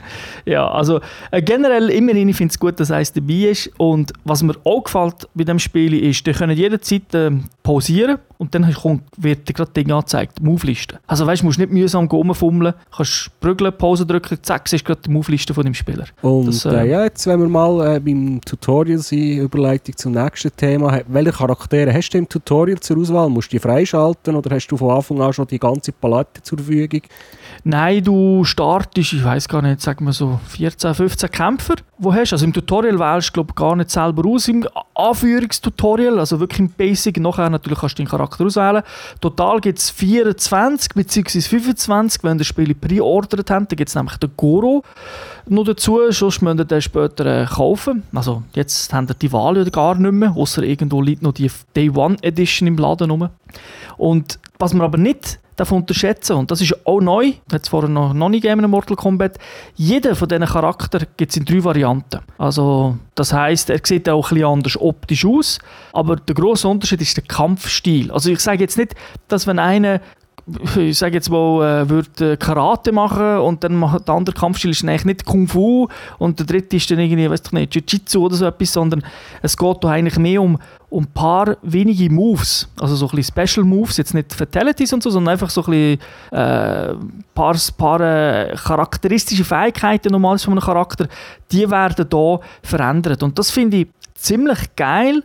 ja, 0.45 0.69
also 0.71 1.01
äh, 1.31 1.43
generell 1.43 1.91
immerhin, 1.91 2.29
ich 2.29 2.37
finde 2.37 2.53
es 2.53 2.59
gut, 2.59 2.79
dass 2.81 2.91
eins 2.91 3.13
dabei 3.13 3.51
ist 3.51 3.71
und 3.79 4.13
was 4.25 4.43
mir 4.43 4.55
auch 4.65 4.85
gefällt 4.85 5.29
bei 5.35 5.45
dem 5.45 5.59
Spiel 5.59 5.95
ist, 5.95 6.27
ihr 6.27 6.35
könnt 6.35 6.57
jederzeit 6.57 7.15
äh, 7.15 7.31
pausieren 7.63 8.19
und 8.40 8.54
dann 8.54 8.73
kommt, 8.73 9.02
wird 9.18 9.47
dir 9.47 9.52
gerade 9.52 9.70
Ding 9.73 9.92
angezeigt, 9.92 10.40
Move-Liste. 10.40 10.99
Also 11.06 11.26
weißt 11.26 11.42
du, 11.42 11.47
musst 11.47 11.59
nicht 11.59 11.70
mühsam 11.70 12.06
rumfummeln, 12.06 12.73
kannst 12.90 13.30
prügeln, 13.38 13.70
Pause 13.76 14.06
drücken, 14.06 14.38
zack, 14.40 14.66
siehst 14.66 14.82
gerade 14.82 15.02
die 15.02 15.11
Move-Liste 15.11 15.52
von 15.52 15.62
dem 15.62 15.75
Spieler. 15.75 16.06
Und 16.23 16.47
Das, 16.47 16.64
äh, 16.64 16.70
äh, 16.70 16.90
ja, 16.90 17.04
jetzt, 17.04 17.26
wenn 17.26 17.38
wir 17.38 17.49
mal 17.49 17.97
äh, 17.97 18.00
beim 18.00 18.40
Tutorial 18.40 18.97
sind, 18.97 19.40
Überleitung 19.40 19.94
zum 19.94 20.12
nächsten 20.12 20.56
Thema, 20.56 21.02
welche 21.09 21.32
Charaktere 21.32 21.92
hast 21.92 22.09
du 22.09 22.18
im 22.18 22.26
Tutorial 22.26 22.80
zur 22.80 22.97
Auswahl? 22.97 23.28
Musst 23.28 23.52
du 23.52 23.56
die 23.56 23.61
freischalten 23.61 24.35
oder 24.35 24.56
hast 24.56 24.68
du 24.68 24.78
von 24.78 24.90
Anfang 24.97 25.20
an 25.20 25.35
schon 25.35 25.47
die 25.47 25.59
ganze 25.59 25.92
Palette 25.92 26.42
zur 26.42 26.56
Verfügung? 26.56 27.02
Nein, 27.64 28.02
du 28.02 28.42
startest, 28.44 29.12
ich 29.12 29.23
weiß 29.23 29.49
gar 29.49 29.61
nicht, 29.61 29.82
sagen 29.82 30.06
wir 30.06 30.14
so 30.14 30.40
14, 30.49 30.94
15 30.94 31.30
Kämpfer, 31.30 31.75
wo 31.99 32.14
hast. 32.14 32.32
Also 32.32 32.47
im 32.47 32.54
Tutorial 32.54 32.99
wählst 32.99 33.28
du 33.28 33.32
glaube 33.35 33.52
gar 33.52 33.76
nicht 33.76 33.90
selber 33.90 34.26
aus 34.26 34.49
im 34.49 34.66
Anführungstutorial, 34.94 36.18
also 36.18 36.40
wirklich 36.40 36.61
im 36.61 36.70
Basic. 36.70 37.20
Nachher 37.20 37.50
natürlich 37.50 37.80
kannst 37.80 37.99
du 37.99 38.02
deinen 38.02 38.09
Charakter 38.09 38.30
auswählen. 38.39 38.83
Total 39.21 39.61
gibt 39.61 39.79
es 39.79 39.91
24 39.91 40.91
bzw. 40.95 41.41
25, 41.41 42.23
wenn 42.23 42.37
ihr 42.37 42.39
das 42.39 42.47
Spiel 42.47 42.75
preordert 42.75 43.51
habt. 43.51 43.73
Da 43.73 43.77
gibt 43.77 43.89
es 43.89 43.95
nämlich 43.95 44.17
den 44.19 44.31
Goro 44.37 44.83
noch 45.47 45.65
dazu, 45.65 45.99
sonst 46.11 46.43
müsst 46.43 46.59
ihr 46.61 46.65
den 46.65 46.83
später 46.83 47.27
äh, 47.27 47.47
kaufen. 47.47 48.05
Also 48.15 48.43
jetzt 48.55 48.93
haben 48.93 49.09
ihr 49.09 49.15
die 49.15 49.33
Wahl 49.33 49.57
ja 49.57 49.65
gar 49.65 49.95
nicht 49.97 50.13
mehr, 50.13 50.33
außer 50.37 50.63
irgendwo 50.63 51.03
liegt 51.03 51.23
noch 51.23 51.33
die 51.33 51.51
Day 51.75 51.91
One 51.91 52.17
Edition 52.23 52.69
im 52.69 52.77
Laden 52.77 53.11
rum. 53.11 53.29
Und 53.97 54.39
was 54.61 54.75
man 54.75 54.85
aber 54.85 54.99
nicht 54.99 55.38
darf 55.57 55.73
unterschätzen 55.73 56.37
und 56.37 56.50
das 56.50 56.61
ist 56.61 56.87
auch 56.87 57.00
neu, 57.00 57.33
hat 57.52 57.62
es 57.62 57.69
vorher 57.69 57.90
noch, 57.90 58.14
noch 58.14 58.29
nicht 58.29 58.43
gegeben 58.43 58.64
in 58.64 58.71
Mortal 58.71 58.97
Kombat, 58.97 59.38
jeder 59.75 60.14
von 60.14 60.29
diesen 60.29 60.47
Charakteren 60.47 61.07
gibt 61.17 61.33
es 61.33 61.37
in 61.37 61.45
drei 61.45 61.62
Varianten. 61.62 62.21
Also 62.38 62.97
das 63.14 63.33
heißt, 63.33 63.69
er 63.71 63.81
sieht 63.83 64.09
auch 64.09 64.31
ein 64.31 64.35
bisschen 64.37 64.49
anders 64.49 64.81
optisch 64.81 65.26
aus, 65.26 65.59
aber 65.93 66.17
der 66.17 66.35
grosse 66.35 66.69
Unterschied 66.69 67.02
ist 67.02 67.17
der 67.17 67.25
Kampfstil. 67.25 68.11
Also 68.11 68.31
ich 68.31 68.40
sage 68.40 68.61
jetzt 68.61 68.79
nicht, 68.79 68.95
dass 69.29 69.47
wenn 69.47 69.59
einer 69.59 70.00
ich 70.76 70.99
sage 70.99 71.14
jetzt 71.14 71.30
mal, 71.30 71.83
äh, 71.83 71.88
würde 71.88 72.37
Karate 72.37 72.92
machen 72.92 73.38
und 73.38 73.64
dann 73.64 73.76
macht 73.76 74.09
der 74.09 74.14
andere 74.14 74.35
Kampfstil 74.35 74.71
ist 74.71 74.85
eigentlich 74.85 75.04
nicht 75.04 75.25
Kung 75.25 75.49
Fu 75.49 75.88
und 76.19 76.38
der 76.38 76.47
dritte 76.47 76.76
ist 76.76 76.90
dann 76.90 76.99
irgendwie, 76.99 77.30
weiß 77.30 77.42
ich 77.47 77.52
nicht, 77.52 77.75
Jiu-Jitsu 77.75 78.25
oder 78.25 78.37
so 78.37 78.47
etwas, 78.47 78.73
sondern 78.73 79.02
es 79.42 79.57
geht 79.57 79.76
da 79.83 79.88
eigentlich 79.88 80.19
mehr 80.19 80.42
um, 80.42 80.59
ein 80.92 81.07
paar 81.07 81.57
wenige 81.62 82.11
Moves, 82.12 82.69
also 82.80 82.97
so 82.97 83.09
ein 83.09 83.16
bisschen 83.16 83.47
Special 83.49 83.64
Moves, 83.64 83.97
jetzt 83.97 84.12
nicht 84.12 84.35
Fatalities 84.35 84.92
und 84.92 85.02
so, 85.02 85.11
sondern 85.11 85.33
einfach 85.33 85.50
so 85.50 85.62
ein 85.62 85.71
bisschen 85.71 86.00
äh, 86.33 86.95
paar, 87.35 87.57
paar 87.76 88.00
äh, 88.00 88.57
charakteristische 88.57 89.45
Fähigkeiten 89.45 90.11
normals 90.11 90.45
von 90.45 90.54
einem 90.54 90.62
Charakter, 90.62 91.07
die 91.52 91.71
werden 91.71 92.07
da 92.09 92.40
verändert. 92.62 93.23
Und 93.23 93.38
das 93.38 93.50
finde 93.50 93.78
ich 93.78 93.88
ziemlich 94.14 94.75
geil, 94.75 95.23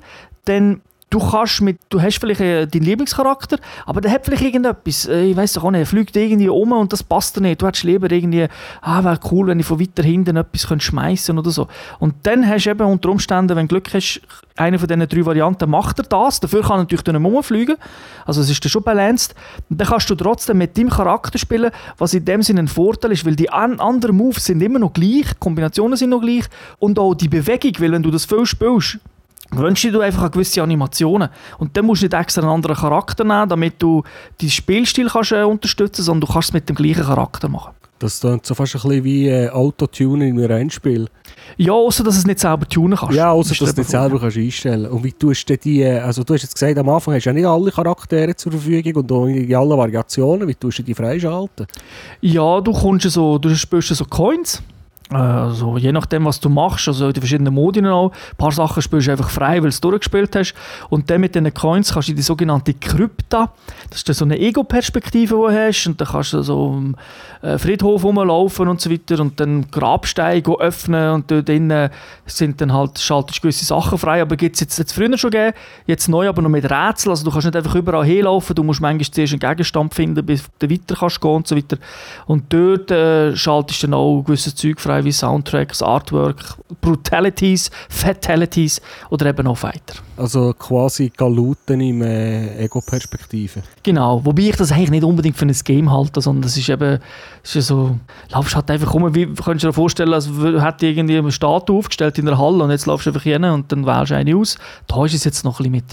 denn 0.47 0.81
du 1.09 1.19
kannst 1.19 1.61
mit, 1.61 1.77
du 1.89 2.01
hast 2.01 2.19
vielleicht 2.19 2.41
äh, 2.41 2.67
deinen 2.67 2.83
Lieblingscharakter, 2.83 3.57
aber 3.85 4.01
der 4.01 4.11
hat 4.11 4.25
vielleicht 4.25 4.43
irgendetwas, 4.43 5.07
äh, 5.07 5.25
ich 5.25 5.37
weiß 5.37 5.53
doch 5.53 5.63
auch 5.63 5.71
nicht, 5.71 5.81
er 5.81 5.85
fliegt 5.85 6.15
irgendwie 6.15 6.49
um 6.49 6.71
und 6.71 6.91
das 6.91 7.03
passt 7.03 7.39
nicht. 7.39 7.61
Du 7.61 7.67
hättest 7.67 7.83
lieber 7.83 8.11
irgendwie, 8.11 8.47
ah, 8.81 9.03
wäre 9.03 9.19
cool, 9.31 9.47
wenn 9.47 9.59
ich 9.59 9.65
von 9.65 9.79
weiter 9.79 10.03
hinten 10.03 10.35
etwas 10.35 10.83
schmeißen 10.83 11.37
oder 11.37 11.51
so. 11.51 11.67
Und 11.99 12.15
dann 12.23 12.47
hast 12.47 12.65
du 12.65 12.71
eben 12.71 12.85
unter 12.85 13.09
Umständen, 13.09 13.55
wenn 13.55 13.67
du 13.67 13.79
Glück 13.79 13.93
hast, 13.93 14.21
eine 14.57 14.79
von 14.79 14.87
diesen 14.87 15.07
drei 15.07 15.25
Varianten 15.25 15.69
macht 15.69 15.99
er 15.99 16.05
das. 16.05 16.39
Dafür 16.39 16.61
kann 16.61 16.77
er 16.77 16.77
natürlich 16.79 17.03
dann 17.03 17.23
rumfliegen. 17.23 17.75
Also 18.25 18.41
es 18.41 18.49
ist 18.49 18.63
dann 18.63 18.69
schon 18.69 18.83
balanced. 18.83 19.35
Und 19.69 19.81
dann 19.81 19.87
kannst 19.87 20.09
du 20.09 20.15
trotzdem 20.15 20.57
mit 20.57 20.77
deinem 20.77 20.89
Charakter 20.89 21.37
spielen, 21.37 21.71
was 21.97 22.13
in 22.13 22.23
dem 22.23 22.41
Sinne 22.41 22.61
ein 22.61 22.67
Vorteil 22.69 23.11
ist, 23.11 23.25
weil 23.25 23.35
die 23.35 23.49
an 23.49 23.79
anderen 23.79 24.15
Moves 24.15 24.45
sind 24.45 24.61
immer 24.61 24.79
noch 24.79 24.93
gleich, 24.93 25.27
die 25.29 25.39
Kombinationen 25.39 25.97
sind 25.97 26.09
noch 26.09 26.21
gleich 26.21 26.45
und 26.79 26.97
auch 26.99 27.15
die 27.15 27.27
Bewegung, 27.27 27.73
weil 27.79 27.91
wenn 27.91 28.03
du 28.03 28.11
das 28.11 28.23
viel 28.25 28.45
spielst, 28.45 28.99
gewöhnst 29.51 29.83
du 29.83 29.99
einfach 29.99 30.23
an 30.23 30.31
gewisse 30.31 30.61
Animationen. 30.61 31.29
Und 31.57 31.75
dann 31.77 31.85
musst 31.85 32.01
du 32.01 32.05
nicht 32.05 32.13
extra 32.13 32.41
einen 32.41 32.51
anderen 32.51 32.75
Charakter 32.75 33.23
nehmen, 33.23 33.49
damit 33.49 33.81
du 33.81 34.03
deinen 34.39 34.49
Spielstil 34.49 35.07
kannst, 35.07 35.31
äh, 35.31 35.43
unterstützen 35.43 35.97
kannst, 35.97 36.05
sondern 36.05 36.27
du 36.27 36.33
kannst 36.33 36.49
es 36.49 36.53
mit 36.53 36.69
dem 36.69 36.75
gleichen 36.75 37.03
Charakter 37.03 37.49
machen. 37.49 37.73
Das 37.97 38.19
klingt 38.19 38.45
so 38.45 38.53
fast 38.53 38.75
ein 38.75 38.81
bisschen 38.81 39.03
wie 39.05 39.29
äh, 39.29 39.49
Autotune 39.49 40.27
in 40.27 40.37
einem 40.37 40.51
Rennspiel. 40.51 41.07
Ja, 41.55 41.71
außer 41.71 42.03
dass 42.03 42.15
du 42.15 42.19
es 42.19 42.27
nicht 42.27 42.39
selber 42.39 42.67
tunen 42.67 42.97
kannst. 42.97 43.15
Ja, 43.15 43.31
außer 43.31 43.55
dass 43.55 43.69
du 43.69 43.73
dir 43.73 43.81
nicht 43.81 43.89
selber 43.89 44.19
kannst 44.19 44.37
einstellen. 44.37 44.87
Und 44.87 45.03
wie 45.03 45.13
tust 45.13 45.49
du 45.49 45.57
die, 45.57 45.81
äh, 45.81 45.99
also 45.99 46.23
du 46.23 46.33
hast 46.33 46.41
jetzt 46.41 46.55
gesagt, 46.55 46.77
am 46.77 46.89
Anfang 46.89 47.13
hast 47.13 47.23
du 47.23 47.29
ja 47.29 47.33
nicht 47.33 47.45
alle 47.45 47.71
Charaktere 47.71 48.35
zur 48.35 48.51
Verfügung 48.51 48.95
und 48.97 49.11
auch 49.13 49.27
in 49.27 49.55
allen 49.55 49.77
Variationen. 49.77 50.45
Wie 50.45 50.55
tust 50.55 50.79
du 50.79 50.83
die 50.83 50.93
freischalten? 50.93 51.67
Ja, 52.19 52.59
du 52.59 52.73
kommst 52.73 53.09
so, 53.09 53.37
du 53.37 53.55
spielst 53.55 53.95
so 53.95 54.03
Coins. 54.05 54.61
Also 55.11 55.77
je 55.77 55.91
nachdem, 55.91 56.25
was 56.25 56.39
du 56.39 56.49
machst, 56.49 56.87
also 56.87 57.07
in 57.07 57.13
den 57.13 57.21
verschiedenen 57.21 57.53
Modi 57.53 57.85
auch. 57.85 58.11
Ein 58.11 58.37
paar 58.37 58.51
Sachen 58.51 58.81
spielst 58.81 59.07
du 59.07 59.11
einfach 59.11 59.29
frei, 59.29 59.55
weil 59.55 59.61
du 59.61 59.67
es 59.67 59.79
durchgespielt 59.79 60.35
hast. 60.35 60.55
Und 60.89 61.09
dann 61.11 61.21
mit 61.21 61.35
diesen 61.35 61.53
Coins 61.53 61.93
kannst 61.93 62.07
du 62.07 62.13
in 62.13 62.15
die 62.15 62.23
sogenannte 62.23 62.73
Krypta, 62.73 63.51
das 63.89 63.99
ist 63.99 64.09
dann 64.09 64.15
so 64.15 64.25
eine 64.25 64.39
Ego-Perspektive, 64.39 65.35
die 65.35 65.41
du 65.41 65.49
hast. 65.51 65.85
Und 65.85 66.01
dann 66.01 66.07
kannst 66.07 66.33
du 66.33 66.41
so 66.41 66.73
am 66.73 66.95
äh, 67.43 67.59
Friedhof 67.59 68.03
rumlaufen 68.03 68.67
und 68.67 68.81
so 68.81 68.89
weiter 68.89 69.19
und 69.19 69.39
dann 69.39 69.69
Grabsteine 69.69 70.41
öffnen 70.59 71.11
und 71.11 71.29
dort 71.29 71.47
drinnen 71.47 71.91
sind 72.25 72.59
dann 72.59 72.73
halt, 72.73 72.97
schaltest 72.97 73.41
gewisse 73.41 73.65
Sachen 73.65 73.99
frei. 73.99 74.23
Aber 74.23 74.35
gibt 74.35 74.55
es 74.55 74.61
jetzt, 74.61 74.79
jetzt 74.79 74.93
früher 74.93 75.15
schon 75.19 75.29
gegeben, 75.29 75.55
jetzt 75.85 76.09
neu 76.09 76.27
aber 76.27 76.41
noch 76.41 76.49
mit 76.49 76.65
Rätseln. 76.65 77.11
Also 77.11 77.23
du 77.25 77.31
kannst 77.31 77.45
nicht 77.45 77.55
einfach 77.55 77.75
überall 77.75 78.05
hinlaufen, 78.05 78.55
du 78.55 78.63
musst 78.63 78.81
manchmal 78.81 79.05
zuerst 79.11 79.33
einen 79.33 79.39
Gegenstand 79.39 79.93
finden, 79.93 80.25
bis 80.25 80.45
du 80.57 80.69
weiter 80.69 80.95
kannst 80.95 81.21
gehen 81.21 81.31
und 81.31 81.47
so 81.47 81.55
weiter. 81.55 81.77
Und 82.25 82.51
dort 82.51 82.89
äh, 82.89 83.35
schaltest 83.35 83.83
du 83.83 83.87
dann 83.87 83.93
auch 83.93 84.23
gewisses 84.23 84.55
Zeug 84.55 84.81
frei, 84.81 84.94
wie 85.03 85.11
Soundtracks, 85.11 85.81
Artwork, 85.81 86.57
Brutalities, 86.81 87.69
Fatalities 87.89 88.81
oder 89.09 89.27
eben 89.27 89.47
auch 89.47 89.57
Fighter. 89.57 89.95
Also 90.17 90.53
quasi 90.53 91.11
Galuten 91.15 91.81
im 91.81 92.01
äh, 92.01 92.63
Ego-Perspektive. 92.63 93.61
Genau, 93.83 94.23
wobei 94.23 94.43
ich 94.43 94.55
das 94.55 94.71
eigentlich 94.71 94.91
nicht 94.91 95.03
unbedingt 95.03 95.35
für 95.35 95.45
ein 95.45 95.55
Game 95.63 95.91
halte, 95.91 96.21
sondern 96.21 96.43
das 96.43 96.55
ist 96.55 96.69
eben, 96.69 96.99
das 97.43 97.55
ist 97.55 97.67
so, 97.67 97.97
laufst 98.29 98.55
halt 98.55 98.71
einfach 98.71 98.93
rum, 98.93 99.13
wie 99.13 99.25
könntest 99.25 99.63
du 99.63 99.67
dir 99.67 99.73
vorstellen, 99.73 100.13
als 100.13 100.29
hätte 100.29 100.87
irgendwie 100.87 101.17
eine 101.17 101.31
Statue 101.31 101.77
aufgestellt 101.77 102.17
in 102.17 102.27
der 102.27 102.37
Halle 102.37 102.63
und 102.63 102.71
jetzt 102.71 102.85
laufst 102.85 103.07
du 103.07 103.09
einfach 103.09 103.23
hin 103.23 103.43
und 103.43 103.71
dann 103.71 103.85
wählst 103.85 104.11
du 104.11 104.15
eine 104.15 104.35
aus. 104.37 104.57
Da 104.87 105.05
ist 105.05 105.15
es 105.15 105.25
jetzt 105.25 105.43
noch 105.43 105.59
ein 105.59 105.71
bisschen 105.71 105.71
mit, 105.71 105.85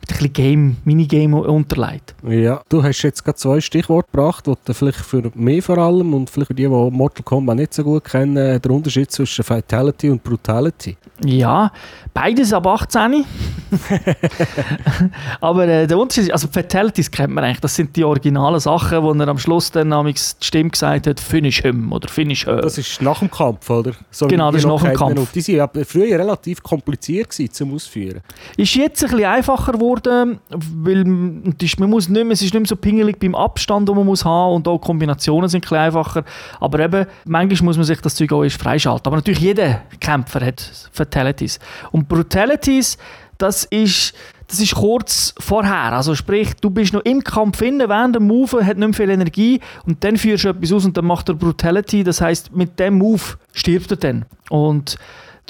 mit 0.00 0.10
ein 0.10 0.14
bisschen 0.14 0.32
Game, 0.32 0.76
Minigame 0.84 1.36
unterlegt. 1.40 2.14
Ja, 2.28 2.60
du 2.68 2.82
hast 2.82 3.02
jetzt 3.02 3.24
gerade 3.24 3.38
zwei 3.38 3.60
Stichworte 3.60 4.08
gebracht, 4.12 4.46
die 4.46 4.74
vielleicht 4.74 4.98
für 4.98 5.30
mich 5.34 5.64
vor 5.64 5.78
allem 5.78 6.12
und 6.12 6.28
vielleicht 6.28 6.48
für 6.48 6.54
die, 6.54 6.64
die 6.64 6.68
Mortal 6.68 7.22
Kombat 7.22 7.56
nicht 7.56 7.72
so 7.74 7.84
gut 7.84 8.04
kennen, 8.04 8.49
äh, 8.54 8.60
der 8.60 8.70
Unterschied 8.70 9.10
zwischen 9.10 9.44
Fatality 9.44 10.10
und 10.10 10.22
Brutality. 10.22 10.96
Ja, 11.24 11.70
beides 12.14 12.52
ab 12.52 12.66
18. 12.66 13.24
Aber 15.40 15.66
äh, 15.68 15.86
der 15.86 15.98
Unterschied 15.98 16.24
ist, 16.24 16.32
also 16.32 16.48
Fatalities 16.48 17.10
kennt 17.10 17.32
man 17.32 17.44
eigentlich, 17.44 17.60
das 17.60 17.74
sind 17.74 17.94
die 17.94 18.04
originalen 18.04 18.60
Sachen, 18.60 19.02
wo 19.02 19.12
er 19.12 19.28
am 19.28 19.38
Schluss 19.38 19.70
dann 19.70 19.90
die 20.06 20.14
Stimme 20.16 20.70
gesagt 20.70 21.06
hat, 21.06 21.20
finish 21.20 21.62
him 21.62 21.92
oder 21.92 22.08
finish 22.08 22.46
her. 22.46 22.56
Das 22.56 22.78
ist 22.78 23.00
nach 23.02 23.18
dem 23.20 23.30
Kampf, 23.30 23.68
oder? 23.70 23.92
So 24.10 24.26
Genau, 24.26 24.50
das 24.50 24.62
ist 24.62 24.68
nach 24.68 24.82
dem. 24.82 24.94
Kampf. 24.94 25.18
Und 25.18 25.34
Die 25.34 25.40
sind 25.40 25.56
ja 25.56 25.70
früher 25.84 26.18
relativ 26.18 26.62
kompliziert 26.62 27.30
gewesen, 27.30 27.52
zum 27.52 27.74
Ausführen. 27.74 28.20
Ist 28.56 28.74
jetzt 28.74 29.02
ein 29.04 29.10
bisschen 29.10 29.26
einfacher 29.26 29.72
geworden, 29.72 30.40
weil 30.48 31.04
man 31.04 31.90
muss 31.90 32.08
nicht 32.08 32.24
mehr, 32.24 32.32
es 32.32 32.42
ist 32.42 32.52
nicht 32.52 32.54
mehr 32.54 32.66
so 32.66 32.76
pingelig 32.76 33.18
beim 33.18 33.34
Abstand, 33.34 33.88
den 33.88 33.96
man 33.96 34.06
muss 34.06 34.24
haben 34.24 34.54
und 34.54 34.68
auch 34.68 34.78
Kombinationen 34.78 35.48
sind 35.48 35.58
ein 35.58 35.62
bisschen 35.62 35.78
einfacher. 35.78 36.24
Aber 36.58 36.80
eben, 36.80 37.06
manchmal 37.24 37.66
muss 37.66 37.76
man 37.76 37.84
sich 37.84 38.00
das 38.00 38.14
Zeug 38.14 38.32
auch 38.32 38.39
erst 38.44 38.60
freischalten. 38.60 39.06
Aber 39.06 39.16
natürlich 39.16 39.40
jeder 39.40 39.82
Kämpfer 40.00 40.44
hat 40.44 40.60
Fatalities. 40.92 41.58
Und 41.92 42.08
Brutalities, 42.08 42.98
das 43.38 43.64
ist, 43.64 44.14
das 44.48 44.60
ist 44.60 44.74
kurz 44.74 45.34
vorher. 45.38 45.92
Also 45.92 46.14
sprich, 46.14 46.54
du 46.60 46.70
bist 46.70 46.92
noch 46.92 47.02
im 47.02 47.22
Kampf 47.24 47.58
drin, 47.58 47.82
während 47.86 48.16
dem 48.16 48.26
Move 48.26 48.64
hat 48.64 48.76
nicht 48.76 48.88
mehr 48.88 48.94
viel 48.94 49.10
Energie 49.10 49.60
und 49.86 50.02
dann 50.04 50.16
führst 50.16 50.44
du 50.44 50.48
etwas 50.48 50.72
aus 50.72 50.84
und 50.84 50.96
dann 50.96 51.06
macht 51.06 51.28
er 51.28 51.34
Brutality. 51.34 52.04
Das 52.04 52.20
heißt, 52.20 52.54
mit 52.54 52.78
dem 52.78 52.98
Move 52.98 53.22
stirbt 53.52 53.90
er 53.92 53.96
dann. 53.96 54.24
Und 54.50 54.96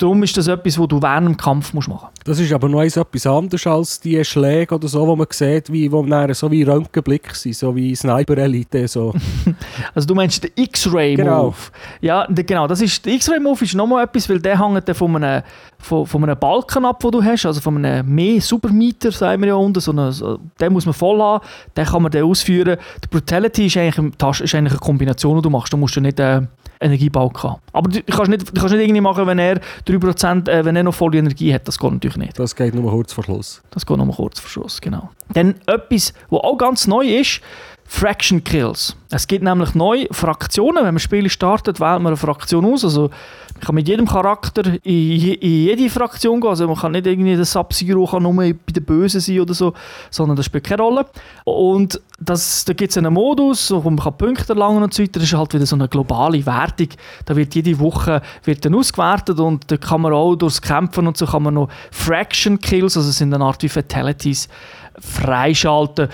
darum 0.03 0.23
ist 0.23 0.37
das 0.37 0.49
etwas, 0.49 0.79
was 0.79 0.89
du 0.89 1.01
während 1.01 1.29
dem 1.29 1.37
Kampf 1.37 1.73
musst 1.73 1.89
machen 1.89 2.09
musst. 2.11 2.29
Das 2.29 2.39
ist 2.39 2.53
aber 2.53 2.69
noch 2.69 2.83
etwas 2.83 3.27
anderes 3.27 3.67
als 3.67 4.01
die 4.01 4.25
Schläge 4.25 4.75
oder 4.75 4.89
so, 4.89 5.07
wo 5.07 5.17
man 5.17 5.27
sieht, 5.31 5.73
wie, 5.73 5.91
wo 5.91 6.03
dann 6.03 6.33
so 6.35 6.51
wie 6.51 6.63
Röntgenblick 6.63 7.35
sind, 7.35 7.57
so 7.57 7.75
wie 7.75 7.95
Sniper-Elite. 7.95 8.89
So. 8.89 9.15
Also 9.95 10.07
du 10.07 10.15
meinst 10.15 10.43
den 10.43 10.51
X-Ray-Move? 10.55 11.17
Genau. 11.17 11.55
Ja, 12.01 12.27
genau. 12.27 12.67
Das 12.67 12.81
ist, 12.81 13.05
der 13.05 13.15
X-Ray-Move 13.15 13.65
ist 13.65 13.75
nochmal 13.75 14.05
etwas, 14.05 14.29
weil 14.29 14.41
der 14.41 14.59
hängt 14.59 14.89
dann 14.89 14.95
von 14.95 15.17
einem, 15.17 15.43
von, 15.79 16.07
von 16.07 16.23
einem 16.23 16.39
Balken 16.39 16.85
ab, 16.85 17.01
den 17.01 17.11
du 17.11 17.23
hast, 17.23 17.47
also 17.47 17.61
von 17.61 17.85
einem 17.85 18.15
mehr 18.15 18.41
Supermeter, 18.41 19.13
sagen 19.13 19.43
wir 19.43 19.49
ja 19.49 19.55
unten. 19.55 19.81
So 19.81 19.93
eine, 19.93 20.13
so, 20.13 20.39
den 20.61 20.73
muss 20.73 20.87
man 20.87 20.95
voll 20.95 21.21
haben, 21.21 21.45
den 21.77 21.85
kann 21.85 22.03
man 22.03 22.13
dann 22.13 22.25
ausführen. 22.25 22.77
Die 23.03 23.09
Brutality 23.09 23.67
ist 23.67 23.77
eigentlich, 23.77 24.15
ist 24.41 24.55
eigentlich 24.55 24.73
eine 24.73 24.81
Kombination, 24.81 25.37
die 25.37 25.43
du 25.43 25.51
machst. 25.51 25.73
Du 25.73 25.77
musst 25.77 25.97
ja 25.97 26.03
nicht 26.03 26.21
äh, 26.21 26.43
Haben. 26.81 27.61
Aber 27.73 27.91
du 27.91 28.03
kannst 28.03 28.31
nicht, 28.31 28.49
du 28.49 28.61
kannst 28.61 28.75
nicht 28.75 28.83
irgendwie 28.83 29.01
machen, 29.01 29.27
wenn 29.27 29.39
er 29.39 29.61
3%, 29.87 30.49
äh, 30.49 30.65
wenn 30.65 30.77
er 30.77 30.83
noch 30.83 30.95
volle 30.95 31.19
Energie 31.19 31.53
hat. 31.53 31.69
Das 31.69 31.79
geht 31.79 31.93
natürlich 31.93 32.17
nicht. 32.17 32.39
Das 32.39 32.57
geht 32.57 32.75
nur 32.75 32.91
kurz 32.91 33.13
vor 33.13 33.25
Schluss. 33.25 33.63
Das 33.71 33.85
geht 33.85 33.97
nochmal 33.97 34.17
kurz 34.17 34.41
vor 34.41 34.51
Schluss, 34.51 34.81
genau. 34.81 35.11
Dann 35.33 35.57
etwas, 35.67 36.15
was 36.31 36.41
auch 36.41 36.57
ganz 36.57 36.87
neu 36.87 37.05
ist, 37.07 37.41
Fraction 37.85 38.45
Kills. 38.45 38.97
Es 39.11 39.27
gibt 39.27 39.43
nämlich 39.43 39.75
neue 39.75 40.07
Fraktionen. 40.13 40.77
Wenn 40.85 40.95
man 40.95 41.01
Spiele 41.01 41.29
startet, 41.29 41.81
wählt 41.81 42.01
man 42.01 42.09
eine 42.09 42.17
Fraktion 42.17 42.65
aus. 42.65 42.85
Also 42.85 43.11
Ich 43.61 43.67
kann 43.67 43.75
mit 43.75 43.87
jedem 43.89 44.07
Charakter 44.09 44.63
in, 44.67 44.81
je- 44.85 45.35
in 45.35 45.51
jede 45.67 45.91
Fraktion 45.91 46.41
gehen. 46.41 46.49
Also 46.51 46.67
man 46.67 46.77
kann 46.77 46.93
nicht 46.93 47.07
irgendwie 47.07 47.37
der 47.37 47.45
Sub-Zero 47.45 48.19
nur 48.19 48.35
bei 48.35 48.55
den 48.69 48.85
Bösen 48.85 49.21
sein 49.21 49.41
oder 49.41 49.53
so, 49.53 49.75
sondern 50.11 50.37
das 50.37 50.47
spielt 50.47 50.65
keine 50.65 50.83
Rolle. 50.83 51.07
Und 51.45 52.01
das, 52.19 52.65
da 52.65 52.73
gibt 52.73 52.91
es 52.91 52.97
einen 52.99 53.13
Modus, 53.13 53.71
wo 53.71 53.91
man 53.91 53.97
Punkte 54.17 54.49
erlangen 54.55 54.83
und 54.83 54.95
so 54.95 55.03
weiter. 55.03 55.21
Das 55.21 55.25
ist 55.25 55.35
halt 55.35 55.53
wieder 55.53 55.67
so 55.67 55.77
eine 55.77 55.89
globale 55.89 56.45
Wertung. 56.47 56.89
Da 57.27 57.37
wird 57.37 57.55
jede 57.55 57.79
Woche 57.79 58.23
wird 58.45 58.65
dann 58.65 58.75
ausgewertet 58.75 59.39
und 59.39 59.71
da 59.71 59.77
kann 59.77 60.01
man 60.01 60.13
auch 60.15 60.35
durchs 60.37 60.61
Kämpfen 60.63 61.07
und 61.07 61.17
so 61.17 61.27
kann 61.27 61.43
man 61.43 61.55
noch 61.55 61.69
Fraction 61.91 62.59
Kills, 62.61 62.97
also 62.97 63.11
sind 63.11 63.33
eine 63.35 63.45
Art 63.45 63.63
wie 63.63 63.69
Fatalities, 63.69 64.49
freischalten, 64.99 66.09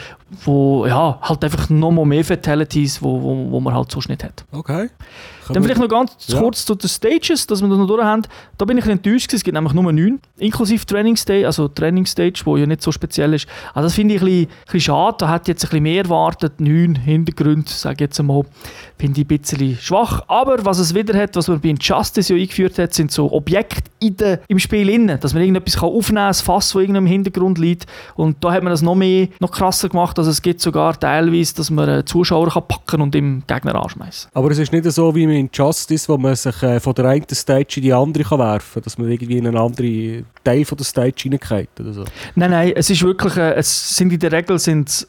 wo 0.45 0.87
ja, 0.87 1.19
halt 1.23 1.45
einfach 1.45 1.69
noch 1.71 1.91
mehr 2.05 2.25
Fatalities, 2.25 3.03
wo, 3.03 3.21
wo, 3.23 3.51
wo 3.51 3.61
man 3.61 3.75
halt 3.75 3.91
sonst 3.91 4.09
nicht 4.09 4.25
hat. 4.25 4.45
Okay. 4.53 4.89
Dann 5.55 5.63
vielleicht 5.63 5.81
noch 5.81 5.89
ganz 5.89 6.13
Ja. 6.29 6.41
kurz 6.41 6.65
zu 6.65 6.75
den 6.75 6.89
Stages, 6.89 7.47
dass 7.47 7.63
wir 7.63 7.69
das 7.69 7.79
noch 7.79 7.87
durch 7.87 8.03
haben. 8.03 8.23
Da 8.59 8.65
bin 8.65 8.79
ich 8.79 8.87
enttäuscht, 8.87 9.29
gewesen. 9.29 9.37
es 9.37 9.45
gibt 9.45 9.55
nämlich 9.55 9.73
nur 9.75 9.93
neun, 9.93 10.21
inklusive 10.39 10.85
Trainingsstage, 10.87 11.47
also 11.47 11.69
Trainingsstage, 11.69 12.41
wo 12.45 12.57
ja 12.57 12.67
nicht 12.67 12.83
so 12.83 12.91
speziell 12.93 13.35
ist. 13.35 13.47
Also 13.75 13.87
das 13.87 13.95
finde 13.95 14.15
ich 14.15 14.23
ein 14.23 14.25
bisschen, 14.27 14.43
ein 14.45 14.49
bisschen 14.65 14.81
schade, 14.81 15.17
da 15.21 15.33
hätte 15.33 15.51
jetzt 15.53 15.65
ein 15.65 15.69
bisschen 15.71 15.83
mehr 15.83 16.03
erwartet. 16.05 16.61
Neun 16.61 16.95
Hintergründe, 16.97 17.71
sage 17.71 17.95
ich 17.95 18.01
jetzt 18.01 18.21
einmal, 18.21 18.43
finde 18.99 19.21
ich 19.21 19.27
ein 19.31 19.39
bisschen 19.39 19.77
schwach. 19.81 20.23
Aber 20.29 20.65
was 20.65 20.79
es 20.79 20.95
wieder 20.95 21.19
hat, 21.19 21.37
was 21.37 21.49
man 21.49 21.61
bei 21.61 21.69
Injustice 21.71 22.29
ja 22.29 22.37
eingeführt 22.37 22.79
hat, 22.79 22.95
sind 22.95 23.11
so 23.13 23.31
Objekte 23.33 23.91
in 24.01 24.17
der, 24.17 24.41
im 24.49 24.59
Spiel 24.59 24.89
innen, 24.89 25.19
dass 25.21 25.33
man 25.35 25.43
irgendetwas 25.43 25.77
kann 25.77 25.89
aufnehmen 25.89 26.17
kann, 26.17 26.29
ein 26.29 26.35
Fass, 26.35 26.73
das 26.73 26.81
irgendwo 26.81 26.99
im 26.99 27.07
Hintergrund 27.07 27.59
liegt. 27.59 27.87
Und 28.15 28.43
da 28.45 28.53
hat 28.53 28.63
man 28.63 28.71
das 28.71 28.83
noch 28.83 28.95
mehr, 28.95 29.29
noch 29.41 29.51
krasser 29.51 29.89
gemacht, 29.89 30.19
also 30.19 30.31
es 30.31 30.43
gibt 30.43 30.61
sogar 30.61 30.99
teilweise, 30.99 31.55
dass 31.55 31.71
man 31.71 31.89
einen 31.89 32.07
Zuschauer 32.07 32.49
kann 32.51 32.63
packen 32.67 33.01
und 33.01 33.15
im 33.15 33.43
Gegner 33.47 33.75
anschmeißen. 33.75 34.31
Aber 34.35 34.51
es 34.51 34.59
ist 34.59 34.73
nicht 34.73 34.85
so 34.91 35.15
wie 35.15 35.27
in 35.37 35.51
Justice, 35.53 36.09
wo 36.09 36.17
man 36.17 36.35
sich 36.35 36.63
äh, 36.63 36.81
von 36.81 36.95
der 36.95 37.07
einen 37.07 37.27
Stage 37.31 37.75
in 37.77 37.83
die 37.83 37.93
andere 37.93 38.25
kann 38.25 38.39
werfen 38.39 38.75
kann, 38.75 38.83
dass 38.83 38.99
man 38.99 39.11
irgendwie 39.11 39.39
in 39.39 39.47
einen 39.47 39.57
anderen 39.57 40.27
Teil 40.43 40.65
von 40.65 40.79
der 40.79 40.85
Stage 40.85 41.23
hineingeht 41.23 41.69
oder 41.81 41.93
so. 41.93 42.05
Nein, 42.35 42.51
nein, 42.51 42.73
es 42.75 42.91
ist 42.91 43.03
wirklich, 43.03 43.37
äh, 43.37 43.55
es 43.55 43.97
sind 43.97 44.13
in 44.13 44.19
der 44.19 44.33
Regel 44.33 44.59
sind 44.59 45.07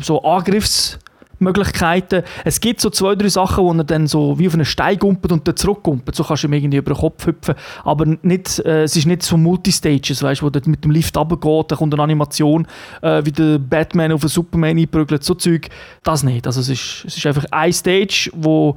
so 0.00 0.22
Angriffsmöglichkeiten. 0.22 2.22
Es 2.44 2.60
gibt 2.60 2.80
so 2.80 2.90
zwei, 2.90 3.14
drei 3.14 3.28
Sachen, 3.28 3.64
wo 3.64 3.72
er 3.72 3.84
dann 3.84 4.06
so 4.06 4.38
wie 4.38 4.48
auf 4.48 4.54
einen 4.54 4.64
Stein 4.64 4.98
gumpelt 4.98 5.32
und 5.32 5.46
dann 5.46 5.56
zurückgumpelt. 5.56 6.16
So 6.16 6.24
kannst 6.24 6.42
du 6.42 6.48
ihm 6.48 6.54
irgendwie 6.54 6.78
über 6.78 6.94
den 6.94 7.00
Kopf 7.00 7.26
hüpfen. 7.26 7.54
Aber 7.84 8.06
nicht, 8.22 8.58
äh, 8.60 8.82
es 8.82 8.96
ist 8.96 9.06
nicht 9.06 9.22
so 9.22 9.36
Multistages, 9.36 10.22
weißt, 10.22 10.42
wo 10.42 10.50
du 10.50 10.60
mit 10.66 10.84
dem 10.84 10.90
Lift 10.90 11.16
runtergeht, 11.16 11.70
dann 11.70 11.78
kommt 11.78 11.94
eine 11.94 12.02
Animation, 12.02 12.66
äh, 13.02 13.24
wie 13.24 13.32
der 13.32 13.58
Batman 13.58 14.12
auf 14.12 14.22
einen 14.22 14.28
Superman 14.28 14.78
einprügelt, 14.78 15.24
so 15.24 15.34
Zeug. 15.34 15.68
Das 16.02 16.22
nicht. 16.22 16.46
Also 16.46 16.60
es 16.60 16.68
ist, 16.68 17.04
es 17.06 17.16
ist 17.16 17.26
einfach 17.26 17.44
ein 17.50 17.72
Stage, 17.72 18.30
wo 18.34 18.76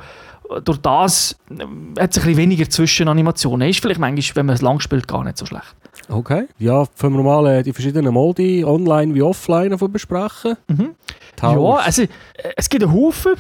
durch 0.60 0.78
das 0.80 1.38
äh, 1.50 1.64
hat 1.64 1.66
es 1.66 2.00
ein 2.00 2.08
bisschen 2.08 2.38
weniger 2.38 2.70
Zwischenanimationen. 2.70 3.70
Ist 3.70 3.80
vielleicht 3.80 4.00
manchmal, 4.00 4.36
wenn 4.36 4.46
man 4.48 4.56
es 4.56 4.62
lang 4.62 4.80
spielt, 4.80 5.08
gar 5.08 5.24
nicht 5.24 5.38
so 5.38 5.46
schlecht. 5.46 5.76
Okay. 6.10 6.48
Ja, 6.58 6.86
können 7.00 7.16
wir 7.16 7.24
mal 7.24 7.48
äh, 7.48 7.64
die 7.64 7.74
verschiedenen 7.74 8.14
Modi 8.14 8.64
online 8.66 9.14
wie 9.14 9.22
offline 9.22 9.72
davon 9.72 9.92
besprechen? 9.92 10.58
Mhm. 10.68 10.96
Ja, 11.42 11.76
also 11.76 12.04
äh, 12.04 12.08
es 12.56 12.70
gibt 12.70 12.84
einen 12.84 12.94
Haufen 12.94 13.34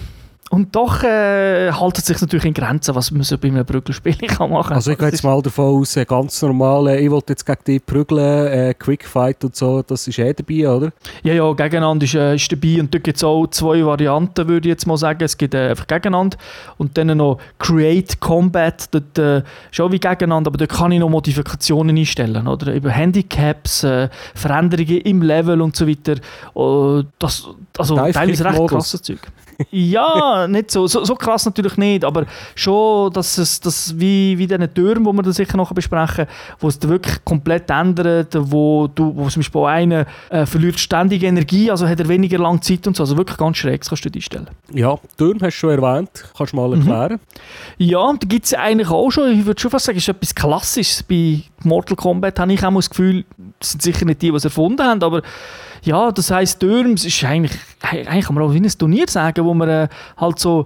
und 0.52 0.76
doch 0.76 1.02
äh, 1.02 1.72
haltet 1.72 2.00
es 2.00 2.06
sich 2.08 2.20
natürlich 2.20 2.44
in 2.44 2.54
Grenzen, 2.54 2.94
was 2.94 3.10
man 3.10 3.24
so 3.24 3.38
bei 3.38 3.48
einem 3.48 3.66
Brüggelspiel 3.66 4.16
kann 4.28 4.52
machen 4.52 4.74
Also 4.74 4.92
ich 4.92 4.98
gehe 4.98 5.08
jetzt 5.08 5.24
mal 5.24 5.42
davon 5.42 5.80
aus, 5.80 5.96
äh, 5.96 6.04
ganz 6.04 6.42
normal, 6.42 6.90
äh, 6.90 7.00
ich 7.00 7.10
wollte 7.10 7.32
jetzt 7.32 7.46
gegen 7.46 7.64
dich 7.66 7.86
prügeln, 7.86 8.48
äh, 8.48 8.74
Quickfight 8.74 9.46
und 9.46 9.56
so, 9.56 9.82
das 9.82 10.06
ist 10.10 10.20
eh 10.20 10.34
dabei, 10.34 10.68
oder? 10.68 10.92
Ja, 11.24 11.34
ja, 11.34 11.54
gegeneinander 11.54 12.04
ist, 12.04 12.16
äh, 12.16 12.36
ist 12.36 12.52
dabei 12.52 12.82
und 12.82 12.94
dort 12.94 13.02
gibt 13.06 13.16
es 13.16 13.24
auch 13.24 13.48
zwei 13.48 13.86
Varianten, 13.86 14.46
würde 14.50 14.68
ich 14.68 14.74
jetzt 14.74 14.86
mal 14.88 14.98
sagen. 14.98 15.24
Es 15.24 15.38
gibt 15.38 15.54
äh, 15.54 15.70
einfach 15.70 15.88
gegeneinander 15.88 16.38
und 16.78 16.98
dann 16.98 17.16
noch 17.16 17.38
Create 17.58 18.20
Combat, 18.20 18.94
dort 18.94 19.18
äh, 19.20 19.44
ist 19.72 19.80
auch 19.80 19.92
wie 19.94 20.00
gegeneinander, 20.00 20.50
aber 20.50 20.58
dort 20.58 20.72
kann 20.72 20.92
ich 20.92 21.00
noch 21.00 21.10
Modifikationen 21.10 21.96
einstellen, 21.96 22.46
oder? 22.50 22.74
Über 22.74 22.90
Handicaps, 22.90 23.86
äh, 23.86 24.10
Veränderungen 24.36 25.00
im 25.00 25.22
Level 25.22 25.62
und 25.62 25.78
so 25.78 25.88
weiter. 25.88 26.18
Äh, 26.58 27.06
das, 27.20 27.48
also 27.78 27.96
teilweise 27.96 28.44
recht 28.44 28.68
krasses 28.68 29.02
Zeug. 29.02 29.20
ja, 29.72 30.40
nicht 30.47 30.71
so. 30.71 30.88
so. 30.88 31.04
So 31.04 31.15
krass 31.15 31.45
natürlich 31.45 31.77
nicht, 31.77 32.06
aber 32.06 32.25
schon, 32.56 33.12
dass 33.13 33.38
es 33.38 33.60
das 33.60 33.99
wie, 33.99 34.38
wie 34.38 34.47
diesen 34.47 34.73
Türmen, 34.73 35.04
die 35.06 35.12
wir 35.17 35.23
dann 35.23 35.34
sicher 35.34 35.58
noch 35.58 35.71
besprechen, 35.73 36.25
wo 36.60 36.67
es 36.67 36.82
wirklich 36.82 37.23
komplett 37.25 37.69
ändert, 37.69 38.36
wo 38.39 38.88
du, 38.88 39.15
wo 39.15 39.27
zum 39.30 39.41
Beispiel 39.41 39.62
einer 39.62 40.06
äh, 40.30 40.45
verliert 40.45 40.80
ständig 40.80 41.23
Energie, 41.23 41.69
also 41.71 41.88
hat 41.88 41.99
er 41.99 42.08
weniger 42.08 42.38
lange 42.38 42.60
Zeit 42.62 42.86
und 42.88 42.95
so. 42.95 43.04
Also 43.04 43.17
wirklich 43.17 43.38
ganz 43.38 43.58
schräg, 43.58 43.82
das 43.82 43.89
kannst 43.89 44.06
du 44.06 44.10
dir 44.10 44.17
einstellen. 44.17 44.49
Ja, 44.73 44.97
Turm 45.17 45.38
hast 45.41 45.56
du 45.56 45.67
schon 45.67 45.69
erwähnt, 45.82 46.10
kannst 46.38 46.54
du 46.54 46.58
mal 46.58 46.69
Mhm. 46.69 46.88
erklären? 46.88 47.19
Ja, 47.77 48.13
da 48.13 48.27
gibt 48.27 48.45
es 48.45 48.54
eigentlich 48.54 48.89
auch 48.89 49.10
schon, 49.12 49.32
ich 49.32 49.45
würde 49.45 49.60
schon 49.60 49.71
fast 49.71 49.86
sagen, 49.86 49.97
es 49.97 50.04
ist 50.04 50.10
etwas 50.10 50.36
Klassisches 50.36 51.04
bei 51.04 51.41
Mortal 51.63 51.95
Kombat, 51.95 52.39
habe 52.39 52.54
ich 52.54 52.63
auch 52.63 52.73
das 52.73 52.89
Gefühl, 52.89 53.25
das 53.60 53.71
sind 53.71 53.82
sicher 53.82 54.06
nicht 54.06 54.21
die, 54.21 54.30
die 54.30 54.36
es 54.36 54.45
erfunden 54.45 54.82
haben, 54.86 55.04
aber 55.04 55.21
ja, 55.82 56.12
das 56.12 56.32
heisst, 56.32 56.60
Turms 56.60 57.06
ist 57.06 57.24
eigentlich, 57.24 57.54
eigentlich 57.82 58.26
kann 58.26 58.36
man 58.36 58.44
auch 58.44 58.54
wie 58.54 58.60
ein 58.60 58.70
Turnier 58.70 59.06
sagen, 59.08 59.46
wo 59.46 59.54
man 59.54 59.70
äh, 59.70 59.88
halt 60.17 60.39
so, 60.39 60.65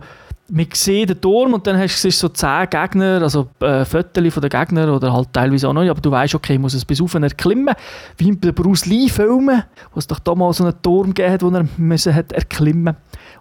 man 0.49 0.67
sieht 0.73 1.09
den 1.09 1.21
Turm 1.21 1.53
und 1.53 1.65
dann 1.65 1.77
hast 1.77 2.03
du 2.03 2.11
so 2.11 2.29
zehn 2.29 2.69
Gegner, 2.69 3.21
also 3.21 3.47
äh, 3.61 3.83
Fotos 3.85 4.33
von 4.33 4.41
den 4.41 4.49
Gegnern 4.49 4.89
oder 4.89 5.11
halt 5.11 5.29
teilweise 5.33 5.69
auch 5.69 5.73
nicht, 5.73 5.89
aber 5.89 6.01
du 6.01 6.11
weißt, 6.11 6.35
okay, 6.35 6.53
ich 6.53 6.59
muss 6.59 6.73
es 6.73 6.85
bis 6.85 7.01
auf 7.01 7.13
erklimmen, 7.15 7.73
wie 8.17 8.27
in 8.27 8.39
den 8.39 8.53
Bruce 8.53 8.85
Lee-Filmen, 8.85 9.63
wo 9.93 9.99
es 9.99 10.05
doch 10.05 10.19
da 10.19 10.35
mal 10.35 10.53
so 10.53 10.63
einen 10.63 10.79
Turm 10.81 11.13
gegeben 11.13 11.33
hat, 11.33 11.41
den 11.41 11.55
er 11.55 11.67
müssen 11.77 12.13
hat 12.13 12.31
erklimmen 12.31 12.95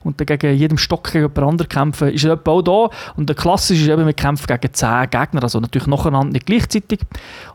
und 0.05 0.21
dann 0.21 0.27
gegen 0.27 0.57
jedem 0.57 0.79
Stock 0.79 1.11
gegen 1.11 1.37
anderen 1.37 1.69
kämpfen, 1.69 2.09
ist 2.09 2.25
er 2.25 2.39
auch 2.45 2.63
da. 2.63 2.91
Und 3.17 3.29
der 3.29 3.37
klassische 3.37 3.83
ist 3.83 3.89
eben, 3.89 4.07
wir 4.07 4.13
kämpfen 4.13 4.47
gegen 4.47 4.73
10 4.73 5.11
Gegner, 5.11 5.43
also 5.43 5.61
natürlich 5.61 5.87
nacheinander, 5.87 6.33
nicht 6.33 6.47
gleichzeitig. 6.47 7.01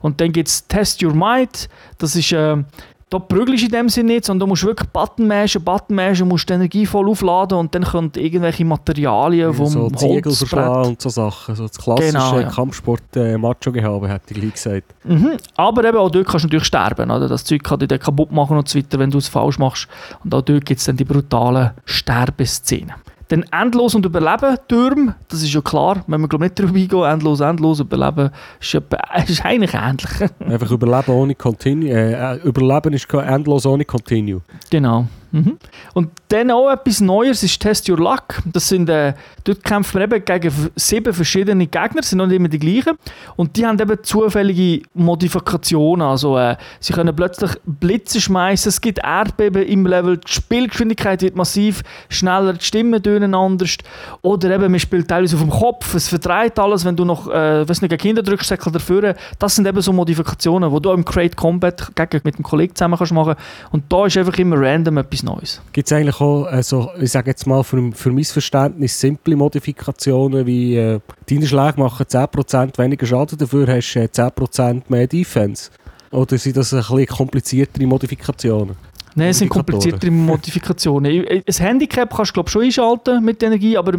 Und 0.01 0.19
dann 0.19 0.31
gibt 0.31 0.47
es 0.47 0.67
Test 0.67 1.01
Your 1.03 1.13
Might, 1.13 1.69
das 1.97 2.15
ist... 2.15 2.31
Äh, 2.33 2.63
da 3.09 3.17
prügelst 3.17 3.63
du 3.63 3.65
in 3.65 3.71
dem 3.71 3.89
Sinne 3.89 4.13
nicht, 4.13 4.25
sondern 4.25 4.47
du 4.47 4.51
musst 4.51 4.63
wirklich 4.63 4.87
Button 4.89 5.27
mashen, 5.27 5.63
Button 5.63 5.95
mashen, 5.95 6.27
musst 6.27 6.47
die 6.47 6.53
Energie 6.53 6.85
voll 6.85 7.09
aufladen 7.09 7.57
und 7.57 7.73
dann 7.73 7.83
können 7.83 8.11
irgendwelche 8.15 8.63
Materialien 8.65 9.51
vom 9.53 9.65
so 9.65 9.89
Ziegel 9.89 10.31
verschlagen 10.31 10.89
und 10.89 11.01
so 11.01 11.09
Sachen. 11.09 11.55
So 11.55 11.67
das 11.67 11.77
klassische 11.77 12.11
Genau, 12.11 12.39
ja. 12.39 12.49
Kampfsport 12.49 13.01
äh, 13.15 13.37
hätte 13.37 14.23
ich 14.29 14.39
gleich 14.39 14.53
gesagt. 14.53 14.93
Mhm. 15.03 15.37
Aber 15.55 15.83
eben 15.85 15.97
auch 15.97 16.11
dort 16.11 16.27
kannst 16.27 16.43
du 16.43 16.47
natürlich 16.47 16.65
sterben. 16.65 17.09
Oder? 17.09 17.27
Das 17.27 17.43
Zeug 17.43 17.63
kann 17.63 17.79
dich 17.79 17.87
dann 17.87 17.99
kaputt 17.99 18.31
machen 18.31 18.57
und 18.57 18.69
so 18.69 18.77
weiter, 18.77 18.99
wenn 18.99 19.09
du 19.09 19.17
es 19.17 19.27
falsch 19.27 19.57
machst. 19.57 19.87
Und 20.23 20.33
auch 20.33 20.41
dort 20.41 20.65
gibt 20.65 20.79
es 20.79 20.85
dann 20.85 20.97
die 20.97 21.05
brutalen 21.05 21.71
Sterbeszenen. 21.85 22.93
Dann 23.29 23.45
endlos 23.51 23.93
und 23.93 24.05
überleben 24.05 24.57
Türme, 24.67 25.15
das 25.29 25.43
ist 25.43 25.53
ja 25.53 25.61
klar, 25.61 26.03
wenn 26.07 26.19
wir 26.19 26.27
glaub 26.27 26.41
nicht 26.41 26.57
darüber 26.57 26.77
eingehen, 26.77 27.03
endlos, 27.03 27.39
endlos, 27.39 27.79
überleben, 27.79 28.31
ist, 28.59 28.73
etwa, 28.73 28.97
ist 29.27 29.45
eigentlich 29.45 29.73
ähnlich. 29.73 30.31
Einfach 30.39 30.71
überleben 30.71 31.11
ohne 31.11 31.35
Continue. 31.35 31.91
Äh, 31.91 32.13
äh, 32.13 32.37
überleben 32.43 32.93
ist 32.93 33.11
endlos 33.13 33.65
ohne 33.65 33.85
Continue. 33.85 34.41
genau. 34.69 35.07
Mhm. 35.31 35.57
Und 35.93 36.09
dann 36.29 36.51
auch 36.51 36.71
etwas 36.71 37.01
Neues 37.01 37.43
ist 37.43 37.59
Test 37.59 37.89
Your 37.89 37.97
Luck. 37.97 38.41
Das 38.45 38.67
sind, 38.69 38.89
äh, 38.89 39.13
dort 39.43 39.63
kämpfen 39.63 39.99
wir 39.99 40.05
eben 40.05 40.25
gegen 40.25 40.51
sieben 40.75 41.13
verschiedene 41.13 41.67
Gegner, 41.67 42.03
sind 42.03 42.19
nicht 42.19 42.31
immer 42.31 42.47
die 42.47 42.59
gleichen. 42.59 42.97
Und 43.35 43.55
die 43.55 43.65
haben 43.65 43.79
eben 43.79 43.97
zufällige 44.01 44.85
Modifikationen. 44.93 46.07
Also, 46.07 46.37
äh, 46.37 46.55
sie 46.79 46.93
können 46.93 47.15
plötzlich 47.15 47.51
Blitze 47.65 48.21
schmeißen, 48.21 48.69
es 48.69 48.81
gibt 48.81 48.99
Erdbeben 48.99 49.63
im 49.63 49.85
Level, 49.85 50.17
die 50.17 50.31
Spielgeschwindigkeit 50.31 51.21
wird 51.21 51.35
massiv 51.35 51.83
schneller, 52.09 52.53
die 52.53 52.65
Stimmen 52.65 53.01
tönen 53.01 53.33
anders. 53.33 53.77
Oder 54.21 54.51
eben, 54.51 54.71
man 54.71 54.79
spielt 54.79 55.07
teilweise 55.07 55.35
auf 55.35 55.41
dem 55.41 55.51
Kopf, 55.51 55.93
es 55.93 56.07
verdreht 56.07 56.57
alles, 56.59 56.85
wenn 56.85 56.95
du 56.95 57.05
noch, 57.05 57.27
äh, 57.27 57.67
weiß 57.67 57.81
nicht, 57.81 57.89
gegen 57.89 58.01
Kinder 58.01 58.23
drückst, 58.23 58.51
dafür. 58.71 59.15
Das 59.37 59.55
sind 59.55 59.67
eben 59.67 59.81
so 59.81 59.93
Modifikationen, 59.93 60.73
die 60.73 60.81
du 60.81 60.91
im 60.91 61.05
Create 61.05 61.35
Combat 61.35 61.91
gegen, 61.95 62.21
mit 62.23 62.37
dem 62.37 62.43
Kollegen 62.43 62.75
zusammen 62.75 62.97
kannst 62.97 63.13
machen 63.13 63.35
Und 63.71 63.83
da 63.89 64.05
ist 64.05 64.17
einfach 64.17 64.37
immer 64.37 64.59
random 64.59 65.03
etwas 65.19 65.23
Neues. 65.23 65.61
Gibt 65.73 65.87
es 65.87 65.93
eigentlich 65.93 66.19
auch, 66.19 66.45
also, 66.45 66.89
ich 66.99 67.11
sage 67.11 67.31
jetzt 67.31 67.45
mal, 67.47 67.63
für, 67.63 67.91
für 67.93 68.11
mein 68.11 68.23
Verständnis 68.23 68.99
simple 68.99 69.35
Modifikationen 69.35 70.45
wie 70.45 70.75
äh, 70.75 70.99
deine 71.29 71.47
Schläge 71.47 71.79
machen 71.79 72.05
10% 72.05 72.77
weniger 72.77 73.05
Schaden, 73.05 73.37
dafür 73.37 73.67
hast 73.67 73.93
du 73.93 73.99
äh, 73.99 74.05
10% 74.05 74.83
mehr 74.87 75.07
Defense? 75.07 75.71
Oder 76.11 76.37
sind 76.37 76.57
das 76.57 76.73
ein 76.73 76.79
bisschen 76.79 77.05
kompliziertere 77.05 77.85
Modifikationen? 77.85 78.75
Nein, 79.19 79.29
es 79.29 79.39
sind 79.39 79.49
kompliziertere 79.49 80.11
Modifikationen. 80.11 81.25
Ein 81.27 81.43
Handicap 81.47 82.15
kannst 82.15 82.31
du 82.31 82.33
glaub, 82.33 82.49
schon 82.49 82.63
einschalten 82.63 83.23
mit 83.23 83.41
der 83.41 83.47
Energie, 83.49 83.77
aber 83.77 83.97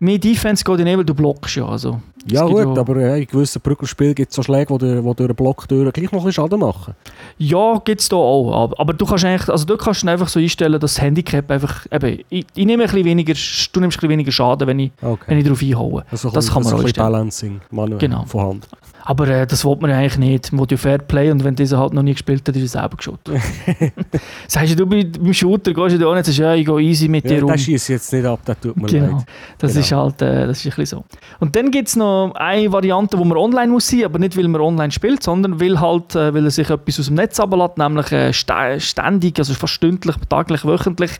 mehr 0.00 0.18
Defense 0.18 0.64
geht 0.64 0.78
nicht, 0.80 0.96
weil 0.96 1.04
du 1.04 1.14
blockst 1.14 1.56
ja. 1.56 1.66
Also, 1.66 2.00
Ja 2.26 2.44
gut, 2.46 2.78
aber 2.78 2.96
äh, 2.96 3.20
in 3.22 3.26
gewissen 3.26 3.60
Brückelspielen 3.60 4.14
gibt 4.14 4.30
es 4.30 4.36
so 4.36 4.42
Schläge, 4.42 4.72
die 4.74 4.78
durch, 4.78 4.96
die 5.04 5.14
durch 5.14 5.20
einen 5.28 5.36
Block 5.36 5.68
durch 5.68 5.92
gleich 5.92 6.10
noch 6.12 6.20
ein 6.20 6.26
bisschen 6.26 6.44
Schaden 6.44 6.60
machen. 6.60 6.94
Ja, 7.38 7.80
gibt 7.84 8.00
es 8.00 8.08
da 8.08 8.16
auch. 8.16 8.52
Aber, 8.64 8.80
aber 8.80 8.92
du 8.94 9.04
kannst 9.06 9.24
eigentlich, 9.24 9.48
also 9.48 9.64
du 9.66 9.76
kannst 9.76 10.02
du 10.02 10.08
einfach 10.08 10.28
so 10.28 10.40
einstellen, 10.40 10.80
dass 10.80 10.94
das 10.94 11.02
Handicap 11.02 11.50
einfach, 11.50 11.86
eben, 11.92 12.20
ich, 12.30 12.46
ich 12.54 12.66
nehme 12.66 12.84
ein 12.84 12.88
bisschen 12.90 13.04
weniger, 13.04 13.34
du 13.34 13.80
nimmst 13.80 13.96
ein 13.96 14.00
bisschen 14.00 14.08
weniger 14.08 14.32
Schaden, 14.32 14.66
wenn 14.66 14.78
ich, 14.78 14.90
Okay. 15.02 15.24
wenn 15.26 15.38
ich 15.38 15.44
darauf 15.44 15.62
einhaue. 15.62 16.04
Also 16.10 16.30
das 16.30 16.46
kann 16.50 16.62
man 16.62 16.72
also 16.72 16.76
auch 16.76 16.80
ein 16.80 16.84
bisschen. 16.86 17.02
Balancing 17.02 17.60
manuell 17.70 17.98
Genau. 17.98 18.24
vorhanden. 18.24 18.66
Aber 19.06 19.28
äh, 19.28 19.46
das 19.46 19.62
will 19.66 19.76
man 19.78 19.90
ja 19.90 19.98
eigentlich 19.98 20.16
nicht. 20.16 20.50
Man 20.52 20.60
will 20.62 20.68
ja 20.70 20.76
Fair 20.78 20.96
Play 20.96 21.30
und 21.30 21.44
wenn 21.44 21.54
dieser 21.54 21.78
halt 21.78 21.92
noch 21.92 22.02
nie 22.02 22.12
gespielt 22.14 22.48
hat, 22.48 22.56
ist 22.56 22.74
er 22.74 22.80
selber 22.80 22.96
geschaut. 22.96 23.18
Sagst 24.54 24.78
du, 24.78 24.86
bei, 24.86 25.02
beim 25.04 25.34
Shooter 25.34 25.74
gehst 25.74 25.96
du 25.96 25.98
da 25.98 26.14
nicht, 26.14 26.26
sagst, 26.26 26.38
ja, 26.38 26.54
ich 26.54 26.64
gehe 26.64 26.80
easy 26.80 27.08
mit 27.08 27.24
dir 27.28 27.38
Ja, 27.38 27.42
um. 27.42 27.48
das 27.50 27.60
schießt 27.62 27.88
jetzt 27.88 28.12
nicht 28.12 28.24
ab, 28.24 28.38
das 28.44 28.56
tut 28.60 28.76
mir 28.76 28.86
Genau, 28.86 29.16
leid. 29.16 29.26
das 29.58 29.72
Genau. 29.72 29.80
ist 29.84 29.92
halt 29.92 30.22
äh, 30.22 30.46
das 30.46 30.58
ist 30.58 30.66
ein 30.66 30.76
bisschen 30.76 30.98
so. 30.98 31.04
Und 31.40 31.56
dann 31.56 31.72
gibt 31.72 31.88
es 31.88 31.96
noch 31.96 32.32
eine 32.36 32.70
Variante, 32.70 33.18
wo 33.18 33.24
man 33.24 33.36
online 33.36 33.72
muss 33.72 33.88
sein, 33.88 34.04
aber 34.04 34.20
nicht, 34.20 34.36
weil 34.36 34.46
man 34.46 34.60
online 34.60 34.92
spielt, 34.92 35.24
sondern 35.24 35.60
weil, 35.60 35.80
halt, 35.80 36.14
äh, 36.14 36.32
weil 36.32 36.44
er 36.44 36.50
sich 36.52 36.70
etwas 36.70 37.00
aus 37.00 37.06
dem 37.06 37.16
Netz 37.16 37.40
ablässt, 37.40 37.78
nämlich 37.78 38.12
äh, 38.12 38.28
stä- 38.30 38.78
ständig, 38.78 39.38
also 39.40 39.54
fast 39.54 39.72
stündlich, 39.72 40.14
täglich, 40.28 40.64
wöchentlich, 40.64 41.10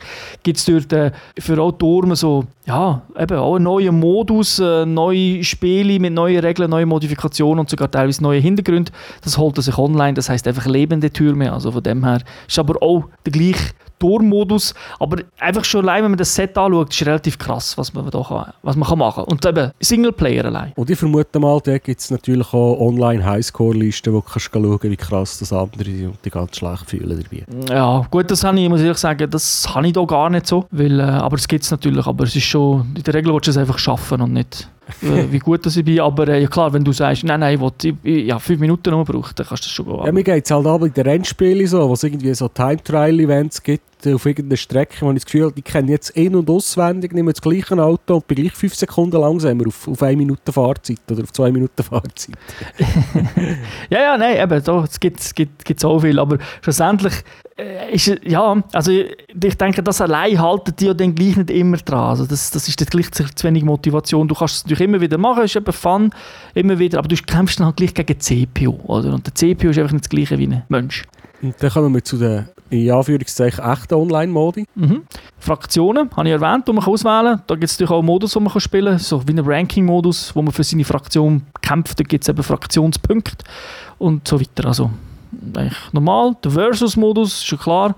gibt 0.44 0.58
es 0.58 0.66
dort 0.66 0.92
äh, 0.92 1.10
für 1.40 1.58
Autoren 1.60 2.14
so, 2.14 2.44
ja, 2.66 3.02
eben 3.18 3.36
auch 3.38 3.56
einen 3.56 3.64
neuen 3.64 3.98
Modus, 3.98 4.60
äh, 4.60 4.86
neue 4.86 5.42
Spiele 5.42 5.98
mit 5.98 6.12
neuen 6.14 6.38
Regeln, 6.38 6.70
neue 6.70 6.86
Modifikationen 6.86 7.58
und 7.58 7.68
sogar 7.68 7.90
teilweise 7.90 8.22
neue 8.22 8.38
Hintergründe. 8.38 8.92
Das 9.22 9.36
holt 9.38 9.58
er 9.58 9.62
sich 9.62 9.76
online, 9.76 10.14
das 10.14 10.28
heißt 10.28 10.46
einfach 10.46 10.66
lebende 10.66 11.10
Türme, 11.10 11.52
also 11.52 11.72
von 11.72 11.82
dem 11.82 12.04
her 12.04 12.20
ist 12.46 12.58
aber 12.58 12.80
auch 12.80 13.04
der 13.24 13.32
gleiche 13.32 13.74
Tormodus, 13.98 14.74
aber 14.98 15.22
einfach 15.38 15.64
schon 15.64 15.88
allein, 15.88 16.04
wenn 16.04 16.10
man 16.10 16.18
das 16.18 16.34
Set 16.34 16.58
anschaut, 16.58 16.92
ist 16.92 17.06
relativ 17.06 17.38
krass, 17.38 17.78
was 17.78 17.94
man 17.94 18.10
da 18.10 18.22
kann, 18.22 18.52
was 18.62 18.76
man 18.76 18.88
kann 18.88 18.98
machen 18.98 19.24
kann. 19.24 19.32
Und 19.32 19.46
eben 19.46 19.70
Singleplayer 19.80 20.44
allein. 20.44 20.72
Und 20.76 20.90
ich 20.90 20.98
vermute 20.98 21.40
mal, 21.40 21.58
da 21.64 21.78
gibt 21.78 22.00
es 22.00 22.10
natürlich 22.10 22.52
auch 22.52 22.78
Online-Highscore-Listen, 22.80 24.12
wo 24.12 24.20
du 24.20 24.26
kannst 24.26 24.50
schauen 24.52 24.78
wie 24.82 24.96
krass 24.96 25.38
das 25.38 25.52
andere 25.52 26.08
und 26.08 26.18
die 26.24 26.30
ganz 26.30 26.56
schlecht 26.56 26.90
fühlen 26.90 27.24
dabei. 27.24 27.74
Ja, 27.74 28.06
gut, 28.10 28.30
das 28.30 28.44
habe 28.44 28.60
ich, 28.60 28.68
muss 28.68 28.80
ich 28.80 28.86
ehrlich 28.86 28.98
sagen, 28.98 29.30
das 29.30 29.66
habe 29.74 29.86
ich 29.86 29.92
da 29.92 30.04
gar 30.04 30.28
nicht 30.28 30.46
so, 30.46 30.66
weil, 30.70 31.00
äh, 31.00 31.02
aber 31.02 31.36
es 31.36 31.48
gibt 31.48 31.64
es 31.64 31.70
natürlich, 31.70 32.06
aber 32.06 32.24
es 32.24 32.36
ist 32.36 32.44
schon, 32.44 32.94
in 32.96 33.02
der 33.02 33.14
Regel 33.14 33.32
willst 33.32 33.46
du 33.46 33.52
es 33.52 33.56
einfach 33.56 33.78
schaffen 33.78 34.20
und 34.20 34.32
nicht, 34.34 34.68
wie 35.00 35.38
gut 35.38 35.64
das 35.64 35.76
ich 35.76 35.84
bin, 35.84 36.00
aber 36.00 36.28
äh, 36.28 36.42
ja 36.42 36.48
klar, 36.48 36.72
wenn 36.72 36.84
du 36.84 36.92
sagst, 36.92 37.24
nein, 37.24 37.40
nein, 37.40 37.54
ich, 37.54 37.60
will, 37.60 37.72
ich, 37.82 37.94
ich 38.02 38.26
ja, 38.26 38.38
fünf 38.38 38.60
Minuten 38.60 38.90
nur 38.90 39.04
braucht, 39.04 39.38
dann 39.38 39.46
kannst 39.46 39.64
du 39.64 39.66
das 39.66 39.72
schon 39.72 40.06
Ja, 40.06 40.12
mir 40.12 40.22
geht 40.22 40.44
es 40.44 40.50
halt 40.50 40.66
aber 40.66 40.86
in 40.86 40.92
den 40.92 41.06
Rennspielen 41.06 41.66
so, 41.66 41.88
wo 41.88 41.94
es 41.94 42.02
irgendwie 42.02 42.34
so 42.34 42.48
Time-Trial-Events 42.48 43.62
gibt. 43.62 43.82
äh, 43.82 43.93
auf 44.06 44.26
irgendeiner 44.26 44.56
Strecke, 44.56 44.96
wo 45.00 45.10
ich 45.10 45.16
das 45.16 45.24
Gefühl 45.26 45.44
habe, 45.44 45.54
ich 45.56 45.64
kenne 45.64 45.90
jetzt 45.90 46.10
in- 46.10 46.34
und 46.34 46.50
auswendig, 46.50 47.12
nehme 47.12 47.32
das 47.32 47.40
gleiche 47.40 47.80
Auto 47.82 48.16
und 48.16 48.26
bin 48.26 48.36
gleich 48.36 48.52
fünf 48.52 48.74
Sekunden 48.74 49.20
langsamer 49.20 49.66
auf, 49.66 49.88
auf 49.88 50.02
eine 50.02 50.16
Minute 50.16 50.52
Fahrzeit 50.52 50.98
oder 51.10 51.22
auf 51.22 51.32
zwei 51.32 51.50
Minuten 51.50 51.82
Fahrzeit. 51.82 52.36
Ja, 53.90 54.00
ja, 54.00 54.16
nein, 54.16 54.38
eben, 54.38 54.62
da, 54.64 54.84
es 54.84 54.98
gibt, 54.98 55.20
es 55.20 55.34
gibt, 55.34 55.64
gibt 55.64 55.80
so 55.80 55.98
viel, 56.00 56.18
aber 56.18 56.38
schlussendlich 56.62 57.12
äh, 57.56 57.94
ist, 57.94 58.06
ja, 58.24 58.62
also 58.72 58.90
ich, 58.90 59.16
ich 59.42 59.56
denke, 59.56 59.82
das 59.82 60.00
allein 60.00 60.40
haltet 60.40 60.80
die 60.80 60.86
ja 60.86 60.94
dann 60.94 61.14
gleich 61.14 61.36
nicht 61.36 61.50
immer 61.50 61.76
dran, 61.76 62.10
also 62.10 62.26
das, 62.26 62.50
das 62.50 62.66
ist 62.68 62.80
dann 62.80 62.88
gleich 62.88 63.10
zu 63.12 63.24
wenig 63.42 63.64
Motivation, 63.64 64.26
du 64.26 64.34
kannst 64.34 64.56
es 64.56 64.64
natürlich 64.64 64.82
immer 64.88 65.00
wieder 65.00 65.18
machen, 65.18 65.44
ist 65.44 65.56
eben 65.56 65.72
Fun, 65.72 66.10
immer 66.54 66.78
wieder, 66.78 66.98
aber 66.98 67.08
du 67.08 67.16
kämpfst 67.16 67.60
dann 67.60 67.66
halt 67.66 67.76
gleich 67.76 67.94
gegen 67.94 68.06
die 68.06 68.18
CPU, 68.18 68.78
oder, 68.84 69.12
und 69.12 69.26
der 69.26 69.34
CPU 69.34 69.68
ist 69.68 69.78
einfach 69.78 69.92
nicht 69.92 70.04
das 70.04 70.10
gleiche 70.10 70.38
wie 70.38 70.46
ein 70.46 70.62
Mensch. 70.68 71.04
Und 71.44 71.54
dann 71.62 71.70
kommen 71.70 71.92
wir 71.92 72.02
zu 72.02 72.16
den, 72.16 72.48
in 72.70 72.90
Anführungszeichen, 72.90 73.62
echten 73.62 73.94
Online-Modi. 73.94 74.64
Mhm. 74.74 75.02
Fraktionen, 75.38 76.10
habe 76.16 76.28
ich 76.28 76.32
erwähnt, 76.32 76.66
die 76.66 76.72
man 76.72 76.82
auswählen 76.82 77.36
kann. 77.36 77.42
Da 77.46 77.54
gibt 77.54 77.64
es 77.64 77.74
natürlich 77.78 77.90
auch 77.90 78.02
Modus, 78.02 78.32
den 78.32 78.44
man 78.44 78.60
spielen 78.60 78.92
kann, 78.92 78.98
so 78.98 79.22
wie 79.28 79.32
einen 79.32 79.44
Ranking-Modus, 79.44 80.34
wo 80.34 80.40
man 80.40 80.52
für 80.52 80.64
seine 80.64 80.84
Fraktion 80.84 81.42
kämpft. 81.60 82.00
Da 82.00 82.04
gibt 82.04 82.24
es 82.24 82.28
eben 82.28 82.42
Fraktionspunkte 82.42 83.44
und 83.98 84.26
so 84.26 84.40
weiter. 84.40 84.68
Also 84.68 84.90
eigentlich 85.54 85.92
normal. 85.92 86.34
Der 86.42 86.52
Versus-Modus 86.52 87.34
ist 87.34 87.46
schon 87.46 87.58
klar. 87.58 87.94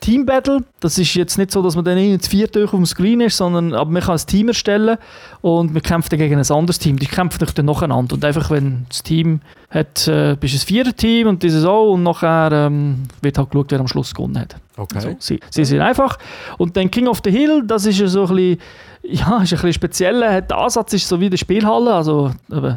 Team 0.00 0.24
Battle, 0.24 0.64
das 0.80 0.96
ist 0.96 1.14
jetzt 1.14 1.36
nicht 1.36 1.50
so, 1.50 1.62
dass 1.62 1.76
man 1.76 1.84
dann 1.84 1.98
irgendwie 1.98 2.18
zu 2.18 2.30
viert 2.30 2.56
auf 2.56 2.70
dem 2.70 2.86
Screen 2.86 3.20
ist, 3.20 3.36
sondern 3.36 3.74
aber 3.74 3.90
man 3.90 4.02
kann 4.02 4.16
ein 4.16 4.26
Team 4.26 4.48
erstellen 4.48 4.96
und 5.42 5.74
man 5.74 5.82
kämpft 5.82 6.10
dann 6.12 6.18
gegen 6.18 6.38
ein 6.38 6.50
anderes 6.50 6.78
Team. 6.78 6.98
Die 6.98 7.06
kämpfen 7.06 7.46
dann 7.54 7.66
nacheinander. 7.66 8.14
Und 8.14 8.24
einfach, 8.24 8.50
wenn 8.50 8.86
das 8.88 9.02
Team 9.02 9.40
hat, 9.68 10.08
äh, 10.08 10.36
bist 10.40 10.54
du 10.54 10.58
ein 10.58 10.66
Vierer-Team 10.66 11.28
und 11.28 11.42
dieses 11.42 11.66
auch 11.66 11.92
und 11.92 12.02
nachher 12.02 12.50
ähm, 12.50 13.02
wird 13.20 13.36
halt 13.36 13.50
geschaut, 13.50 13.70
wer 13.72 13.80
am 13.80 13.88
Schluss 13.88 14.14
gewonnen 14.14 14.38
hat. 14.38 14.56
Okay. 14.76 14.96
Also, 14.96 15.16
sie, 15.18 15.38
sie 15.50 15.64
sind 15.66 15.80
einfach. 15.80 16.18
Und 16.56 16.78
dann 16.78 16.90
King 16.90 17.06
of 17.06 17.20
the 17.22 17.30
Hill, 17.30 17.62
das 17.66 17.84
ist 17.84 17.98
ja 17.98 18.06
so 18.06 18.22
ein 18.22 18.28
bisschen, 18.28 18.58
ja, 19.10 19.42
ist 19.42 19.52
ein 19.52 19.56
bisschen 19.56 19.72
speziell. 19.72 20.20
Der 20.20 20.56
Ansatz 20.56 20.92
ist 20.92 21.08
so 21.08 21.20
wie 21.20 21.30
die 21.30 21.38
Spielhalle, 21.38 21.94
also 21.94 22.30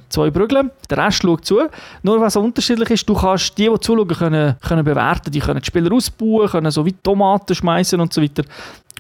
zwei 0.10 0.30
Brügel. 0.30 0.72
Der 0.90 0.98
Rest 0.98 1.22
schaut 1.22 1.46
zu. 1.46 1.62
Nur 2.02 2.20
was 2.20 2.36
unterschiedlich 2.36 2.90
ist, 2.90 3.08
du 3.08 3.14
kannst 3.14 3.58
die, 3.58 3.70
die 3.70 3.80
zuschauen, 3.80 4.08
können, 4.08 4.56
können 4.62 4.84
bewerten. 4.84 5.32
Die 5.32 5.40
können 5.40 5.62
die 5.62 5.66
Spieler 5.66 5.92
ausbauen, 5.94 6.48
können 6.50 6.72
so 6.72 6.86
wie 6.86 6.94
Tomaten 6.94 7.56
schmeißen 7.56 8.00
und 8.00 8.14
so 8.14 8.22
weiter. 8.22 8.44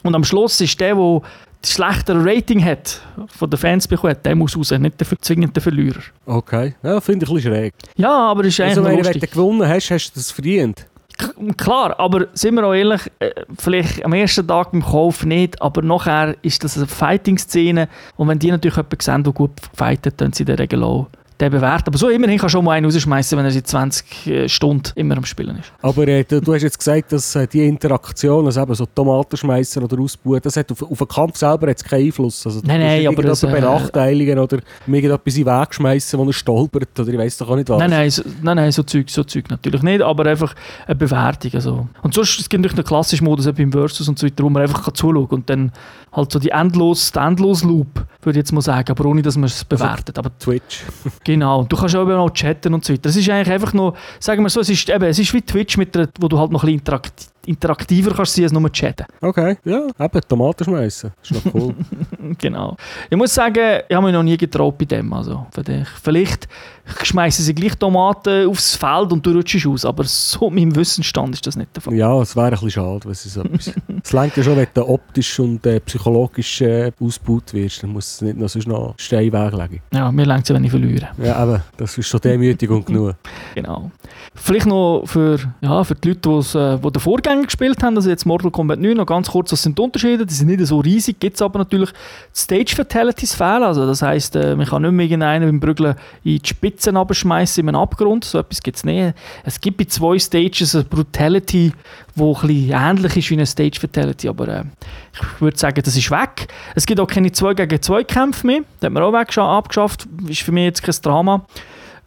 Und 0.03 0.15
am 0.15 0.23
Schluss 0.23 0.59
ist 0.61 0.79
der, 0.79 0.95
der 0.95 1.21
das 1.61 1.71
schlechtere 1.71 2.25
Rating 2.25 2.63
hat, 2.63 3.01
von 3.27 3.49
den 3.49 3.57
Fans 3.57 3.87
bekommen, 3.87 4.17
der 4.23 4.35
muss 4.35 4.57
raus, 4.57 4.71
nicht 4.71 4.99
der 4.99 5.07
zwingend 5.21 5.55
der 5.55 5.63
Verlierer. 5.63 6.01
Okay. 6.25 6.75
Ja, 6.83 6.99
finde 6.99 7.23
ich 7.25 7.31
ein 7.31 7.35
bisschen 7.35 7.53
schräg. 7.53 7.73
Ja, 7.95 8.11
aber 8.11 8.41
es 8.41 8.47
ist 8.47 8.59
eigentlich 8.59 8.77
Also, 8.77 9.13
wenn 9.13 9.19
du 9.19 9.27
gewonnen 9.27 9.67
hast, 9.67 9.89
hast 9.89 10.11
du 10.11 10.19
das 10.19 10.29
verdient. 10.29 10.85
Klar, 11.57 11.99
aber 11.99 12.27
sind 12.33 12.55
wir 12.55 12.65
auch 12.65 12.73
ehrlich, 12.73 13.01
äh, 13.19 13.31
vielleicht 13.57 14.03
am 14.03 14.13
ersten 14.13 14.47
Tag 14.47 14.71
beim 14.71 14.83
Kauf 14.83 15.25
nicht, 15.25 15.61
aber 15.61 15.81
nachher 15.81 16.35
ist 16.41 16.63
das 16.63 16.77
eine 16.77 16.87
Fighting-Szene 16.87 17.87
und 18.17 18.27
wenn 18.27 18.39
die 18.39 18.51
natürlich 18.51 18.75
jemanden 18.75 18.99
sehen, 18.99 19.23
der 19.23 19.33
gut 19.33 19.51
fightet, 19.75 20.19
dann 20.19 20.33
sie 20.33 20.43
in 20.43 20.47
der 20.47 20.59
Regel 20.59 20.83
auch 20.83 21.07
den 21.39 21.51
bewerten. 21.51 21.85
Aber 21.87 21.97
so 21.97 22.09
immerhin 22.09 22.37
kann 22.37 22.49
schon 22.49 22.65
mal 22.65 22.73
einen 22.73 22.85
rausschmeißen, 22.85 23.37
wenn 23.37 23.45
er 23.45 23.51
seit 23.51 23.67
20 23.67 24.27
äh, 24.27 24.49
Stunden 24.49 24.91
immer 24.95 25.17
am 25.17 25.25
Spielen 25.25 25.57
ist. 25.57 25.71
Aber 25.81 26.07
äh, 26.07 26.23
du, 26.23 26.53
hast 26.53 26.63
jetzt 26.63 26.77
gesagt, 26.77 27.11
dass 27.11 27.35
äh, 27.35 27.47
die 27.47 27.65
Interaktion, 27.65 28.45
also 28.45 28.61
eben 28.61 28.75
so 28.75 28.85
Tomaten 28.85 29.37
schmeißen 29.37 29.83
oder 29.83 29.99
ausbauen, 29.99 30.39
das 30.41 30.57
hat 30.57 30.71
auf, 30.71 30.81
auf 30.83 30.97
den 30.97 31.07
Kampf 31.07 31.37
selber 31.37 31.67
jetzt 31.67 31.85
keinen 31.85 32.05
Einfluss. 32.05 32.45
Also, 32.45 32.61
Nein, 32.63 32.79
nein, 32.79 33.07
aber 33.07 33.23
das, 33.23 33.43
irgendjemanden 33.43 33.57
äh, 33.57 33.61
benachteiligen 33.61 34.39
oder 34.39 34.59
irgendetwas 34.87 35.35
in 35.35 35.45
den 35.45 35.59
Weg 35.59 35.73
schmeißen, 35.73 36.19
wo 36.19 36.25
er 36.25 36.33
stolpert 36.33 36.99
oder 36.99 37.11
ich 37.11 37.19
weiß 37.19 37.37
doch 37.37 37.49
auch 37.49 37.55
nicht 37.55 37.69
was. 37.69 37.79
Nein, 37.79 37.89
nein, 37.89 38.09
so, 38.09 38.23
nein, 38.41 38.57
nein, 38.57 38.71
so 38.71 38.83
Zeug, 38.83 39.09
so 39.09 39.23
Zeug 39.23 39.49
natürlich 39.49 39.81
nicht, 39.81 40.01
aber 40.01 40.25
einfach 40.25 40.53
eine 40.85 40.95
Bewertung. 40.95 41.51
Also. 41.53 41.87
Und 42.01 42.13
sonst 42.13 42.39
es 42.39 42.49
gibt 42.49 42.61
natürlich 42.61 42.77
einen 42.77 42.87
klassischen 42.87 43.25
Modus 43.25 43.51
beim 43.51 43.71
Versus 43.71 44.07
und 44.07 44.19
so 44.19 44.25
weiter, 44.25 44.43
wo 44.43 44.49
man 44.49 44.61
einfach 44.61 44.83
kann 44.83 44.95
zuschauen 44.95 45.27
kann 45.27 45.39
und 45.39 45.49
dann 45.49 45.71
halt 46.11 46.31
so 46.31 46.39
die 46.39 46.49
endlos, 46.49 47.11
den 47.11 47.23
Endlos-Loop, 47.23 48.05
würde 48.21 48.31
ich 48.31 48.43
jetzt 48.43 48.51
mal 48.51 48.61
sagen, 48.61 48.91
aber 48.91 49.05
ohne, 49.05 49.21
dass 49.21 49.35
man 49.35 49.45
es 49.45 49.65
bewertet. 49.65 50.17
Aber 50.17 50.37
Twitch. 50.37 50.83
Genau, 51.33 51.63
du 51.63 51.75
kannst 51.75 51.95
auch 51.95 52.05
noch 52.05 52.29
chatten 52.29 52.75
und 52.75 52.85
so 52.85 52.93
weiter. 52.93 53.01
Das 53.01 53.15
ist 53.15 53.27
eigentlich 53.27 53.51
einfach 53.51 53.73
noch, 53.73 53.97
sagen 54.19 54.43
wir 54.43 54.49
so, 54.49 54.59
es 54.59 54.69
ist, 54.69 54.87
eben, 54.87 55.03
es 55.05 55.17
ist 55.17 55.33
wie 55.33 55.41
Twitch, 55.41 55.77
mit 55.77 55.95
der, 55.95 56.07
wo 56.19 56.27
du 56.27 56.37
halt 56.37 56.51
noch 56.51 56.61
ein 56.61 56.67
bisschen 56.67 56.79
interakt, 56.79 57.32
interaktiver 57.45 58.13
kannst 58.13 58.35
sein 58.35 58.45
als 58.45 58.53
nur 58.53 58.71
chatten. 58.71 59.05
Okay, 59.21 59.57
ja, 59.65 59.87
eben 59.99 60.21
Tomaten 60.27 60.63
schmeißen. 60.63 61.11
Das 61.21 61.31
ist 61.31 61.45
noch 61.45 61.53
cool. 61.53 61.75
Genau. 62.37 62.77
Ich 63.09 63.17
muss 63.17 63.33
sagen, 63.33 63.81
ich 63.87 63.93
habe 63.95 64.05
mich 64.05 64.13
noch 64.13 64.23
nie 64.23 64.37
getraut 64.37 64.77
bei 64.77 64.85
dem. 64.85 65.11
Also, 65.11 65.45
vielleicht- 66.01 66.47
schmeißen 67.03 67.43
sie 67.45 67.53
gleich 67.55 67.75
Tomaten 67.75 68.47
aufs 68.47 68.75
Feld 68.75 69.11
und 69.13 69.25
du 69.25 69.31
rutschst 69.31 69.65
aus, 69.67 69.85
aber 69.85 70.03
so 70.05 70.49
mit 70.49 70.63
meinem 70.65 70.75
Wissensstand 70.75 71.33
ist 71.35 71.45
das 71.47 71.55
nicht 71.55 71.73
der 71.75 71.81
Fall. 71.81 71.93
ja, 71.93 72.21
es 72.21 72.35
wäre 72.35 72.47
ein 72.47 72.51
bisschen 72.51 72.71
schade, 72.71 73.01
wenn 73.05 73.11
es 73.11 73.23
so 73.23 73.41
etwas... 73.41 73.71
es 74.03 74.11
lenkt 74.13 74.37
ja 74.37 74.43
schon, 74.43 74.57
wenn 74.57 74.67
du 74.73 74.87
optisch 74.87 75.39
und 75.39 75.65
äh, 75.65 75.79
psychologisch 75.81 76.61
äh, 76.61 76.91
ausgebaut 76.99 77.53
wirst, 77.53 77.83
dann 77.83 77.91
muss 77.91 78.15
es 78.15 78.21
nicht 78.21 78.37
noch 78.37 78.49
sonst 78.49 78.67
noch 78.67 78.95
Stein 78.97 79.31
weglegen. 79.31 79.79
Ja, 79.93 80.11
mir 80.11 80.25
längt 80.25 80.43
es, 80.49 80.53
wenn 80.55 80.63
ich 80.63 80.71
verliere. 80.71 81.09
Ja, 81.21 81.43
eben, 81.43 81.61
das 81.77 81.97
ist 81.97 82.07
schon 82.07 82.19
Demütigung 82.21 82.83
genug. 82.85 83.15
Genau. 83.55 83.91
Vielleicht 84.35 84.65
noch 84.65 85.03
für, 85.05 85.37
ja, 85.61 85.83
für 85.83 85.93
die 85.93 86.09
Leute, 86.09 86.21
die's, 86.27 86.55
äh, 86.55 86.79
die 86.79 86.91
den 86.91 86.99
Vorgänger 86.99 87.43
gespielt 87.43 87.83
haben, 87.83 87.95
also 87.95 88.09
jetzt 88.09 88.25
Mortal 88.25 88.49
Kombat 88.49 88.79
9, 88.79 88.97
noch 88.97 89.05
ganz 89.05 89.29
kurz, 89.29 89.51
was 89.51 89.61
sind 89.61 89.77
die 89.77 89.81
Unterschiede? 89.83 90.25
Die 90.25 90.33
sind 90.33 90.47
nicht 90.47 90.65
so 90.65 90.79
riesig, 90.79 91.19
gibt 91.19 91.35
es 91.35 91.41
aber 91.43 91.59
natürlich 91.59 91.91
Stage 92.35 92.73
Fatalities 92.75 93.35
fehlen, 93.35 93.61
also 93.61 93.85
das 93.85 94.01
heisst, 94.01 94.35
äh, 94.35 94.55
man 94.55 94.65
kann 94.65 94.81
nicht 94.81 94.91
mehr 94.91 95.05
irgendeinen 95.05 95.45
beim 95.45 95.59
Brügeln 95.59 95.95
in 96.23 96.39
die 96.39 96.47
Spitzen 96.47 96.97
abschmeißen 96.97 97.61
in 97.61 97.69
einem 97.69 97.81
Abgrund, 97.81 98.25
so 98.25 98.39
etwas 98.39 98.63
gibt 98.63 98.77
es 98.77 98.83
nicht. 98.83 99.13
Es 99.43 99.61
gibt 99.61 99.77
bei 99.77 99.85
zwei 99.85 100.17
Stages 100.17 100.73
eine 100.73 100.85
Brutality, 100.85 101.71
die 102.15 102.21
ein 102.21 102.33
bisschen 102.33 102.71
ähnlich 102.71 103.17
ist 103.17 103.29
wie 103.29 103.35
eine 103.35 103.45
Stage 103.45 103.79
Fatality, 103.79 104.29
aber 104.29 104.47
äh, 104.47 104.63
ich 105.13 105.41
würde 105.41 105.59
sagen, 105.59 105.79
das 105.85 105.95
ist 105.95 106.09
weg. 106.09 106.47
Es 106.73 106.87
gibt 106.87 106.99
auch 106.99 107.07
keine 107.07 107.31
2 107.31 107.53
gegen 107.53 107.79
2 107.79 108.03
Kämpfe 108.03 108.47
mehr, 108.47 108.61
das 108.79 108.87
hat 108.87 108.93
man 108.93 109.03
auch 109.03 109.57
abgeschafft, 109.57 110.07
ist 110.27 110.41
für 110.41 110.51
mich 110.51 110.63
jetzt 110.63 110.81
kein 110.81 110.95
Drama 111.03 111.45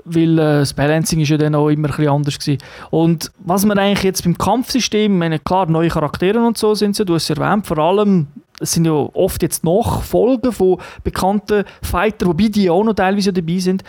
weil 0.07 0.39
äh, 0.39 0.59
das 0.61 0.73
Balancing 0.73 1.21
ist 1.21 1.29
ja 1.29 1.37
dann 1.37 1.55
auch 1.55 1.69
immer 1.69 1.89
ein 1.89 1.97
bisschen 1.97 2.09
anders 2.09 2.39
gewesen. 2.39 2.59
Und 2.91 3.31
was 3.39 3.65
man 3.65 3.79
eigentlich 3.79 4.05
jetzt 4.05 4.25
beim 4.25 4.39
Kampfsystem, 4.39 5.19
meine, 5.19 5.39
klar, 5.39 5.67
neue 5.67 5.89
Charaktere 5.89 6.39
und 6.45 6.57
so 6.57 6.75
sind 6.75 6.97
sie, 6.97 7.05
du 7.05 7.15
hast 7.15 7.29
es 7.29 7.37
erwähnt, 7.37 7.67
vor 7.67 7.79
allem, 7.79 8.29
es 8.59 8.73
sind 8.73 8.87
ja 8.87 8.93
oft 8.93 9.43
jetzt 9.43 9.65
Nachfolgen 9.65 10.53
von 10.53 10.79
bekannten 11.05 11.65
Fightern, 11.83 12.29
wobei 12.31 12.49
die 12.49 12.71
auch 12.71 12.85
noch 12.85 12.95
teilweise 12.95 13.33
dabei 13.33 13.59
sind, 13.59 13.85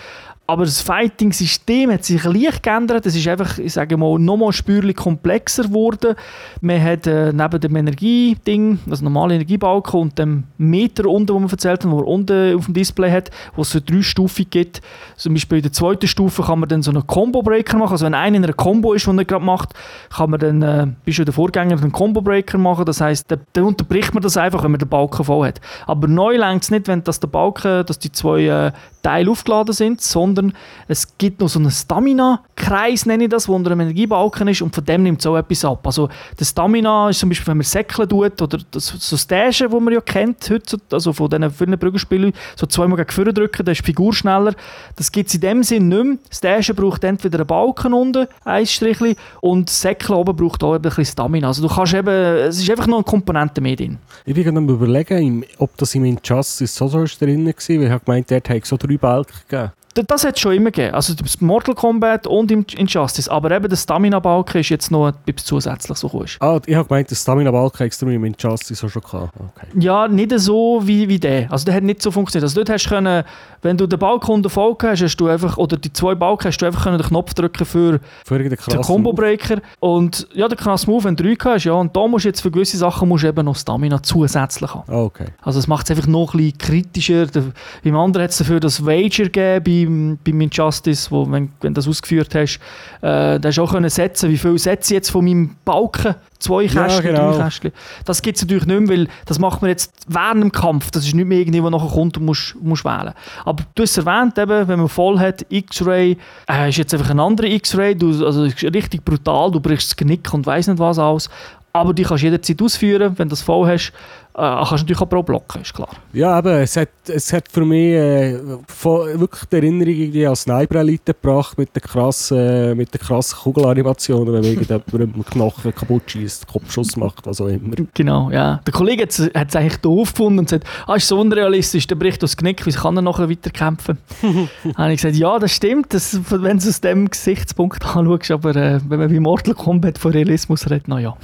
aber 0.49 0.63
das 0.63 0.81
Fighting-System 0.81 1.91
hat 1.91 2.05
sich 2.05 2.23
leicht 2.23 2.63
geändert. 2.63 3.05
Es 3.05 3.17
ist 3.17 3.27
einfach, 3.27 3.57
ich 3.57 3.73
sage 3.73 3.97
mal, 3.97 4.17
nochmal 4.17 4.53
spürlich 4.53 4.95
komplexer 4.95 5.63
geworden. 5.63 6.15
Man 6.61 6.81
hat 6.81 7.05
äh, 7.05 7.33
neben 7.33 7.59
dem 7.59 7.75
Energieding, 7.75 8.79
das 8.85 9.01
normale 9.01 9.35
Energiebalken 9.35 9.99
und 9.99 10.17
dem 10.17 10.45
Meter 10.57 11.09
unten, 11.09 11.33
wo 11.33 11.39
man 11.39 11.49
erzählt 11.49 11.83
hat, 11.83 11.91
wo 11.91 11.99
er 11.99 12.07
unten 12.07 12.55
auf 12.55 12.63
dem 12.63 12.73
Display 12.73 13.11
hat, 13.11 13.29
wo 13.57 13.63
es 13.63 13.71
so 13.71 13.81
drei 13.85 14.01
Stufen 14.01 14.45
gibt. 14.49 14.81
Zum 15.17 15.33
Beispiel 15.33 15.57
in 15.57 15.63
der 15.63 15.73
zweiten 15.73 16.07
Stufe 16.07 16.41
kann 16.41 16.59
man 16.59 16.69
dann 16.69 16.81
so 16.81 16.91
einen 16.91 17.05
Combo-Breaker 17.05 17.77
machen. 17.77 17.91
Also 17.91 18.05
wenn 18.05 18.13
einer 18.13 18.37
in 18.37 18.43
einer 18.45 18.53
Combo 18.53 18.93
ist, 18.93 19.05
den 19.05 19.17
er 19.17 19.25
gerade 19.25 19.43
macht, 19.43 19.73
kann 20.15 20.29
man 20.29 20.39
dann, 20.39 20.61
äh, 20.61 20.87
bist 21.03 21.19
du 21.19 21.25
der 21.25 21.33
Vorgänger, 21.33 21.75
einen 21.75 21.91
Combo-Breaker 21.91 22.57
machen. 22.57 22.85
Das 22.85 23.01
heisst, 23.01 23.29
dann, 23.29 23.41
dann 23.51 23.65
unterbricht 23.65 24.13
man 24.13 24.23
das 24.23 24.37
einfach, 24.37 24.63
wenn 24.63 24.71
man 24.71 24.79
den 24.79 24.87
Balken 24.87 25.25
voll 25.25 25.45
hat. 25.45 25.59
Aber 25.87 26.07
neu 26.07 26.37
längt 26.37 26.63
es 26.63 26.71
nicht, 26.71 26.87
wenn 26.87 27.03
das 27.03 27.19
der 27.19 27.27
Balken, 27.27 27.85
dass 27.85 27.99
die 27.99 28.13
zwei 28.13 28.45
äh, 28.45 28.71
Teile 29.03 29.31
aufgeladen 29.31 29.73
sind, 29.73 29.99
sondern 30.01 30.36
sondern 30.37 30.57
es 30.87 31.17
gibt 31.17 31.41
noch 31.41 31.49
so 31.49 31.59
einen 31.59 31.71
Stamina-Kreis, 31.71 33.05
nenne 33.05 33.25
ich 33.25 33.29
das, 33.29 33.47
wo 33.47 33.55
unter 33.55 33.71
einem 33.71 33.81
Energiebalken 33.81 34.47
ist 34.47 34.61
und 34.61 34.73
von 34.73 34.85
dem 34.85 35.03
nimmt 35.03 35.19
es 35.19 35.25
auch 35.25 35.37
etwas 35.37 35.65
ab. 35.65 35.85
Also 35.85 36.09
der 36.39 36.45
Stamina 36.45 37.09
ist 37.09 37.19
zum 37.19 37.29
Beispiel, 37.29 37.47
wenn 37.47 37.57
man 37.57 37.63
Säckeln 37.63 38.07
tut 38.07 38.41
oder 38.41 38.59
das, 38.71 38.87
so 38.87 39.17
Stagen, 39.17 39.71
wo 39.71 39.79
man 39.79 39.93
ja 39.93 40.01
kennt 40.01 40.49
heute, 40.49 40.77
also 40.91 41.13
von 41.13 41.29
diesen 41.29 41.49
vielen 41.51 41.77
Brüggenspielen, 41.77 42.33
so 42.55 42.65
zweimal 42.67 42.97
gegen 42.97 43.11
vorne 43.11 43.33
drücken, 43.33 43.65
dann 43.65 43.73
ist 43.73 43.81
die 43.81 43.85
Figur 43.85 44.13
schneller. 44.13 44.53
Das 44.95 45.11
gibt 45.11 45.29
es 45.29 45.35
in 45.35 45.41
dem 45.41 45.63
Sinn 45.63 45.87
nicht 45.87 46.03
mehr. 46.03 46.17
Stage 46.31 46.73
braucht 46.73 47.03
entweder 47.03 47.39
einen 47.39 47.47
Balken 47.47 47.93
unten, 47.93 48.27
ein 48.43 48.65
Strichli, 48.65 49.15
und 49.41 49.69
Säckeln 49.69 50.17
oben 50.17 50.35
braucht 50.35 50.63
auch 50.63 50.73
ein 50.73 50.81
bisschen 50.81 51.05
Stamina. 51.05 51.47
Also 51.47 51.67
du 51.67 51.73
kannst 51.73 51.93
eben, 51.93 52.09
es 52.09 52.59
ist 52.59 52.69
einfach 52.69 52.87
noch 52.87 52.97
eine 52.97 53.03
Komponente 53.03 53.61
mehr 53.61 53.75
drin. 53.75 53.97
Ich 54.25 54.33
bin 54.33 54.57
am 54.57 54.69
überlegen, 54.69 55.45
ob 55.57 55.75
das 55.77 55.95
in 55.95 56.03
meinem 56.03 56.17
so 56.23 56.87
so 56.87 57.03
ist 57.03 57.21
drin 57.21 57.45
war, 57.45 57.53
weil 57.53 57.83
ich 57.83 57.89
habe 57.89 58.05
gemeint, 58.05 58.31
dort 58.31 58.49
hätte 58.49 58.63
es 58.63 58.69
so 58.69 58.77
drei 58.77 58.97
Balken 58.97 59.33
gegeben. 59.47 59.71
Das 60.03 60.23
hat 60.23 60.35
es 60.35 60.39
schon 60.41 60.53
immer 60.53 60.71
gegeben. 60.71 60.93
Also 60.93 61.13
das 61.13 61.41
Mortal 61.41 61.75
Kombat 61.75 62.27
und 62.27 62.51
im 62.51 62.65
Injustice. 62.75 63.29
Aber 63.29 63.51
eben 63.51 63.69
der 63.69 63.77
Stamina-Balken 63.77 64.61
ist 64.61 64.69
jetzt 64.69 64.91
noch 64.91 65.09
etwas 65.09 65.45
zusätzlich 65.45 65.97
so 65.97 66.09
kommst. 66.09 66.37
Ah, 66.41 66.59
ich 66.65 66.75
habe 66.75 66.87
gemeint, 66.87 67.11
das 67.11 67.21
Stamina-Balken 67.21 67.77
hätte 67.77 67.95
es 67.95 68.01
in 68.01 68.21
meinem 68.21 68.35
Justice 68.37 68.85
auch 68.85 68.89
schon 68.89 69.01
gehabt. 69.01 69.33
Okay. 69.35 69.67
Ja, 69.79 70.07
nicht 70.07 70.31
so 70.39 70.81
wie, 70.83 71.07
wie 71.07 71.19
der. 71.19 71.51
Also 71.51 71.65
der 71.65 71.75
hat 71.75 71.83
nicht 71.83 72.01
so 72.01 72.11
funktioniert. 72.11 72.43
Also 72.43 72.55
dort 72.55 72.69
hast 72.69 72.85
du 72.85 72.89
können, 72.89 73.23
wenn 73.61 73.77
du 73.77 73.87
den 73.87 73.99
Balken 73.99 74.31
unter 74.31 74.49
Balken 74.49 74.89
hast, 74.89 75.01
hast 75.01 75.17
du 75.17 75.27
einfach, 75.27 75.57
oder 75.57 75.77
die 75.77 75.91
zwei 75.93 76.15
Balken, 76.15 76.47
hast 76.47 76.57
du 76.57 76.65
einfach 76.65 76.83
können 76.83 76.97
den 76.97 77.07
Knopf 77.07 77.33
drücken 77.33 77.65
für 77.65 77.99
Für 78.25 78.39
den 78.39 78.55
krassen 78.55 78.81
Combo 78.81 79.11
Move. 79.11 79.21
Breaker. 79.21 79.61
Und 79.79 80.27
ja, 80.33 80.47
der 80.47 80.57
krasse 80.57 80.89
Move, 80.89 81.05
wenn 81.05 81.15
du 81.15 81.23
3 81.23 81.35
hast, 81.53 81.65
ja. 81.65 81.73
Und 81.73 81.95
da 81.95 82.07
musst 82.07 82.25
du 82.25 82.29
jetzt 82.29 82.41
für 82.41 82.51
gewisse 82.51 82.77
Sachen 82.77 83.07
musst 83.07 83.23
eben 83.23 83.45
noch 83.45 83.55
Stamina 83.55 84.01
zusätzlich 84.01 84.73
haben. 84.73 84.91
Ah, 84.91 85.01
okay. 85.01 85.25
Also 85.41 85.59
es 85.59 85.67
macht 85.67 85.85
es 85.85 85.91
einfach 85.91 86.07
noch 86.07 86.33
ein 86.33 86.37
bisschen 86.37 86.57
kritischer. 86.57 87.25
Der, 87.27 87.43
beim 87.83 87.95
anderen 87.95 88.23
hat 88.23 88.31
es 88.31 88.37
dafür 88.37 88.59
das 88.59 88.85
Wager 88.85 89.29
gegeben, 89.29 89.63
beim, 89.87 90.19
beim 90.23 90.41
Injustice, 90.41 91.11
wo, 91.11 91.25
wenn, 91.31 91.49
wenn 91.61 91.73
du 91.73 91.79
das 91.79 91.87
ausgeführt 91.87 92.33
hast, 92.35 92.59
äh, 93.01 93.39
da 93.39 93.41
hast 93.43 93.57
du 93.57 93.63
auch 93.63 93.71
können 93.71 93.89
setzen, 93.89 94.29
wie 94.29 94.37
viel 94.37 94.57
setze 94.57 94.93
ich 94.93 94.97
jetzt 94.97 95.09
von 95.09 95.25
meinem 95.25 95.55
Balken, 95.65 96.15
zwei 96.39 96.63
Ja, 96.63 96.83
Kästchen, 96.85 97.15
genau. 97.15 97.31
drei 97.31 97.43
Kästchen. 97.43 97.71
Das 98.05 98.21
gibt 98.21 98.37
es 98.37 98.43
natürlich 98.43 98.65
nicht 98.65 98.79
mehr, 98.81 98.97
weil 98.97 99.07
das 99.25 99.39
macht 99.39 99.61
man 99.61 99.69
jetzt 99.69 99.93
während 100.07 100.43
dem 100.43 100.51
Kampf. 100.51 100.91
Das 100.91 101.05
ist 101.05 101.13
nicht 101.13 101.25
mehr 101.25 101.39
irgendwie, 101.39 101.63
wo 101.63 101.69
nachher 101.69 101.89
kommt 101.89 102.17
und 102.17 102.25
musst, 102.25 102.55
musst 102.61 102.85
wählen. 102.85 103.13
Aber 103.45 103.63
du 103.75 103.83
hast 103.83 103.97
es 103.97 104.05
erwähnt, 104.05 104.37
eben, 104.37 104.67
wenn 104.67 104.79
man 104.79 104.89
voll 104.89 105.19
hat, 105.19 105.45
X-Ray, 105.49 106.17
äh, 106.49 106.69
ist 106.69 106.77
jetzt 106.77 106.93
einfach 106.93 107.09
ein 107.09 107.19
anderer 107.19 107.47
X-Ray, 107.47 107.97
also 108.01 108.43
ist 108.43 108.63
richtig 108.63 109.03
brutal, 109.03 109.51
du 109.51 109.59
brichst 109.59 109.91
das 109.91 109.95
Genick 109.95 110.33
und 110.33 110.45
weiss 110.45 110.67
nicht 110.67 110.79
was 110.79 110.99
alles. 110.99 111.29
Aber 111.73 111.93
die 111.93 112.03
kannst 112.03 112.23
du 112.23 112.27
jederzeit 112.27 112.61
ausführen, 112.61 113.13
wenn 113.17 113.27
du 113.27 113.33
das 113.33 113.41
voll 113.41 113.67
hast. 113.67 113.93
Äh, 114.37 114.41
kannst 114.41 114.71
du 114.71 114.75
natürlich 114.75 115.01
auch 115.01 115.09
pro 115.09 115.23
blocken, 115.23 115.63
ist 115.63 115.73
klar. 115.73 115.89
Ja, 116.13 116.37
eben, 116.37 116.61
es 116.61 116.77
hat, 116.77 116.89
es 117.07 117.33
hat 117.33 117.51
für 117.51 117.65
mich 117.65 117.93
äh, 117.93 118.37
von, 118.67 119.19
wirklich 119.19 119.45
die 119.45 119.55
Erinnerung 119.55 119.95
irgendwie 119.95 120.27
an 120.27 120.35
Sniper 120.35 120.75
Elite 120.75 121.15
gebracht 121.15 121.57
mit 121.57 121.75
den 121.75 121.81
krassen, 121.81 122.37
äh, 122.37 122.75
mit 122.75 122.93
den 122.93 123.01
krassen 123.01 123.39
Kugelanimationen, 123.39 124.31
wenn 124.31 124.41
man 124.41 124.51
irgendjemand 124.51 125.15
im 125.15 125.25
Knochen 125.25 125.73
kaputt 125.73 126.11
schießt, 126.11 126.45
Kopfschuss 126.45 126.95
macht, 126.97 127.25
was 127.25 127.41
auch 127.41 127.47
immer. 127.47 127.77
Genau, 127.95 128.29
ja. 128.29 128.61
Der 128.63 128.73
Kollege 128.73 129.05
hat 129.05 129.49
es 129.49 129.55
eigentlich 129.55 129.77
doof 129.77 130.11
gefunden 130.11 130.37
und 130.37 130.45
gesagt, 130.45 130.67
ah, 130.85 130.93
ist 130.93 131.07
so 131.07 131.19
unrealistisch, 131.19 131.87
der 131.87 131.95
bricht 131.95 132.21
das 132.21 132.37
Genick, 132.37 132.63
wie 132.67 132.71
kann 132.71 132.95
er 132.95 133.01
nachher 133.01 133.31
weiterkämpfen? 133.31 133.97
Habe 134.77 134.93
ich 134.93 135.01
gesagt, 135.01 135.15
ja, 135.15 135.39
das 135.39 135.51
stimmt, 135.51 135.95
das, 135.95 136.19
wenn 136.29 136.59
du 136.59 136.63
es 136.63 136.67
aus 136.67 136.81
dem 136.81 137.09
Gesichtspunkt 137.09 137.83
anschaust, 137.83 138.29
aber 138.29 138.55
äh, 138.55 138.79
wenn 138.87 138.99
man 138.99 139.09
bei 139.09 139.19
Mortal 139.19 139.55
Kombat 139.55 139.97
von 139.97 140.11
Realismus 140.11 140.69
redet, 140.69 140.87
na 140.87 140.99
ja. 140.99 141.17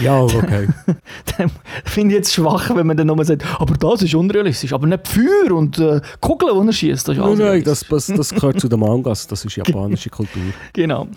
Ja, 0.00 0.20
okay. 0.22 0.68
Dann 1.36 1.50
finde 1.88 2.14
ich 2.14 2.18
jetzt 2.18 2.34
schwach, 2.34 2.74
wenn 2.74 2.86
man 2.86 2.96
dann 2.96 3.06
nochmal 3.06 3.24
sagt, 3.24 3.44
aber 3.60 3.74
das 3.74 4.02
ist 4.02 4.14
unrealistisch, 4.14 4.72
aber 4.72 4.86
nicht 4.86 5.06
Feuer 5.06 5.56
und 5.56 5.78
äh, 5.78 6.00
Kugeln, 6.20 6.60
die 6.62 6.68
er 6.68 6.72
schießt, 6.72 7.08
das 7.08 7.16
ist 7.16 7.22
nein, 7.22 7.38
nein, 7.38 7.62
das, 7.64 7.84
das, 7.88 8.06
das 8.06 8.30
gehört 8.30 8.60
zu 8.60 8.68
den 8.68 8.80
Mangas, 8.80 9.26
das 9.26 9.44
ist 9.44 9.56
japanische 9.56 10.10
Kultur. 10.10 10.42
Genau. 10.72 11.08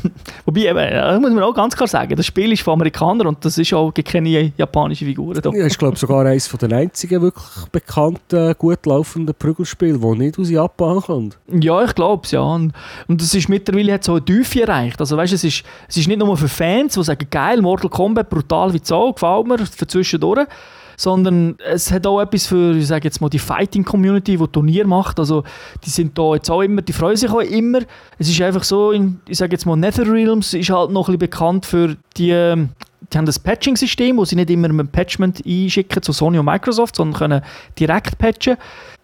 Wobei, 0.44 0.60
eben, 0.60 0.76
das 0.76 1.20
muss 1.20 1.32
man 1.32 1.42
auch 1.42 1.54
ganz 1.54 1.76
klar 1.76 1.88
sagen, 1.88 2.16
das 2.16 2.26
Spiel 2.26 2.52
ist 2.52 2.62
von 2.62 2.74
Amerikanern 2.74 3.26
und 3.28 3.44
das 3.44 3.58
ist 3.58 3.72
auch 3.72 3.92
keine 3.92 4.52
japanische 4.56 5.04
Figuren 5.04 5.40
da. 5.40 5.50
Ja, 5.50 5.66
ist 5.66 5.78
glaube 5.78 5.96
sogar 5.96 6.26
eines 6.26 6.48
der 6.48 6.72
einzigen 6.72 7.22
wirklich 7.22 7.66
bekannten, 7.72 8.54
gut 8.58 8.86
laufenden 8.86 9.34
Prügelspiele, 9.34 9.98
das 9.98 10.18
nicht 10.18 10.38
aus 10.38 10.50
Japan 10.50 11.00
kommt. 11.00 11.38
Ja, 11.48 11.84
ich 11.84 11.94
glaube 11.94 12.22
es, 12.24 12.30
ja. 12.32 12.40
Und, 12.40 12.72
und 13.06 13.22
es 13.22 13.34
ist 13.34 13.48
mittlerweile 13.48 13.94
hat 13.94 14.04
so 14.04 14.12
eine 14.12 14.24
Tiefe 14.24 14.62
erreicht. 14.62 15.00
Also 15.00 15.16
weißt, 15.16 15.32
es 15.32 15.44
ist, 15.44 15.62
es 15.88 15.96
ist 15.96 16.08
nicht 16.08 16.18
nur 16.18 16.36
für 16.36 16.48
Fans, 16.48 16.94
die 16.94 17.04
sagen, 17.04 17.26
geil, 17.30 17.60
Mortal 17.62 17.90
Kombat, 17.90 18.28
brutal 18.28 18.72
wie 18.72 18.80
so, 18.82 19.12
gefällt 19.12 19.46
mir, 19.46 19.58
für 19.58 19.86
zwischendurch. 20.18 20.48
Sondern 20.96 21.56
es 21.64 21.92
hat 21.92 22.08
auch 22.08 22.20
etwas 22.20 22.46
für, 22.46 22.76
ich 22.76 22.88
sage 22.88 23.04
jetzt 23.04 23.20
mal, 23.20 23.28
die 23.28 23.38
Fighting-Community, 23.38 24.36
die 24.36 24.46
Turnier 24.48 24.84
macht. 24.84 25.20
Also 25.20 25.44
die 25.84 25.90
sind 25.90 26.18
da 26.18 26.34
jetzt 26.34 26.50
auch 26.50 26.60
immer, 26.60 26.82
die 26.82 26.92
freuen 26.92 27.16
sich 27.16 27.30
auch 27.30 27.38
immer. 27.38 27.80
Es 28.18 28.28
ist 28.28 28.40
einfach 28.42 28.64
so, 28.64 28.92
ich 28.92 29.38
sage 29.38 29.52
jetzt 29.52 29.64
mal, 29.64 29.76
Netherrealms 29.76 30.54
ist 30.54 30.70
halt 30.70 30.90
noch 30.90 31.08
ein 31.08 31.16
bisschen 31.16 31.30
bekannt 31.30 31.66
für 31.66 31.96
die, 32.16 32.30
ähm, 32.30 32.70
die 33.12 33.16
haben 33.16 33.26
das 33.26 33.38
Patching-System, 33.38 34.16
wo 34.16 34.24
sie 34.24 34.34
nicht 34.34 34.50
immer 34.50 34.66
dem 34.66 34.88
Patchment 34.88 35.40
einschicken 35.46 36.02
zu 36.02 36.12
Sony 36.12 36.40
und 36.40 36.46
Microsoft, 36.46 36.96
sondern 36.96 37.16
können 37.16 37.42
direkt 37.78 38.18
patchen. 38.18 38.56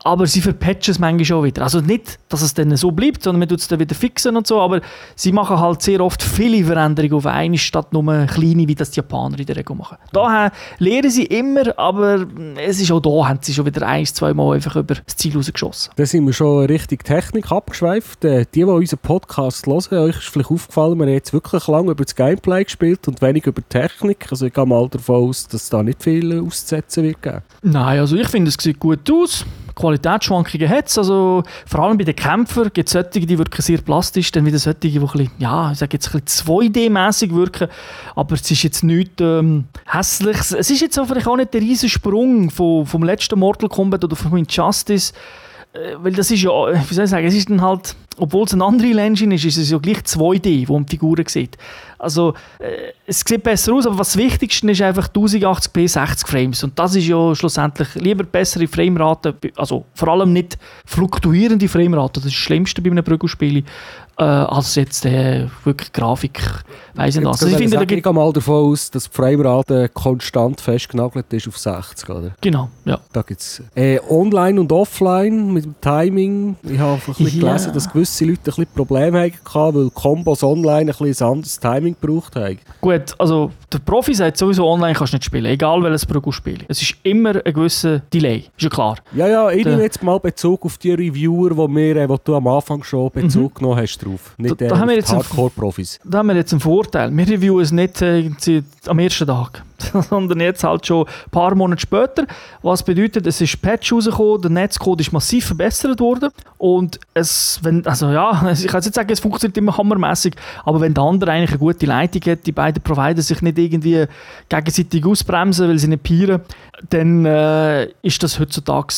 Aber 0.05 0.27
sie 0.27 0.41
verpatchen 0.41 0.93
es 0.93 0.99
manchmal 0.99 1.25
schon 1.25 1.45
wieder. 1.45 1.63
Also 1.63 1.81
nicht, 1.81 2.19
dass 2.29 2.43
es 2.43 2.55
dann 2.55 2.77
so 2.77 2.91
bleibt, 2.91 3.23
sondern 3.23 3.41
man 3.41 3.49
tut 3.49 3.61
es 3.61 3.69
dann 3.69 3.81
wieder 3.81 3.95
fixen 3.95 4.37
und 4.37 4.47
so, 4.47 4.61
aber 4.61 4.81
sie 5.17 5.33
machen 5.33 5.59
halt 5.59 5.83
sehr 5.83 6.01
oft 6.01 6.23
viele 6.23 6.65
Veränderungen 6.65 7.15
auf 7.15 7.27
einmal, 7.27 7.59
statt 7.59 7.93
nur 7.93 8.05
kleine, 8.27 8.69
wie 8.69 8.75
das 8.75 8.91
die 8.91 9.01
Japaner 9.01 9.39
in 9.39 9.47
der 9.47 9.57
Regel 9.57 9.75
machen. 9.75 9.97
Da 10.13 10.53
lehren 10.79 11.11
sie 11.11 11.25
immer, 11.25 11.77
aber 11.79 12.27
es 12.65 12.81
ist 12.81 12.93
auch 12.93 13.01
da, 13.01 13.29
haben 13.29 13.39
sie 13.41 13.55
schon 13.55 13.67
wieder 13.67 13.87
ein, 13.87 14.05
zwei 14.07 14.35
Mal 14.35 14.55
einfach 14.55 14.77
über 14.77 14.95
das 14.95 15.17
Ziel 15.17 15.37
rausgeschossen. 15.37 15.93
Da 15.97 16.05
sind 16.07 16.27
wir 16.27 16.33
schon 16.33 16.67
Richtung 16.67 16.99
Technik 16.99 17.51
abgeschweift. 17.51 18.25
Äh, 18.25 18.45
Die, 18.55 18.61
die 18.61 18.65
unseren 18.65 18.99
Podcast 18.99 19.67
hören, 19.67 19.99
euch 19.99 20.17
ist 20.19 20.29
vielleicht 20.29 20.51
aufgefallen, 20.51 20.99
wir 20.99 21.07
haben 21.07 21.13
jetzt 21.13 21.33
wirklich 21.33 21.67
lange 21.67 21.93
über 21.93 22.05
das 22.05 22.15
Gameplay 22.15 22.65
gespielt 22.65 23.09
und 23.09 23.23
wenig 23.23 23.47
über 23.47 23.63
die 23.63 23.69
Technik. 23.69 24.27
Also 24.31 24.47
ich 24.47 24.53
gehe 24.53 24.67
mal 24.67 24.89
davon 24.89 25.29
aus, 25.29 25.49
dass 25.49 25.71
da 25.71 25.83
nicht 25.83 26.03
viel 26.03 26.41
auszusetzen 26.41 27.05
wird 27.05 27.23
geben. 27.23 27.43
Nein, 27.63 28.01
also 28.01 28.17
ich 28.17 28.29
finde, 28.29 28.51
es 28.51 28.57
sieht 28.61 28.79
gut 28.79 29.11
aus. 29.11 29.47
Qualitätsschwankungen 29.75 30.69
hat 30.69 30.89
es. 30.89 30.99
Also, 30.99 31.43
vor 31.67 31.81
allem 31.81 31.99
bei 31.99 32.05
den 32.05 32.17
Kämpfern 32.17 32.71
gibt 32.73 32.89
es 32.89 32.93
solche, 32.93 33.27
die 33.27 33.39
wirken 33.39 33.63
sehr 33.63 33.79
plastisch, 33.79 34.31
dann 34.33 34.47
wieder 34.47 34.59
solche, 34.59 34.79
die 34.81 34.99
ein 34.99 35.01
bisschen, 35.01 35.31
ja, 35.39 35.73
ich 35.73 35.79
sage 35.79 35.95
jetzt 35.95 36.15
ein 36.15 36.21
bisschen 36.21 36.47
2D-mäßig 36.47 37.35
wirken. 37.35 37.69
Aber 38.15 38.35
es 38.35 38.51
ist 38.51 38.63
jetzt 38.63 38.85
nichts 38.85 39.15
ähm, 39.21 39.65
Hässliches. 39.87 40.53
Es 40.53 40.71
ist 40.71 40.81
jetzt 40.81 40.99
vielleicht 41.07 41.27
auch 41.27 41.37
nicht 41.37 41.55
der 41.55 41.61
riesen 41.61 41.89
Sprung 41.89 42.51
vom, 42.51 42.87
vom 42.87 43.03
letzten 43.03 43.39
Mortal 43.39 43.69
Kombat 43.69 44.05
oder 44.05 44.17
vom 44.17 44.37
Injustice. 44.37 45.13
Äh, 45.73 45.97
Weil 45.99 46.13
das 46.13 46.31
ist 46.31 46.43
ja, 46.43 46.51
wie 46.51 46.95
soll 46.95 47.05
ich 47.05 47.11
sagen, 47.11 47.27
es 47.27 47.35
ist 47.35 47.51
dann 47.51 47.61
halt, 47.61 47.97
obwohl 48.17 48.45
es 48.45 48.55
eine 48.55 48.65
andere 48.65 49.01
Engine 49.01 49.35
ist, 49.35 49.45
ist 49.45 49.57
es 49.57 49.71
ja 49.71 49.79
gleich 49.79 49.99
2D, 49.99 50.69
wo 50.69 50.75
man 50.75 50.87
die 50.87 50.91
Figuren 50.91 51.27
sieht. 51.27 51.59
Also, 52.05 52.35
äh, 52.59 52.93
es 53.07 53.21
sieht 53.27 53.43
besser 53.43 53.73
aus, 53.75 53.87
aber 53.87 53.99
was 53.99 54.13
das 54.13 54.17
Wichtigste 54.17 54.71
ist 54.71 54.81
einfach 54.83 55.09
1080p 55.09 55.89
60 55.89 56.29
Frames. 56.29 56.63
Und 56.63 56.79
das 56.79 56.95
ist 56.95 57.07
ja 57.07 57.35
schlussendlich 57.35 57.95
lieber 57.97 58.25
bessere 58.25 58.67
Framerate, 58.69 59.35
also 59.57 59.85
vor 59.95 60.09
allem 60.09 60.33
nicht 60.33 60.57
fluktuierende 60.85 61.69
Framerate, 61.69 62.21
das 62.21 62.27
ist 62.27 62.33
das 62.33 62.39
Schlimmste 62.41 62.81
bei 62.83 62.91
einem 62.91 63.03
Prügelspiel, 63.05 63.65
äh, 64.17 64.23
als 64.23 64.77
jetzt 64.77 65.05
äh, 65.07 65.49
wirklich 65.65 65.93
Grafik, 65.93 66.41
weiss 66.95 67.17
nicht 67.17 67.25
was. 67.25 67.43
Also, 67.43 67.49
ich 67.53 67.57
finde, 67.61 67.79
da 67.79 67.85
gibt, 67.85 68.03
gehe 68.03 68.13
mal 68.13 68.33
davon 68.33 68.71
aus, 68.73 68.91
dass 68.91 69.11
die 69.11 69.17
Framerate 69.17 69.89
konstant 69.89 70.61
festgenagelt 70.61 71.33
ist 71.33 71.49
auf 71.49 71.59
60. 71.59 72.09
Oder? 72.11 72.31
genau, 72.41 72.69
ja. 72.85 73.01
Da 73.13 73.23
gibt's 73.23 73.61
äh, 73.75 73.99
Online 74.09 74.61
und 74.61 74.71
Offline 74.71 75.53
mit 75.53 75.65
dem 75.65 75.75
Timing. 75.81 76.57
Ich 76.63 76.79
habe 76.79 76.93
einfach 76.93 77.19
ein 77.19 77.25
bisschen 77.25 77.41
Ja. 77.41 77.49
gelesen, 77.49 77.73
dass 77.73 77.91
gewisse 77.93 78.25
Leute 78.25 78.39
ein 78.39 78.45
bisschen 78.45 78.67
Probleme 78.75 79.21
hatten, 79.23 79.75
weil 79.75 79.91
Kombos 79.91 80.45
online 80.45 80.93
ein 80.93 80.97
bisschen 80.99 81.27
ein 81.27 81.33
anderes 81.33 81.59
Timing 81.59 81.94
gebraucht 82.01 82.37
haben. 82.37 82.59
Gut, 82.81 83.15
also 83.19 83.51
der 83.73 83.79
Profi 83.79 84.15
sagt 84.15 84.37
sowieso, 84.37 84.67
online 84.69 84.95
kannst 84.95 85.13
du 85.13 85.17
nicht 85.17 85.25
spielen, 85.25 85.47
egal 85.47 85.83
welches 85.83 86.07
Prügelspiel. 86.07 86.59
Es 86.69 86.81
ist 86.83 86.95
immer 87.03 87.35
ein 87.45 87.53
gewisser 87.53 88.01
Delay, 88.13 88.39
ist 88.57 88.63
ja 88.63 88.69
klar. 88.69 88.97
Ja, 89.15 89.27
ja, 89.29 89.51
ich 89.51 89.65
Da- 89.65 89.71
nehme 89.71 89.83
jetzt 89.83 90.03
mal 90.03 90.19
Bezug 90.21 90.65
auf 90.65 90.79
die 90.79 90.93
Reviewer, 90.93 91.57
wo, 91.57 91.69
wir, 91.69 91.97
äh, 91.97 92.09
wo 92.09 92.17
du 92.23 92.35
am 92.37 92.47
Anfang 92.47 92.83
schon 92.83 93.11
Bezug 93.11 93.55
genommen 93.57 93.77
hast 93.81 93.99
drauf. 93.99 94.35
Nicht 94.39 94.53
Mhm. 94.53 94.57
Da- 94.59 94.65
äh, 94.65 94.69
da 94.69 94.79
haben 94.79 94.89
wir 94.89 94.97
jetzt 94.97 95.09
die 95.11 95.15
einen- 95.15 95.23
Hardcore-Profis. 95.23 96.01
Da 96.05 96.19
haben 96.19 96.29
wir 96.29 96.37
jetzt 96.37 96.53
einen 96.53 96.61
Vorteil. 96.61 97.17
Wir 97.17 97.29
reviewen 97.29 97.61
es 97.61 97.73
nicht 97.73 98.03
äh, 98.03 98.31
am 98.87 98.99
ersten 98.99 99.27
Tag, 99.27 99.63
sondern 100.11 100.41
jetzt 100.41 100.65
halt 100.65 100.87
schon 100.87 101.07
ein 101.07 101.31
paar 101.31 101.55
Monate 101.55 101.81
später. 101.81 102.27
Was 102.63 102.83
bedeutet, 102.83 103.27
es 103.27 103.41
ist 103.41 103.61
Patch 103.61 103.93
rausgekommen, 103.93 104.43
der 104.43 104.51
Netzcode 104.51 105.01
ist 105.01 105.13
massiv 105.13 105.47
verbessert 105.47 106.01
worden 106.01 106.31
und 106.59 106.99
es, 107.15 107.61
wenn, 107.63 107.87
also 107.87 108.11
ja, 108.11 108.51
ich 108.53 108.67
kann 108.67 108.83
jetzt 108.83 108.95
sagen, 108.95 109.13
es 109.13 109.21
funktioniert 109.21 109.57
immer 109.57 109.77
hammermäßig, 109.77 110.35
aber 110.65 110.81
wenn 110.81 110.95
der 110.95 111.05
andere 111.05 111.33
eigentlich 111.33 111.51
eine 111.51 111.59
gute 111.59 111.87
Leitung 111.87 112.23
hat, 112.31 112.47
die 112.47 112.53
beiden 112.53 112.83
Provider 112.83 113.23
sich 113.23 113.43
nicht 113.43 113.59
irgendwie 113.59 114.07
gegenseitig 114.49 115.05
ausbremsen, 115.05 115.69
weil 115.69 115.79
sie 115.79 115.89
nicht 115.89 116.03
pieren, 116.03 116.41
dann 116.89 117.25
äh, 117.25 117.87
ist 118.03 118.23
das 118.23 118.39
heutzutage, 118.39 118.95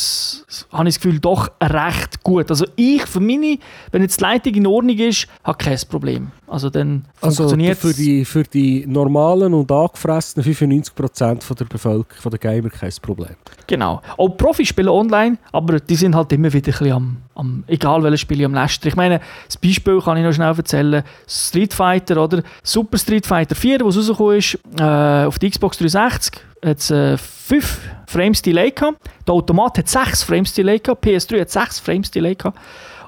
habe 0.72 0.88
ich 0.88 0.94
das 0.94 1.02
Gefühl, 1.02 1.18
doch 1.20 1.50
recht 1.62 2.22
gut. 2.22 2.50
Also 2.50 2.66
ich 2.76 3.02
für 3.06 3.20
meine, 3.20 3.58
wenn 3.92 4.02
jetzt 4.02 4.20
die 4.20 4.24
Leitung 4.24 4.54
in 4.54 4.66
Ordnung 4.66 4.96
ist, 4.98 5.26
habe 5.44 5.58
kein 5.58 5.78
Problem. 5.88 6.30
Also 6.46 6.70
dann 6.70 7.04
Also 7.20 7.42
funktioniert 7.42 7.78
für 7.78 7.92
die, 7.92 8.24
für 8.24 8.44
die 8.44 8.86
normalen 8.86 9.52
und 9.52 9.70
angefressenen 9.70 10.46
95% 10.46 11.42
von 11.42 11.56
der 11.56 11.64
Bevölkerung, 11.64 12.06
von 12.20 12.30
der 12.30 12.38
Gamer, 12.38 12.70
kein 12.70 12.92
Problem. 13.02 13.34
Genau. 13.66 14.00
Auch 14.16 14.28
Profis 14.28 14.68
spielen 14.68 14.88
online, 14.88 15.38
aber 15.52 15.80
die 15.80 15.96
sind 15.96 16.14
halt 16.14 16.32
immer 16.32 16.52
wieder 16.52 16.68
ein 16.68 16.78
bisschen 16.78 16.92
am, 16.92 17.16
am 17.34 17.64
egal 17.66 18.02
welches 18.02 18.20
Spiel, 18.20 18.44
am 18.44 18.54
Lästern. 18.54 18.88
Ich 18.88 18.96
meine, 18.96 19.20
das 19.46 19.56
Beispiel 19.56 20.00
kann 20.00 20.16
ich 20.16 20.24
noch 20.24 20.32
schnell 20.32 20.54
erzählen. 20.56 21.02
Street 21.26 21.74
Fighter, 21.74 22.22
oder? 22.22 22.42
Super 22.62 22.98
Street 22.98 23.26
Fighter 23.26 23.54
4, 23.54 23.80
was 23.84 23.96
rausgekommen 23.96 24.36
ist, 24.38 24.58
äh, 24.78 25.24
auf 25.24 25.38
die 25.38 25.50
Xbox 25.50 25.78
360, 25.78 26.40
hat 26.66 26.78
es 26.78 26.90
äh, 26.90 27.16
5 27.16 27.78
Frames 28.06 28.42
Delay 28.42 28.70
gehabt. 28.70 28.98
Der 29.26 29.34
Automat 29.34 29.78
hat 29.78 29.88
6 29.88 30.22
Frames 30.24 30.52
Delay 30.52 30.78
gehabt, 30.78 31.04
PS3 31.04 31.40
hat 31.40 31.50
6 31.50 31.80
Frames 31.80 32.10
Delay 32.10 32.34
gehabt. 32.34 32.58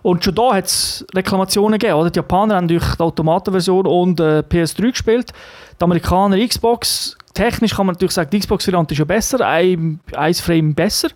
Und 0.03 0.25
schon 0.25 0.35
da 0.35 0.55
hat 0.55 0.67
es 0.67 1.05
Reklamationen 1.15 1.79
gegeben. 1.79 1.99
Oder? 1.99 2.11
Die 2.11 2.19
Japaner 2.19 2.57
haben 2.57 2.69
durch 2.69 2.95
die 2.95 3.03
Automatenversion 3.03 3.87
und 3.87 4.21
äh, 4.21 4.43
PS3 4.49 4.91
gespielt. 4.91 5.33
Die 5.79 5.85
Amerikaner 5.85 6.39
Xbox. 6.47 7.17
Technisch 7.35 7.75
kann 7.75 7.87
man 7.87 7.95
natürlich 7.95 8.15
sagen, 8.15 8.31
die 8.31 8.39
Xbox-Variante 8.41 8.95
ist 8.95 8.99
ja 8.99 9.05
besser, 9.05 9.47
ein, 9.47 10.01
ein 10.17 10.35
Frame 10.35 10.75
besser. 10.75 11.09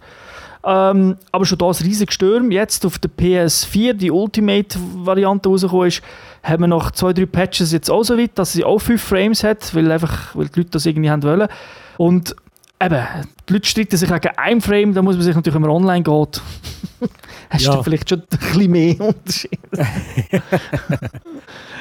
Ähm, 0.64 1.16
aber 1.32 1.44
schon 1.44 1.58
da 1.58 1.66
ein 1.66 1.74
riesiges 1.82 2.14
Sturm. 2.14 2.50
Jetzt 2.50 2.86
auf 2.86 2.98
der 2.98 3.10
PS4, 3.10 3.94
die 3.94 4.10
Ultimate-Variante 4.10 5.48
rausgekommen 5.48 5.88
ist, 5.88 6.02
haben 6.42 6.62
wir 6.62 6.68
noch 6.68 6.92
zwei, 6.92 7.12
drei 7.12 7.26
Patches 7.26 7.72
jetzt 7.72 7.90
auch 7.90 8.04
so 8.04 8.16
weit, 8.16 8.32
dass 8.36 8.52
sie 8.52 8.64
auch 8.64 8.78
5 8.78 9.02
Frames 9.02 9.42
hat, 9.42 9.74
weil, 9.74 9.90
einfach, 9.90 10.34
weil 10.36 10.48
die 10.48 10.60
Leute 10.60 10.70
das 10.70 10.86
irgendwie 10.86 11.10
haben 11.10 11.22
wollen. 11.22 11.48
Und 12.02 12.34
eben, 12.82 13.06
die 13.48 13.52
Leute 13.52 13.68
streiten 13.68 13.96
sich 13.96 14.10
wegen 14.10 14.36
einem 14.36 14.60
Frame, 14.60 14.92
da 14.92 15.02
muss 15.02 15.14
man 15.14 15.22
sich 15.22 15.36
natürlich, 15.36 15.54
wenn 15.54 15.62
man 15.62 15.70
online 15.70 16.02
geht, 16.02 16.42
hast 17.50 17.64
Ja. 17.64 17.76
du 17.76 17.82
vielleicht 17.82 18.08
schon 18.08 18.20
ein 18.20 18.38
bisschen 18.38 18.70
mehr 18.70 19.00
Unterschied. 19.00 19.58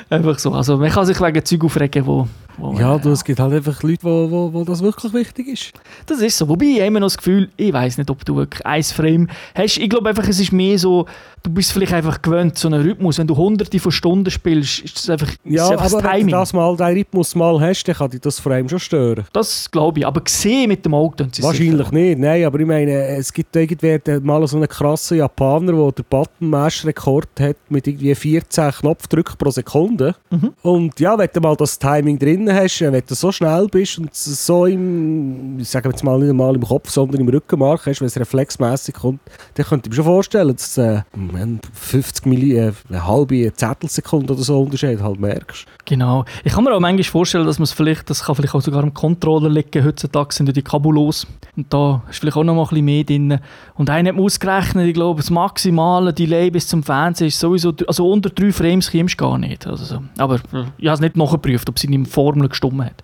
einfach 0.10 0.40
so. 0.40 0.52
Also 0.52 0.78
man 0.78 0.90
kann 0.90 1.06
sich 1.06 1.20
wegen 1.22 1.46
Zeug 1.46 1.64
aufregen, 1.64 2.06
wo... 2.06 2.28
wo 2.58 2.74
Ja, 2.78 2.98
du, 2.98 3.12
es 3.12 3.24
gibt 3.24 3.40
halt 3.40 3.54
einfach 3.54 3.82
Leute, 3.84 4.04
wo, 4.04 4.30
wo, 4.30 4.54
wo 4.54 4.64
das 4.64 4.82
wirklich 4.82 5.14
wichtig 5.14 5.48
ist. 5.48 5.72
das 6.06 6.20
ist 6.22 6.38
so. 6.38 6.48
Wobei 6.50 6.66
ich 6.66 6.80
immer 6.80 7.00
noch 7.00 7.08
das 7.08 7.18
Gefühl, 7.18 7.50
ich 7.58 7.72
weiß 7.74 7.98
nicht, 7.98 8.10
ob 8.10 8.24
du 8.26 8.36
wirklich 8.36 8.66
ein 8.66 8.84
Frame 8.84 9.28
hast. 9.56 9.78
Ich 9.78 9.90
glaube 9.90 10.10
einfach, 10.10 10.28
es 10.28 10.40
ist 10.40 10.52
mehr 10.52 10.78
so, 10.78 11.06
du 11.44 11.50
bist 11.52 11.72
vielleicht 11.72 11.94
einfach 11.94 12.22
gewöhnt, 12.22 12.58
so 12.58 12.68
einen 12.68 12.82
Rhythmus. 12.82 13.18
Wenn 13.18 13.28
du 13.28 13.36
hunderte 13.38 13.80
von 13.80 13.92
Stunden 13.92 14.30
spielst, 14.30 14.80
ist 14.80 14.96
das 14.98 15.10
einfach, 15.10 15.32
Ja, 15.46 15.66
ist 15.66 15.72
einfach 15.72 15.86
aber 15.86 16.02
das 16.02 16.04
wenn 16.04 16.12
Timing. 16.12 16.28
du 16.28 16.32
das 16.34 16.54
mal, 16.54 16.76
den 16.78 16.86
Rhythmus 16.88 17.36
mal 17.36 17.62
hast, 17.62 17.84
dann 17.86 17.96
kann 17.96 18.12
dich 18.12 18.22
das 18.22 18.46
allem 18.46 18.68
schon 18.70 18.80
stören. 18.80 19.26
Das 19.34 19.70
glaube 19.72 20.00
ich. 20.02 20.06
Aber 20.08 20.22
gesehen 20.22 20.68
mit 20.68 20.86
dem 20.86 20.94
Auge 20.94 21.16
tun 21.18 21.30
sie 21.32 21.42
Wahrscheinlich 21.44 21.88
sicher. 21.88 21.94
nicht, 21.96 22.20
nein, 22.20 22.44
aber 22.44 22.60
ich 22.60 22.68
meine, 22.68 22.92
es 23.18 23.32
gibt 23.32 23.56
irgendwer 23.56 24.00
mal 24.22 24.46
so 24.48 24.58
einen 24.58 24.68
krassen 24.68 25.11
Japaner, 25.18 25.74
der 25.74 25.92
den 25.92 26.06
Button-Mash-Rekord 26.10 27.40
hat 27.40 27.58
mit 27.70 27.88
irgendwie 27.88 28.14
14 28.14 28.72
Knopfdrücken 28.72 29.38
pro 29.38 29.52
Sekunde. 29.52 30.16
Mhm. 30.30 30.54
Und 30.62 31.00
ja, 31.00 31.18
wenn 31.18 31.30
du 31.34 31.42
mal 31.42 31.56
das 31.56 31.78
Timing 31.78 32.18
drin 32.18 32.52
hast, 32.52 32.82
wenn 32.82 33.04
du 33.06 33.16
so 33.16 33.32
schnell 33.32 33.68
bist 33.68 34.00
und 34.00 34.14
so 34.14 34.66
im, 34.66 35.60
ich 35.60 35.70
sage 35.70 35.90
jetzt 35.90 36.04
mal 36.04 36.20
nicht 36.20 36.30
einmal 36.30 36.56
im 36.56 36.62
Kopf, 36.62 36.90
sondern 36.90 37.22
im 37.22 37.30
Rückenmark 37.30 37.86
hast, 37.86 38.02
wenn 38.02 38.08
es 38.08 38.20
reflexmäßig 38.20 38.96
kommt, 38.96 39.22
dann 39.56 39.66
könnte 39.66 39.88
ich 39.88 39.92
mir 39.92 39.96
schon 39.96 40.06
vorstellen, 40.06 40.56
dass 40.56 40.78
äh, 40.78 41.02
wenn 41.14 41.60
50 41.74 42.26
Milli, 42.26 42.58
äh, 42.58 42.74
eine 42.90 43.08
halbe 43.08 43.52
Zettelsekunde 43.54 44.34
oder 44.34 44.44
so 44.44 44.62
Unterschied 44.62 45.02
halt 45.02 45.20
merkst. 45.20 45.66
Genau. 45.86 46.26
Ich 46.44 46.54
kann 46.54 46.64
mir 46.64 46.74
auch 46.74 46.80
manchmal 46.80 47.04
vorstellen, 47.04 47.46
dass 47.46 47.60
man 47.60 47.66
es 47.66 47.72
vielleicht, 47.72 48.10
das 48.10 48.24
kann 48.24 48.36
vielleicht 48.36 48.56
auch 48.56 48.62
sogar 48.62 48.84
am 48.84 48.94
Controller 48.94 49.50
liegen, 49.50 49.84
heutzutage 49.84 50.34
sind 50.34 50.48
ja 50.48 50.54
die 50.54 50.62
Kabulos. 50.62 51.28
Und 51.56 51.74
da 51.74 52.04
ist 52.10 52.20
vielleicht 52.20 52.38
auch 52.38 52.44
noch 52.44 52.56
mal 52.56 52.64
ein 52.64 52.70
bisschen 52.70 52.86
mehr 52.86 53.04
drin. 53.04 53.40
Und 53.76 53.90
einer 53.90 54.10
hat 54.10 54.16
mir 54.16 54.24
ausgerechnet, 54.24 54.96
glaube, 55.02 55.22
das 55.22 55.30
maximale 55.30 56.14
Delay 56.14 56.52
bis 56.52 56.68
zum 56.68 56.84
Fernsehen 56.84 57.28
ist 57.28 57.40
sowieso, 57.40 57.74
also 57.88 58.10
unter 58.10 58.30
drei 58.30 58.52
Frames 58.52 58.92
kommst 58.92 59.20
du 59.20 59.26
gar 59.26 59.38
nicht. 59.38 59.66
Also 59.66 59.84
so. 59.84 60.04
Aber 60.18 60.40
ich 60.78 60.88
habe 60.88 60.94
es 60.96 61.00
nicht 61.00 61.18
nachgeprüft, 61.18 61.68
ob 61.70 61.80
sie 61.80 61.88
in 61.88 62.04
der 62.04 62.12
Formel 62.12 62.48
gestummt 62.48 62.86
hat. 62.86 63.04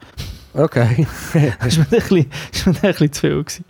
Okay. 0.54 1.08
Das 1.60 1.78
war 1.78 1.86
mir 1.90 1.98
ein 1.98 2.00
bisschen, 2.00 2.26
mir 2.66 2.84
ein 2.84 2.92
bisschen 2.92 3.14
zu 3.14 3.22
viel. 3.22 3.44
Gewesen. 3.44 3.66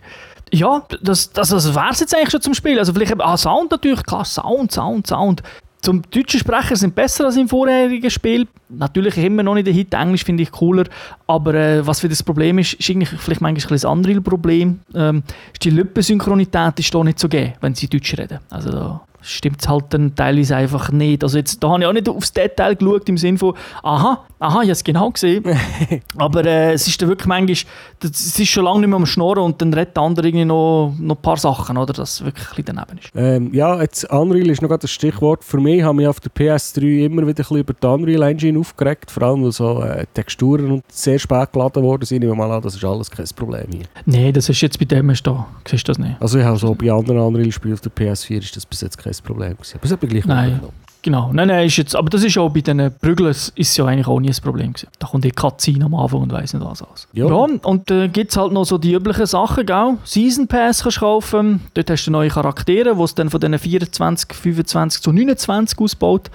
Ja, 0.52 0.82
das, 1.02 1.32
das, 1.32 1.48
das 1.50 1.74
wäre 1.74 1.90
es 1.90 2.00
jetzt 2.00 2.14
eigentlich 2.14 2.30
schon 2.30 2.40
zum 2.40 2.54
Spiel. 2.54 2.78
Also 2.78 2.92
vielleicht, 2.92 3.14
ah, 3.20 3.36
Sound 3.36 3.70
natürlich, 3.70 4.02
klar, 4.04 4.24
Sound, 4.24 4.72
Sound, 4.72 5.06
Sound. 5.06 5.42
Zum 5.88 6.02
deutschen 6.10 6.38
Sprecher 6.38 6.76
sind 6.76 6.94
besser 6.94 7.24
als 7.24 7.38
im 7.38 7.48
vorherigen 7.48 8.10
Spiel. 8.10 8.46
Natürlich 8.68 9.16
immer 9.16 9.42
noch 9.42 9.54
nicht 9.54 9.68
der 9.68 9.72
Hit, 9.72 9.94
Englisch 9.94 10.22
finde 10.22 10.42
ich 10.42 10.50
cooler. 10.50 10.84
Aber 11.26 11.54
äh, 11.54 11.86
was 11.86 12.00
für 12.00 12.10
das 12.10 12.22
Problem 12.22 12.58
ist, 12.58 12.74
ist 12.74 12.90
eigentlich 12.90 13.08
vielleicht 13.08 13.40
manchmal 13.40 13.52
ein 13.52 13.54
bisschen 13.54 13.70
das 13.70 13.84
andere 13.86 14.20
Problem. 14.20 14.80
Ähm, 14.94 15.22
ist 15.50 15.64
die 15.64 15.70
Lippensynchronität 15.70 16.78
ist 16.78 16.94
da 16.94 17.02
nicht 17.02 17.18
so 17.18 17.26
gegeben, 17.26 17.54
wenn 17.62 17.74
sie 17.74 17.88
Deutsch 17.88 18.18
reden. 18.18 18.38
Also 18.50 18.70
da 18.70 19.00
stimmt 19.28 19.60
es 19.62 19.68
halt 19.68 19.86
dann 19.90 20.14
teilweise 20.14 20.56
einfach 20.56 20.90
nicht. 20.90 21.22
Also 21.22 21.38
jetzt, 21.38 21.62
da 21.62 21.68
habe 21.70 21.80
ich 21.82 21.86
auch 21.86 21.92
nicht 21.92 22.08
aufs 22.08 22.32
Detail 22.32 22.74
geschaut, 22.76 23.08
im 23.08 23.16
Sinne 23.18 23.38
von, 23.38 23.54
aha, 23.82 24.24
aha, 24.38 24.54
ich 24.62 24.68
habe 24.68 24.70
es 24.72 24.84
genau 24.84 25.10
gesehen. 25.10 25.44
Aber 26.16 26.44
äh, 26.44 26.72
es 26.72 26.86
ist 26.86 27.00
dann 27.00 27.08
wirklich 27.08 27.26
manchmal, 27.26 27.56
das- 28.00 28.10
es 28.10 28.38
ist 28.38 28.48
schon 28.48 28.64
lange 28.64 28.80
nicht 28.80 28.88
mehr 28.88 28.96
am 28.96 29.06
Schnurren 29.06 29.42
und 29.44 29.60
dann 29.60 29.72
redet 29.74 29.96
der 29.96 30.02
andere 30.02 30.26
irgendwie 30.28 30.44
noch, 30.44 30.94
noch 30.98 31.16
ein 31.16 31.22
paar 31.22 31.36
Sachen, 31.36 31.76
oder? 31.76 31.92
Das 31.92 32.24
wirklich 32.24 32.46
ein 32.58 32.64
daneben 32.64 32.98
ist. 32.98 33.10
Ähm, 33.14 33.52
ja, 33.54 33.80
jetzt 33.80 34.04
Unreal 34.10 34.48
ist 34.50 34.62
noch 34.62 34.68
gerade 34.68 34.82
das 34.82 34.90
Stichwort. 34.90 35.44
Für 35.44 35.58
mich 35.58 35.82
haben 35.82 35.96
mich 35.96 36.06
auf 36.06 36.20
der 36.20 36.30
PS3 36.32 37.04
immer 37.06 37.22
wieder 37.22 37.28
ein 37.28 37.34
bisschen 37.34 37.56
über 37.58 37.74
die 37.74 37.86
Unreal 37.86 38.22
Engine 38.22 38.58
aufgeregt, 38.58 39.10
vor 39.10 39.22
allem 39.24 39.44
weil 39.44 39.52
so 39.52 39.82
äh, 39.82 40.06
Texturen 40.14 40.70
und 40.70 40.84
sehr 40.90 41.18
spät 41.18 41.52
geladen 41.52 41.82
worden 41.82 42.04
sind. 42.04 42.22
Ich 42.24 42.34
mal 42.34 42.50
an, 42.50 42.62
das 42.62 42.74
ist 42.74 42.84
alles 42.84 43.10
kein 43.10 43.26
Problem 43.36 43.66
hier. 43.70 43.84
Nein, 44.06 44.32
das 44.32 44.48
ist 44.48 44.60
jetzt 44.60 44.78
bei 44.78 44.84
dem 44.84 45.12
da, 45.22 45.46
siehst 45.68 45.88
du 45.88 45.92
das 45.92 45.98
nicht. 45.98 46.16
Also 46.20 46.38
ich 46.38 46.44
habe 46.44 46.56
so 46.58 46.74
bei 46.74 46.90
anderen 46.92 47.20
Unreal-Spielen 47.20 47.74
auf 47.74 47.80
der 47.80 47.92
PS4 47.92 48.38
ist 48.38 48.56
das 48.56 48.66
bis 48.66 48.80
jetzt 48.82 48.98
kein 48.98 49.12
Problem 49.22 49.52
gewesen. 49.54 49.76
Aber 49.76 49.84
es 49.84 49.92
hat 49.92 50.00
gleich 50.00 50.24
Nein. 50.24 50.60
Genau, 51.00 51.30
nein, 51.32 51.46
nein, 51.46 51.66
ist 51.66 51.76
jetzt, 51.76 51.94
aber 51.94 52.10
das 52.10 52.24
ist 52.24 52.36
auch 52.38 52.48
bei 52.48 52.60
diesen 52.60 52.92
Prügeln 52.98 53.30
ist 53.30 53.76
ja 53.76 53.86
eigentlich 53.86 54.08
auch 54.08 54.18
nie 54.18 54.30
ein 54.30 54.42
Problem 54.42 54.72
gewesen. 54.72 54.88
Da 54.98 55.06
kommt 55.06 55.24
die 55.24 55.30
Cutscene 55.30 55.84
am 55.84 55.94
Anfang 55.94 56.22
und 56.22 56.32
weiss 56.32 56.52
nicht 56.52 56.64
was 56.64 56.82
alles. 56.82 57.06
Ja. 57.12 57.26
Und 57.26 57.90
äh, 57.90 58.08
gibt 58.08 58.32
es 58.32 58.36
halt 58.36 58.52
noch 58.52 58.64
so 58.64 58.78
die 58.78 58.94
üblichen 58.94 59.26
Sachen, 59.26 59.64
gell? 59.64 59.96
Season 60.02 60.48
Pass 60.48 60.82
kannst 60.82 60.96
du 60.96 61.00
kaufen, 61.00 61.60
dort 61.74 61.88
hast 61.88 62.04
du 62.04 62.10
neue 62.10 62.30
Charaktere, 62.30 62.96
die 62.96 63.02
es 63.02 63.14
dann 63.14 63.30
von 63.30 63.40
diesen 63.40 63.58
24, 63.58 64.34
25 64.34 65.00
zu 65.00 65.12
29 65.12 65.78
ausbaut. 65.78 66.30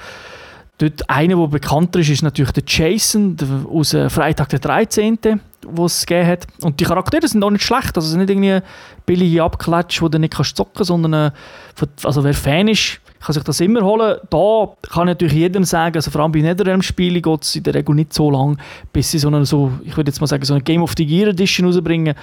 Dort 0.80 1.08
einer, 1.10 1.36
der 1.36 1.48
bekannter 1.48 2.00
ist, 2.00 2.10
ist 2.10 2.24
natürlich 2.24 2.52
der 2.52 2.64
Jason 2.66 3.38
aus 3.72 3.94
äh, 3.94 4.10
Freitag 4.10 4.50
der 4.50 4.60
13., 4.60 5.20
wo 5.68 5.86
es 5.86 6.06
gegeben 6.06 6.28
hat. 6.28 6.48
Und 6.62 6.80
die 6.80 6.84
Charaktere 6.84 7.28
sind 7.28 7.44
auch 7.44 7.52
nicht 7.52 7.64
schlecht, 7.64 7.96
also 7.96 8.06
es 8.06 8.10
sind 8.10 8.20
nicht 8.20 8.32
irgendwie 8.32 8.60
billige 9.06 9.44
Abklatsch, 9.44 10.02
wo 10.02 10.10
du 10.10 10.18
nicht 10.18 10.34
kannst 10.34 10.58
zocken 10.58 10.84
sondern 10.84 11.14
äh, 11.14 11.32
also 12.04 12.24
wer 12.24 12.34
Fan 12.34 12.68
ist, 12.68 13.00
kann 13.24 13.34
sich 13.34 13.44
das 13.44 13.60
immer 13.62 13.82
holen. 13.82 14.18
Da 14.30 14.68
kann 14.90 15.08
ich 15.08 15.14
natürlich 15.14 15.34
jedem 15.36 15.64
sagen, 15.64 15.96
also 15.96 16.12
vor 16.12 16.22
allem 16.22 16.32
bei 16.32 16.42
NetherRealm-Spielen 16.42 17.22
geht 17.22 17.44
es 17.44 17.56
in 17.56 17.64
der 17.64 17.76
Regel 17.76 17.96
nicht 17.96 18.14
so 18.14 18.30
lang, 18.30 18.58
bis 18.92 19.12
sie 19.12 19.20
so 19.20 19.30
eine, 19.30 19.46
so, 19.46 19.72
ich 19.84 19.96
jetzt 19.96 20.20
mal 20.20 20.28
sagen, 20.28 20.44
so 20.44 20.54
eine 20.54 20.64
Game 20.64 20.84
of 20.84 20.94
the 20.98 21.04
Year 21.04 21.30
Edition 21.30 21.66
rausbringen, 21.66 22.16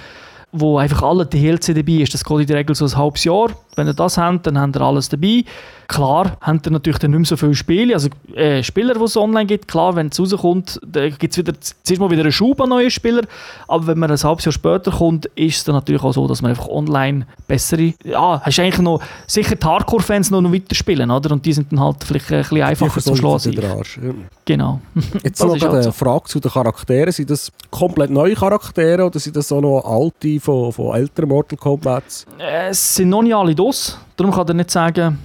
wo 0.51 0.77
einfach 0.77 1.01
alle 1.01 1.25
DLC 1.25 1.73
dabei 1.73 2.03
ist. 2.03 2.13
Das 2.13 2.23
geht 2.23 2.39
in 2.39 2.47
der 2.47 2.57
Regel 2.57 2.75
so 2.75 2.85
ein 2.85 2.95
halbes 2.95 3.23
Jahr. 3.23 3.49
Wenn 3.75 3.87
ihr 3.87 3.93
das 3.93 4.17
habt, 4.17 4.47
dann 4.47 4.59
habt 4.59 4.75
ihr 4.75 4.81
alles 4.81 5.09
dabei. 5.09 5.43
Klar, 5.87 6.37
habt 6.39 6.65
ihr 6.67 6.71
natürlich 6.71 6.99
dann 6.99 7.11
nicht 7.11 7.19
mehr 7.19 7.25
so 7.25 7.35
viele 7.35 7.53
Spiele, 7.53 7.93
also 7.93 8.07
äh, 8.33 8.63
Spieler, 8.63 8.93
die 8.93 9.03
es 9.03 9.17
online 9.17 9.45
gibt. 9.45 9.67
Klar, 9.67 9.95
wenn 9.95 10.07
es 10.07 10.19
rauskommt, 10.19 10.79
dann 10.85 11.17
gibt 11.17 11.33
es 11.33 11.37
wieder, 11.37 11.53
zuerst 11.59 11.99
mal 11.99 12.09
wieder 12.09 12.21
einen 12.21 12.31
Schub 12.31 12.61
an 12.61 12.69
neuen 12.69 12.89
Spielern. 12.89 13.27
Aber 13.67 13.87
wenn 13.87 13.99
man 13.99 14.09
ein 14.09 14.17
halbes 14.17 14.45
Jahr 14.45 14.53
später 14.53 14.91
kommt, 14.91 15.25
ist 15.35 15.57
es 15.57 15.63
dann 15.65 15.75
natürlich 15.75 16.01
auch 16.01 16.13
so, 16.13 16.27
dass 16.27 16.41
man 16.41 16.51
einfach 16.51 16.69
online 16.69 17.27
bessere, 17.47 17.93
ja, 18.05 18.41
hast 18.41 18.59
eigentlich 18.59 18.79
noch, 18.79 19.01
sicher 19.27 19.55
die 19.55 19.65
Hardcore-Fans 19.65 20.31
noch, 20.31 20.39
noch 20.39 20.53
weiterspielen, 20.53 21.11
oder? 21.11 21.31
Und 21.31 21.45
die 21.45 21.51
sind 21.53 21.71
dann 21.73 21.81
halt 21.81 22.03
vielleicht 22.05 22.31
ein 22.31 22.39
bisschen 22.39 22.61
einfacher 22.61 22.91
versorgen 22.91 23.53
Schlagen. 23.53 24.07
Ja. 24.07 24.13
Genau. 24.45 24.79
Jetzt 25.23 25.41
noch 25.43 25.51
halt 25.51 25.63
eine 25.63 25.83
so. 25.83 25.91
Frage 25.91 26.25
zu 26.25 26.39
den 26.39 26.51
Charakteren. 26.51 27.11
Sind 27.11 27.29
das 27.29 27.51
komplett 27.69 28.09
neue 28.11 28.35
Charaktere 28.35 29.05
oder 29.05 29.19
sind 29.19 29.35
das 29.35 29.51
auch 29.51 29.61
noch 29.61 29.81
alte 29.81 30.39
von, 30.39 30.71
von 30.71 30.95
älteren 30.95 31.29
Mortal 31.29 31.57
Kombat? 31.57 32.03
Äh, 32.39 32.69
Es 32.69 32.95
sind 32.95 33.09
noch 33.09 33.21
nicht 33.21 33.35
alle 33.35 33.53
dos, 33.65 33.97
darum 34.17 34.33
kann 34.33 34.47
ich 34.49 34.53
nicht 34.55 34.71
sagen, 34.71 35.17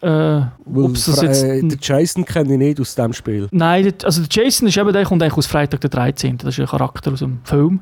äh, 0.00 0.40
ob 0.74 0.94
es 0.94 1.06
jetzt... 1.22 1.42
äh, 1.44 1.60
den 1.60 1.78
Jason 1.80 2.24
kenne 2.24 2.52
ich 2.52 2.58
nicht 2.58 2.80
aus 2.80 2.94
dem 2.94 3.12
Spiel. 3.12 3.46
Nein, 3.52 3.84
der- 3.84 3.94
also 4.04 4.22
der 4.22 4.44
Jason 4.44 4.66
ist 4.68 4.76
eben, 4.76 4.92
der 4.92 5.04
kommt 5.04 5.22
eigentlich 5.22 5.36
aus 5.38 5.46
Freitag 5.46 5.80
der 5.80 5.90
13. 5.90 6.38
Das 6.38 6.54
ist 6.54 6.60
ein 6.60 6.66
Charakter 6.66 7.12
aus 7.12 7.20
dem 7.20 7.38
Film. 7.44 7.80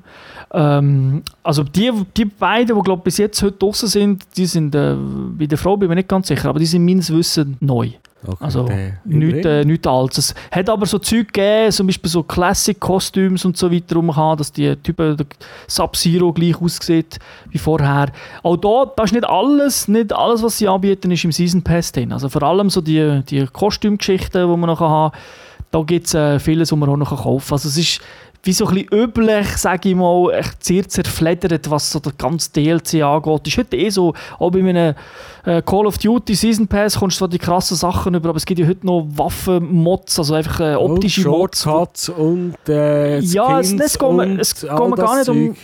Ähm, 0.52 1.22
also 1.42 1.62
die, 1.62 1.90
die 2.16 2.26
beiden, 2.26 2.76
die 2.76 2.82
glaube 2.82 3.02
bis 3.02 3.16
jetzt 3.18 3.42
heute 3.42 3.56
draußen 3.56 3.88
sind, 3.88 4.24
die 4.36 4.46
sind, 4.46 4.74
äh, 4.74 4.96
bei 5.38 5.46
der 5.46 5.56
Frau 5.58 5.76
bin 5.76 5.86
ich 5.86 5.88
mir 5.90 5.94
nicht 5.96 6.08
ganz 6.08 6.28
sicher, 6.28 6.48
aber 6.50 6.58
die 6.58 6.66
sind 6.66 6.84
meines 6.84 7.10
Wissens 7.12 7.56
neu. 7.60 7.90
Okay, 8.26 8.36
Also 8.40 8.68
nichts 9.04 9.46
äh, 9.46 9.64
nicht 9.64 9.86
Altes. 9.86 10.34
Es 10.50 10.56
hat 10.56 10.68
aber 10.68 10.84
so 10.84 10.98
Zeug 10.98 11.32
gegeben, 11.32 11.72
zum 11.72 11.86
Beispiel 11.86 12.10
so 12.10 12.22
Classic-Kostüms 12.22 13.44
und 13.44 13.56
so 13.56 13.72
weiter, 13.72 14.02
kann, 14.12 14.36
dass 14.36 14.52
die 14.52 14.76
Typen 14.76 15.16
der 15.16 15.26
Sub-Zero 15.66 16.32
gleich 16.32 16.60
aussieht 16.60 17.18
wie 17.48 17.58
vorher. 17.58 18.12
Auch 18.42 18.56
da, 18.56 18.92
da 18.94 19.04
ist 19.04 19.12
nicht 19.12 19.24
alles, 19.24 19.88
nicht 19.88 20.12
alles, 20.12 20.42
was 20.42 20.58
sie 20.58 20.68
anbieten, 20.68 21.10
ist 21.10 21.24
im 21.24 21.32
Season 21.32 21.62
Pass 21.62 21.92
drin. 21.92 22.12
Also 22.12 22.28
vor 22.28 22.42
allem 22.42 22.68
so 22.68 22.82
die, 22.82 23.22
die 23.28 23.46
Kostümgeschichten, 23.46 24.42
die 24.42 24.56
man 24.56 24.68
noch 24.68 24.80
haben 24.80 25.12
kann, 25.12 25.20
da 25.70 25.82
gibt 25.82 26.06
es 26.06 26.14
äh, 26.14 26.38
vieles, 26.38 26.72
was 26.72 26.78
man 26.78 26.88
auch 26.88 26.96
noch 26.96 27.22
kaufen 27.22 27.48
kann. 27.48 27.54
Also 27.54 27.68
es 27.68 27.76
ist 27.78 28.00
wie 28.42 28.52
so 28.52 28.66
ein 28.66 28.74
bisschen 28.74 28.88
üblich, 28.92 29.46
sage 29.56 29.90
ich 29.90 29.94
mal, 29.94 30.32
echt 30.32 30.64
sehr 30.64 30.88
zerfleddert, 30.88 31.70
was 31.70 31.90
so 31.90 32.00
der 32.00 32.12
ganze 32.12 32.50
DLC 32.52 33.02
angeht. 33.02 33.46
Ist 33.46 33.58
heute 33.58 33.76
eh 33.76 33.90
so, 33.90 34.14
auch 34.38 34.50
bei 34.50 34.60
einem 34.60 34.94
äh, 35.44 35.62
Call 35.62 35.86
of 35.86 35.98
Duty 35.98 36.34
Season 36.34 36.66
Pass 36.66 36.98
kommst 36.98 37.16
du 37.16 37.18
zwar 37.20 37.28
die 37.28 37.38
krassen 37.38 37.76
Sachen 37.76 38.14
über, 38.14 38.30
aber 38.30 38.36
es 38.36 38.44
gibt 38.44 38.60
ja 38.60 38.66
heute 38.66 38.86
noch 38.86 39.06
Waffenmods, 39.14 40.18
also 40.18 40.34
einfach 40.34 40.60
äh, 40.60 40.74
optische 40.74 41.30
und 41.30 41.38
Mods. 41.38 41.62
Shortcuts 41.62 42.08
und 42.08 42.54
äh, 42.68 43.18
Ja, 43.20 43.60
es, 43.60 43.72
es 43.72 43.98
geht 43.98 44.12
mir, 44.12 44.40
es 44.40 44.60
geht 44.60 44.70
mir 44.70 44.96
gar, 44.96 45.18
nicht 45.18 45.28
um, 45.28 45.56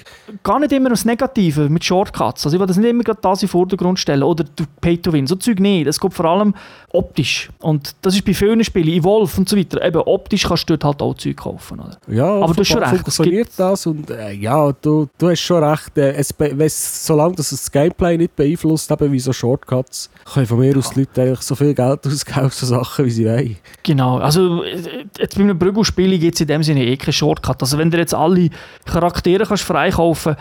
gar 0.43 0.59
nicht 0.61 0.73
immer 0.73 0.87
ums 0.87 1.05
Negative 1.05 1.69
mit 1.69 1.85
Shortcuts. 1.85 2.45
Also 2.47 2.57
ich 2.57 2.61
will 2.61 2.67
das 2.67 2.77
nicht 2.77 2.89
immer 2.89 3.05
gerade 3.05 3.21
das 3.21 3.43
in 3.43 3.47
den 3.47 3.51
Vordergrund 3.51 3.99
stellen 3.99 4.23
oder 4.23 4.45
Pay 4.81 4.99
to 4.99 5.13
Win. 5.13 5.27
So 5.27 5.37
Zeug 5.37 5.61
nicht. 5.61 5.87
Es 5.87 6.01
geht 6.01 6.15
vor 6.15 6.27
allem 6.27 6.55
optisch. 6.93 7.51
Und 7.61 7.95
das 8.03 8.15
ist 8.15 8.25
bei 8.25 8.35
vielen 8.35 8.63
Spielen, 8.65 8.89
Evolve 8.89 9.37
und 9.37 9.49
so 9.49 9.57
weiter, 9.57 9.85
eben 9.85 10.01
optisch 10.01 10.45
kannst 10.45 10.69
du 10.69 10.77
dort 10.77 10.85
halt 10.85 11.03
auch 11.03 11.15
Zeug 11.15 11.37
kaufen. 11.37 11.81
Oder? 11.81 11.99
Ja, 12.09 12.27
Aber 12.27 12.55
du 12.55 12.61
hast 12.61 12.69
schon 12.69 12.83
recht, 12.83 13.07
es 13.07 13.17
Funktioniert 13.17 13.51
das 13.57 13.87
und 13.87 14.11
äh, 14.11 14.33
ja, 14.33 14.73
du, 14.73 15.09
du 15.19 15.31
hast 15.31 15.41
schon 15.41 15.63
recht. 15.63 15.97
Äh, 15.99 16.13
es, 16.13 17.07
solange 17.07 17.35
das 17.37 17.51
das 17.51 17.71
Gameplay 17.71 18.17
nicht 18.17 18.35
beeinflusst, 18.37 18.91
eben 18.91 19.13
wie 19.13 19.21
so 19.21 19.33
Shortcuts, 19.67 20.11
können 20.33 20.47
von 20.47 20.59
mir 20.59 20.77
aus 20.77 20.91
die 20.91 21.01
Leute 21.01 21.23
eigentlich 21.23 21.43
so 21.43 21.55
viel 21.55 21.75
Geld 21.75 22.07
ausgeben 22.07 22.51
so 22.51 22.67
Sachen, 22.67 23.05
wie 23.05 23.11
sie 23.11 23.27
wollen. 23.27 23.57
Genau, 23.83 24.19
also 24.19 24.63
äh, 24.63 25.07
jetzt 25.19 25.37
bei 25.37 25.43
einem 25.43 25.59
Brüggelspiel 25.59 26.19
gibt 26.19 26.35
es 26.35 26.41
in 26.41 26.47
dem 26.47 26.63
Sinne 26.63 26.85
eh 26.85 26.97
keinen 26.97 27.13
Shortcut. 27.13 27.63
Also 27.63 27.79
wenn 27.79 27.91
du 27.91 27.99
jetzt 27.99 28.15
alle 28.15 28.51
Charaktere 28.85 29.45
kannst 29.45 29.65
freikaufen 29.65 30.37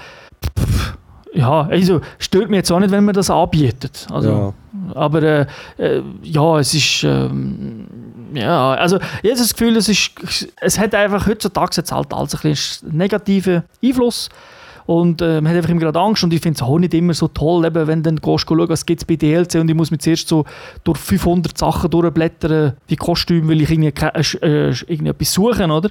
pff, 0.57 0.97
ja, 1.33 1.67
also 1.67 1.99
stört 2.17 2.49
mich 2.49 2.57
jetzt 2.57 2.71
auch 2.71 2.79
nicht, 2.79 2.91
wenn 2.91 3.03
man 3.03 3.13
das 3.13 3.29
anbietet. 3.29 4.07
Also, 4.09 4.29
Ja. 4.29 4.53
Aber 4.93 5.23
äh, 5.23 5.45
äh, 5.77 6.03
ja, 6.21 6.59
es 6.59 6.73
ist 6.73 7.03
ähm, 7.03 7.87
ja, 8.33 8.73
also 8.73 8.97
ich 9.23 9.31
habe 9.31 9.39
das 9.39 9.53
Gefühl, 9.53 9.75
es, 9.77 9.89
ist, 9.89 10.11
es 10.61 10.79
hat 10.79 10.93
einfach 10.93 11.25
heutzutage 11.27 11.77
jetzt 11.77 11.91
halt 11.91 12.13
alles 12.13 12.43
ein 12.43 12.95
negativen 12.95 13.63
Einfluss. 13.83 14.29
Und 14.85 15.21
äh, 15.21 15.41
man 15.41 15.47
hat 15.47 15.57
einfach 15.57 15.69
immer 15.71 15.79
gerade 15.79 15.99
Angst 15.99 16.23
und 16.23 16.31
ich 16.31 16.41
finde 16.41 16.57
es 16.57 16.61
auch 16.61 16.77
nicht 16.77 16.93
immer 16.93 17.13
so 17.13 17.27
toll, 17.27 17.65
eben, 17.65 17.87
wenn 17.87 18.03
du 18.03 18.11
dann 18.11 18.17
gehst, 18.17 18.47
schauen, 18.47 18.69
was 18.69 18.85
gibt 18.85 19.01
es 19.01 19.05
bei 19.05 19.15
DLC 19.15 19.55
und 19.55 19.69
ich 19.69 19.75
muss 19.75 19.89
mir 19.89 19.97
zuerst 19.97 20.27
so 20.27 20.45
durch 20.83 20.99
500 20.99 21.57
Sachen 21.57 21.89
durchblättern, 21.89 22.73
wie 22.87 22.95
Kostüme, 22.95 23.49
weil 23.49 23.61
ich 23.61 23.71
irgendwie, 23.71 23.87
äh, 23.87 24.69
äh, 24.69 24.75
irgendetwas 24.87 25.33
suchen, 25.33 25.71
oder? 25.71 25.89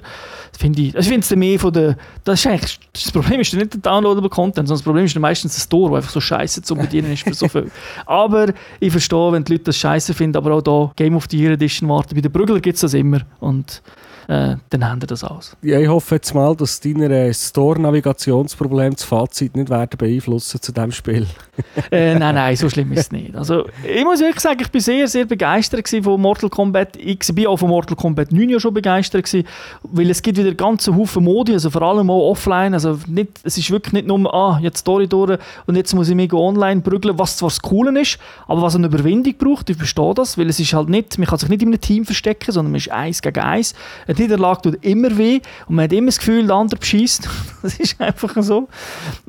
Das 0.51 0.61
finde 0.61 0.81
ich, 0.81 0.95
also 0.95 1.07
ich 1.07 1.13
finde 1.13 1.25
es 1.25 1.35
mehr 1.35 1.59
von 1.59 1.73
der, 1.73 1.97
das 2.23 2.39
ist 2.39 2.47
eigentlich, 2.47 2.79
das 2.93 3.11
Problem 3.11 3.41
ist 3.41 3.53
nicht 3.53 3.73
der 3.73 3.81
downloadable 3.81 4.29
Content, 4.29 4.67
sondern 4.67 4.77
das 4.77 4.83
Problem 4.83 5.05
ist 5.05 5.19
meistens 5.19 5.55
der 5.55 5.61
Store, 5.61 5.89
der 5.89 5.97
einfach 5.97 6.11
so 6.11 6.21
scheiße 6.21 6.61
zu 6.61 6.75
bedienen 6.75 7.11
ist 7.11 7.23
für 7.23 7.33
so 7.33 7.49
viel. 7.49 7.69
Aber 8.05 8.53
ich 8.79 8.91
verstehe, 8.91 9.31
wenn 9.33 9.43
die 9.43 9.53
Leute 9.53 9.65
das 9.65 9.77
scheiße 9.77 10.13
finden, 10.13 10.37
aber 10.37 10.53
auch 10.53 10.61
da 10.61 10.91
Game 10.95 11.15
of 11.15 11.25
the 11.29 11.37
Year 11.37 11.51
Edition 11.51 11.89
warten, 11.89 12.15
bei 12.15 12.21
den 12.21 12.31
Brüggeln 12.31 12.61
gibt 12.61 12.75
es 12.75 12.81
das 12.81 12.93
immer 12.93 13.21
und 13.39 13.81
äh, 14.27 14.55
dann 14.69 14.89
haben 14.89 15.01
wir 15.01 15.07
das 15.07 15.23
aus. 15.23 15.55
Ja, 15.61 15.79
ich 15.79 15.87
hoffe 15.87 16.15
jetzt 16.15 16.33
mal, 16.33 16.55
dass 16.55 16.79
deine 16.79 17.05
äh, 17.05 17.33
Store-Navigationsprobleme 17.33 18.95
das 18.95 19.03
Fazit 19.03 19.55
nicht 19.55 19.69
werden 19.69 19.97
beeinflussen 19.97 20.61
zu 20.61 20.71
diesem 20.71 20.91
Spiel. 20.91 21.27
äh, 21.91 22.15
nein, 22.15 22.35
nein, 22.35 22.55
so 22.55 22.69
schlimm 22.69 22.91
ist 22.93 22.99
es 22.99 23.11
nicht. 23.11 23.35
Also, 23.35 23.65
ich 23.83 24.03
muss 24.03 24.19
wirklich 24.19 24.39
sagen, 24.39 24.59
ich 24.61 24.71
bin 24.71 24.81
sehr, 24.81 25.07
sehr 25.07 25.25
begeistert 25.25 25.87
von 26.03 26.19
Mortal 26.19 26.49
Kombat. 26.49 26.97
Ich 26.97 27.19
bin 27.33 27.47
auch 27.47 27.57
von 27.57 27.69
Mortal 27.69 27.95
Kombat 27.95 28.31
9 28.31 28.49
ja 28.49 28.59
schon 28.59 28.73
begeistert 28.73 29.25
gewesen, 29.25 29.47
weil 29.83 30.09
es 30.09 30.21
gibt 30.21 30.37
wieder 30.37 30.53
ganze 30.53 30.95
Haufen 30.95 31.23
Modi, 31.23 31.53
also 31.53 31.69
vor 31.69 31.81
allem 31.83 32.09
auch 32.09 32.31
offline. 32.31 32.73
Also 32.73 32.99
nicht, 33.07 33.39
es 33.43 33.57
ist 33.57 33.69
wirklich 33.71 33.93
nicht 33.93 34.07
nur, 34.07 34.33
ah, 34.33 34.59
jetzt 34.61 34.79
Story 34.79 35.07
durch 35.07 35.39
und 35.65 35.75
jetzt 35.75 35.93
muss 35.93 36.09
ich 36.09 36.15
mich 36.15 36.33
online 36.33 36.81
prügeln, 36.81 37.17
was 37.17 37.37
zwar 37.37 37.49
das 37.49 37.61
Coole 37.61 37.99
ist, 37.99 38.17
aber 38.47 38.61
was 38.61 38.75
eine 38.75 38.87
Überwindung 38.87 39.35
braucht, 39.37 39.69
ich 39.69 39.77
verstehe 39.77 40.13
das, 40.13 40.37
weil 40.37 40.49
es 40.49 40.59
ist 40.59 40.73
halt 40.73 40.89
nicht, 40.89 41.17
man 41.17 41.27
kann 41.27 41.39
sich 41.39 41.49
nicht 41.49 41.61
in 41.61 41.69
einem 41.69 41.81
Team 41.81 42.05
verstecken, 42.05 42.51
sondern 42.51 42.71
man 42.71 42.79
ist 42.79 42.91
eins 42.91 43.21
gegen 43.21 43.39
eins. 43.39 43.73
Eine 44.15 44.23
Niederlage 44.23 44.61
tut 44.61 44.85
immer 44.85 45.17
weh 45.17 45.41
und 45.67 45.75
man 45.75 45.85
hat 45.85 45.93
immer 45.93 46.07
das 46.07 46.17
Gefühl, 46.17 46.47
der 46.47 46.55
andere 46.55 46.79
beschießt. 46.79 47.27
das 47.61 47.79
ist 47.79 47.99
einfach 47.99 48.35
so. 48.41 48.67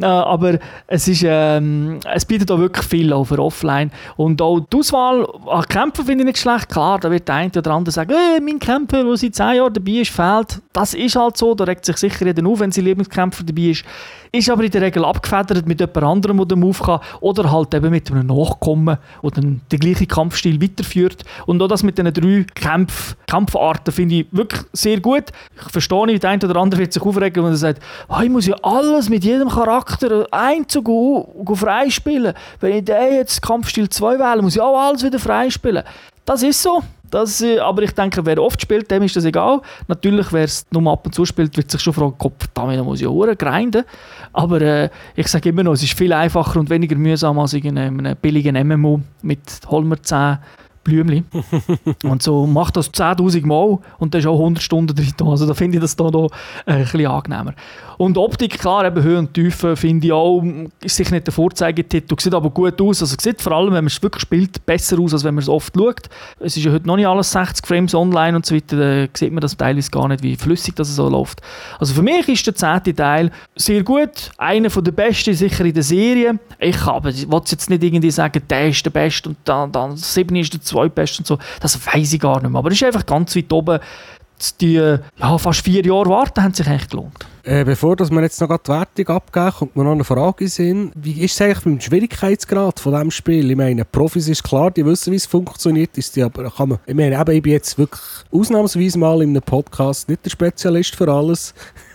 Äh, 0.00 0.04
aber 0.04 0.58
es, 0.86 1.08
ist, 1.08 1.24
ähm, 1.26 2.00
es 2.12 2.24
bietet 2.24 2.50
auch 2.50 2.58
wirklich 2.58 2.86
viel 2.86 3.12
auch 3.12 3.24
für 3.24 3.38
offline. 3.38 3.90
Und 4.16 4.40
auch 4.42 4.60
die 4.60 4.76
Auswahl 4.76 5.26
an 5.46 5.64
Kämpfen 5.64 6.04
finde 6.04 6.22
ich 6.22 6.26
nicht 6.26 6.38
schlecht. 6.38 6.68
Klar, 6.68 6.98
da 6.98 7.10
wird 7.10 7.28
der 7.28 7.34
eine 7.36 7.50
oder 7.56 7.70
andere 7.72 7.92
sagen, 7.92 8.12
äh, 8.12 8.40
mein 8.40 8.58
Kämpfer, 8.58 9.04
der 9.04 9.16
seit 9.16 9.34
10 9.34 9.54
Jahren 9.56 9.72
dabei 9.72 9.92
ist, 9.92 10.10
fehlt. 10.10 10.60
Das 10.72 10.94
ist 10.94 11.16
halt 11.16 11.36
so, 11.36 11.54
da 11.54 11.64
regt 11.64 11.84
sich 11.84 11.96
sicher 11.96 12.26
jeder 12.26 12.46
auf, 12.46 12.60
wenn 12.60 12.72
sein 12.72 12.84
Lieblingskämpfer 12.84 13.44
dabei 13.44 13.62
ist. 13.62 13.84
Ist 14.36 14.50
aber 14.50 14.64
in 14.64 14.70
der 14.70 14.82
Regel 14.82 15.02
abgefedert 15.02 15.66
mit 15.66 15.80
jemand 15.80 15.96
anderem, 16.02 16.36
der 16.36 16.46
den 16.46 16.60
Move 16.60 16.78
kann. 16.78 17.00
Oder 17.20 17.50
halt 17.50 17.72
eben 17.72 17.90
mit 17.90 18.10
einem 18.10 18.26
Nachkommen, 18.26 18.98
der 19.22 19.30
dann 19.30 19.62
den 19.72 19.78
gleichen 19.78 20.06
Kampfstil 20.06 20.60
weiterführt. 20.60 21.24
Und 21.46 21.62
auch 21.62 21.68
das 21.68 21.82
mit 21.82 21.96
diesen 21.96 22.12
drei 22.12 22.44
Kampf, 22.54 23.16
Kampfarten 23.26 23.94
finde 23.94 24.16
ich 24.16 24.26
wirklich 24.30 24.60
sehr 24.74 25.00
gut. 25.00 25.24
Ich 25.56 25.72
verstehe 25.72 26.06
nicht, 26.06 26.22
der 26.22 26.30
eine 26.30 26.44
oder 26.44 26.60
andere 26.60 26.82
wird 26.82 26.92
sich 26.92 27.02
aufregen, 27.02 27.44
wenn 27.44 27.52
er 27.52 27.56
sagt, 27.56 27.82
oh, 28.08 28.20
ich 28.22 28.28
muss 28.28 28.46
ja 28.46 28.56
alles 28.62 29.08
mit 29.08 29.24
jedem 29.24 29.48
Charakter 29.48 30.26
go 30.82 31.54
freispielen. 31.54 32.34
Wenn 32.60 32.76
ich 32.76 32.84
den 32.84 33.14
jetzt 33.14 33.40
Kampfstil 33.40 33.88
2 33.88 34.18
wähle, 34.18 34.42
muss 34.42 34.56
ich 34.56 34.60
auch 34.60 34.78
alles 34.78 35.02
wieder 35.02 35.18
freispielen. 35.18 35.82
Das 36.26 36.42
ist 36.42 36.62
so. 36.62 36.82
Das, 37.10 37.40
äh, 37.40 37.58
aber 37.58 37.82
ich 37.82 37.92
denke, 37.92 38.24
wer 38.24 38.42
oft 38.42 38.60
spielt, 38.60 38.90
dem 38.90 39.02
ist 39.02 39.16
das 39.16 39.24
egal. 39.24 39.60
Natürlich, 39.88 40.32
wer 40.32 40.44
es 40.44 40.66
nur 40.70 40.90
ab 40.92 41.06
und 41.06 41.14
zu 41.14 41.24
spielt, 41.24 41.56
wird 41.56 41.70
sich 41.70 41.80
schon 41.80 41.92
fragen, 41.92 42.16
Kopf, 42.18 42.46
damit 42.54 42.82
muss 42.84 43.00
ich 43.00 43.06
hure 43.06 43.36
grinden. 43.36 43.84
Aber 44.32 44.60
äh, 44.60 44.90
ich 45.14 45.28
sage 45.28 45.48
immer 45.48 45.62
noch, 45.62 45.72
es 45.72 45.82
ist 45.82 45.96
viel 45.96 46.12
einfacher 46.12 46.58
und 46.60 46.70
weniger 46.70 46.96
mühsam 46.96 47.38
als 47.38 47.52
in 47.54 47.78
einem 47.78 48.16
billigen 48.20 48.56
MMO 48.66 49.00
mit 49.22 49.40
Holmer 49.68 50.02
10 50.02 50.38
Blümli. 50.86 51.24
und 52.04 52.22
so 52.22 52.46
macht 52.46 52.76
das 52.76 52.92
10'000 52.92 53.44
Mal 53.44 53.78
und 53.98 54.14
dann 54.14 54.20
ist 54.20 54.26
auch 54.26 54.38
100 54.38 54.62
Stunden 54.62 54.94
drin. 54.94 55.12
Also 55.28 55.46
da 55.46 55.54
finde 55.54 55.78
ich 55.78 55.82
das 55.82 55.96
da 55.96 56.04
noch 56.04 56.30
äh, 56.64 56.72
ein 56.72 56.82
bisschen 56.82 57.06
angenehmer. 57.06 57.54
Und 57.98 58.18
Optik, 58.18 58.58
klar, 58.58 58.84
eben 58.84 59.02
Höhe 59.02 59.18
und 59.18 59.32
Tiefe 59.32 59.74
finde 59.74 60.06
ich 60.06 60.12
auch, 60.12 60.42
ist 60.82 60.96
sicher 60.96 61.12
nicht 61.12 61.26
der 61.26 61.32
Vorzeigetitel, 61.32 62.14
sieht 62.20 62.34
aber 62.34 62.50
gut 62.50 62.80
aus. 62.80 63.00
Also 63.00 63.16
sieht 63.18 63.40
vor 63.40 63.52
allem, 63.52 63.68
wenn 63.68 63.84
man 63.84 63.86
es 63.86 64.02
wirklich 64.02 64.22
spielt, 64.22 64.64
besser 64.66 64.98
aus, 65.00 65.14
als 65.14 65.24
wenn 65.24 65.34
man 65.34 65.42
es 65.42 65.48
oft 65.48 65.74
schaut. 65.74 66.08
Es 66.38 66.56
ist 66.56 66.64
ja 66.64 66.72
heute 66.72 66.86
noch 66.86 66.96
nicht 66.96 67.06
alles 67.06 67.32
60 67.32 67.66
Frames 67.66 67.94
online 67.94 68.36
und 68.36 68.44
so 68.44 68.54
weiter, 68.54 68.76
da 68.76 69.08
sieht 69.14 69.32
man 69.32 69.40
das 69.40 69.56
teilweise 69.56 69.90
gar 69.90 70.08
nicht, 70.08 70.22
wie 70.22 70.36
flüssig 70.36 70.76
das 70.76 70.94
so 70.94 71.08
läuft. 71.08 71.40
Also 71.78 71.94
für 71.94 72.02
mich 72.02 72.28
ist 72.28 72.46
der 72.46 72.54
zehnte 72.54 72.94
Teil 72.94 73.30
sehr 73.54 73.82
gut, 73.82 74.30
einer 74.36 74.70
von 74.70 74.84
der 74.84 74.92
besten 74.92 75.34
sicher 75.34 75.64
in 75.64 75.74
der 75.74 75.82
Serie. 75.82 76.38
Ich 76.58 76.82
aber, 76.82 77.08
ich 77.08 77.30
will 77.30 77.40
jetzt 77.46 77.70
nicht 77.70 77.82
irgendwie 77.82 78.10
sagen, 78.10 78.42
der 78.48 78.68
ist 78.68 78.84
der 78.84 78.90
Beste 78.90 79.30
und 79.30 79.38
dann, 79.44 79.72
dann 79.72 79.96
sieben 79.96 80.36
ist 80.36 80.52
der 80.52 80.60
zweitbeste 80.76 81.20
und 81.20 81.26
so. 81.26 81.38
Das 81.60 81.86
weiß 81.86 82.12
ich 82.12 82.20
gar 82.20 82.40
nicht 82.40 82.50
mehr. 82.50 82.58
Aber 82.58 82.70
es 82.70 82.76
ist 82.76 82.84
einfach 82.84 83.06
ganz 83.06 83.34
weit 83.36 83.52
oben. 83.52 83.78
Die 84.60 84.74
ja, 84.74 85.38
fast 85.38 85.64
vier 85.64 85.84
Jahre 85.84 86.10
warten 86.10 86.42
haben 86.42 86.54
sich 86.54 86.66
echt 86.66 86.90
gelohnt. 86.90 87.26
Äh, 87.46 87.64
bevor 87.64 87.94
dass 87.94 88.10
wir 88.10 88.20
jetzt 88.22 88.40
noch 88.40 88.58
die 88.58 88.68
Wertung 88.72 89.08
abgeben, 89.14 89.52
kommt 89.52 89.76
mir 89.76 89.84
noch 89.84 89.92
eine 89.92 90.02
Frage 90.02 90.50
in. 90.58 90.90
Wie 90.96 91.22
ist 91.22 91.34
es 91.34 91.40
eigentlich 91.40 91.64
mit 91.64 91.74
dem 91.74 91.80
Schwierigkeitsgrad 91.80 92.80
von 92.80 92.92
diesem 92.92 93.12
Spiel? 93.12 93.48
Ich 93.48 93.56
meine, 93.56 93.84
Profis 93.84 94.28
ist 94.28 94.42
klar, 94.42 94.72
die 94.72 94.84
wissen, 94.84 95.12
wie 95.12 95.16
es 95.16 95.26
funktioniert. 95.26 95.96
Ist 95.96 96.16
die 96.16 96.24
aber 96.24 96.50
kann 96.50 96.70
man, 96.70 96.78
ich 96.84 96.94
meine, 96.94 97.20
eben, 97.20 97.36
ich 97.36 97.42
bin 97.42 97.52
jetzt 97.52 97.78
wirklich 97.78 98.00
ausnahmsweise 98.32 98.98
mal 98.98 99.22
in 99.22 99.30
einem 99.30 99.42
Podcast 99.42 100.08
nicht 100.08 100.24
der 100.24 100.30
Spezialist 100.30 100.96
für 100.96 101.08
alles. 101.08 101.54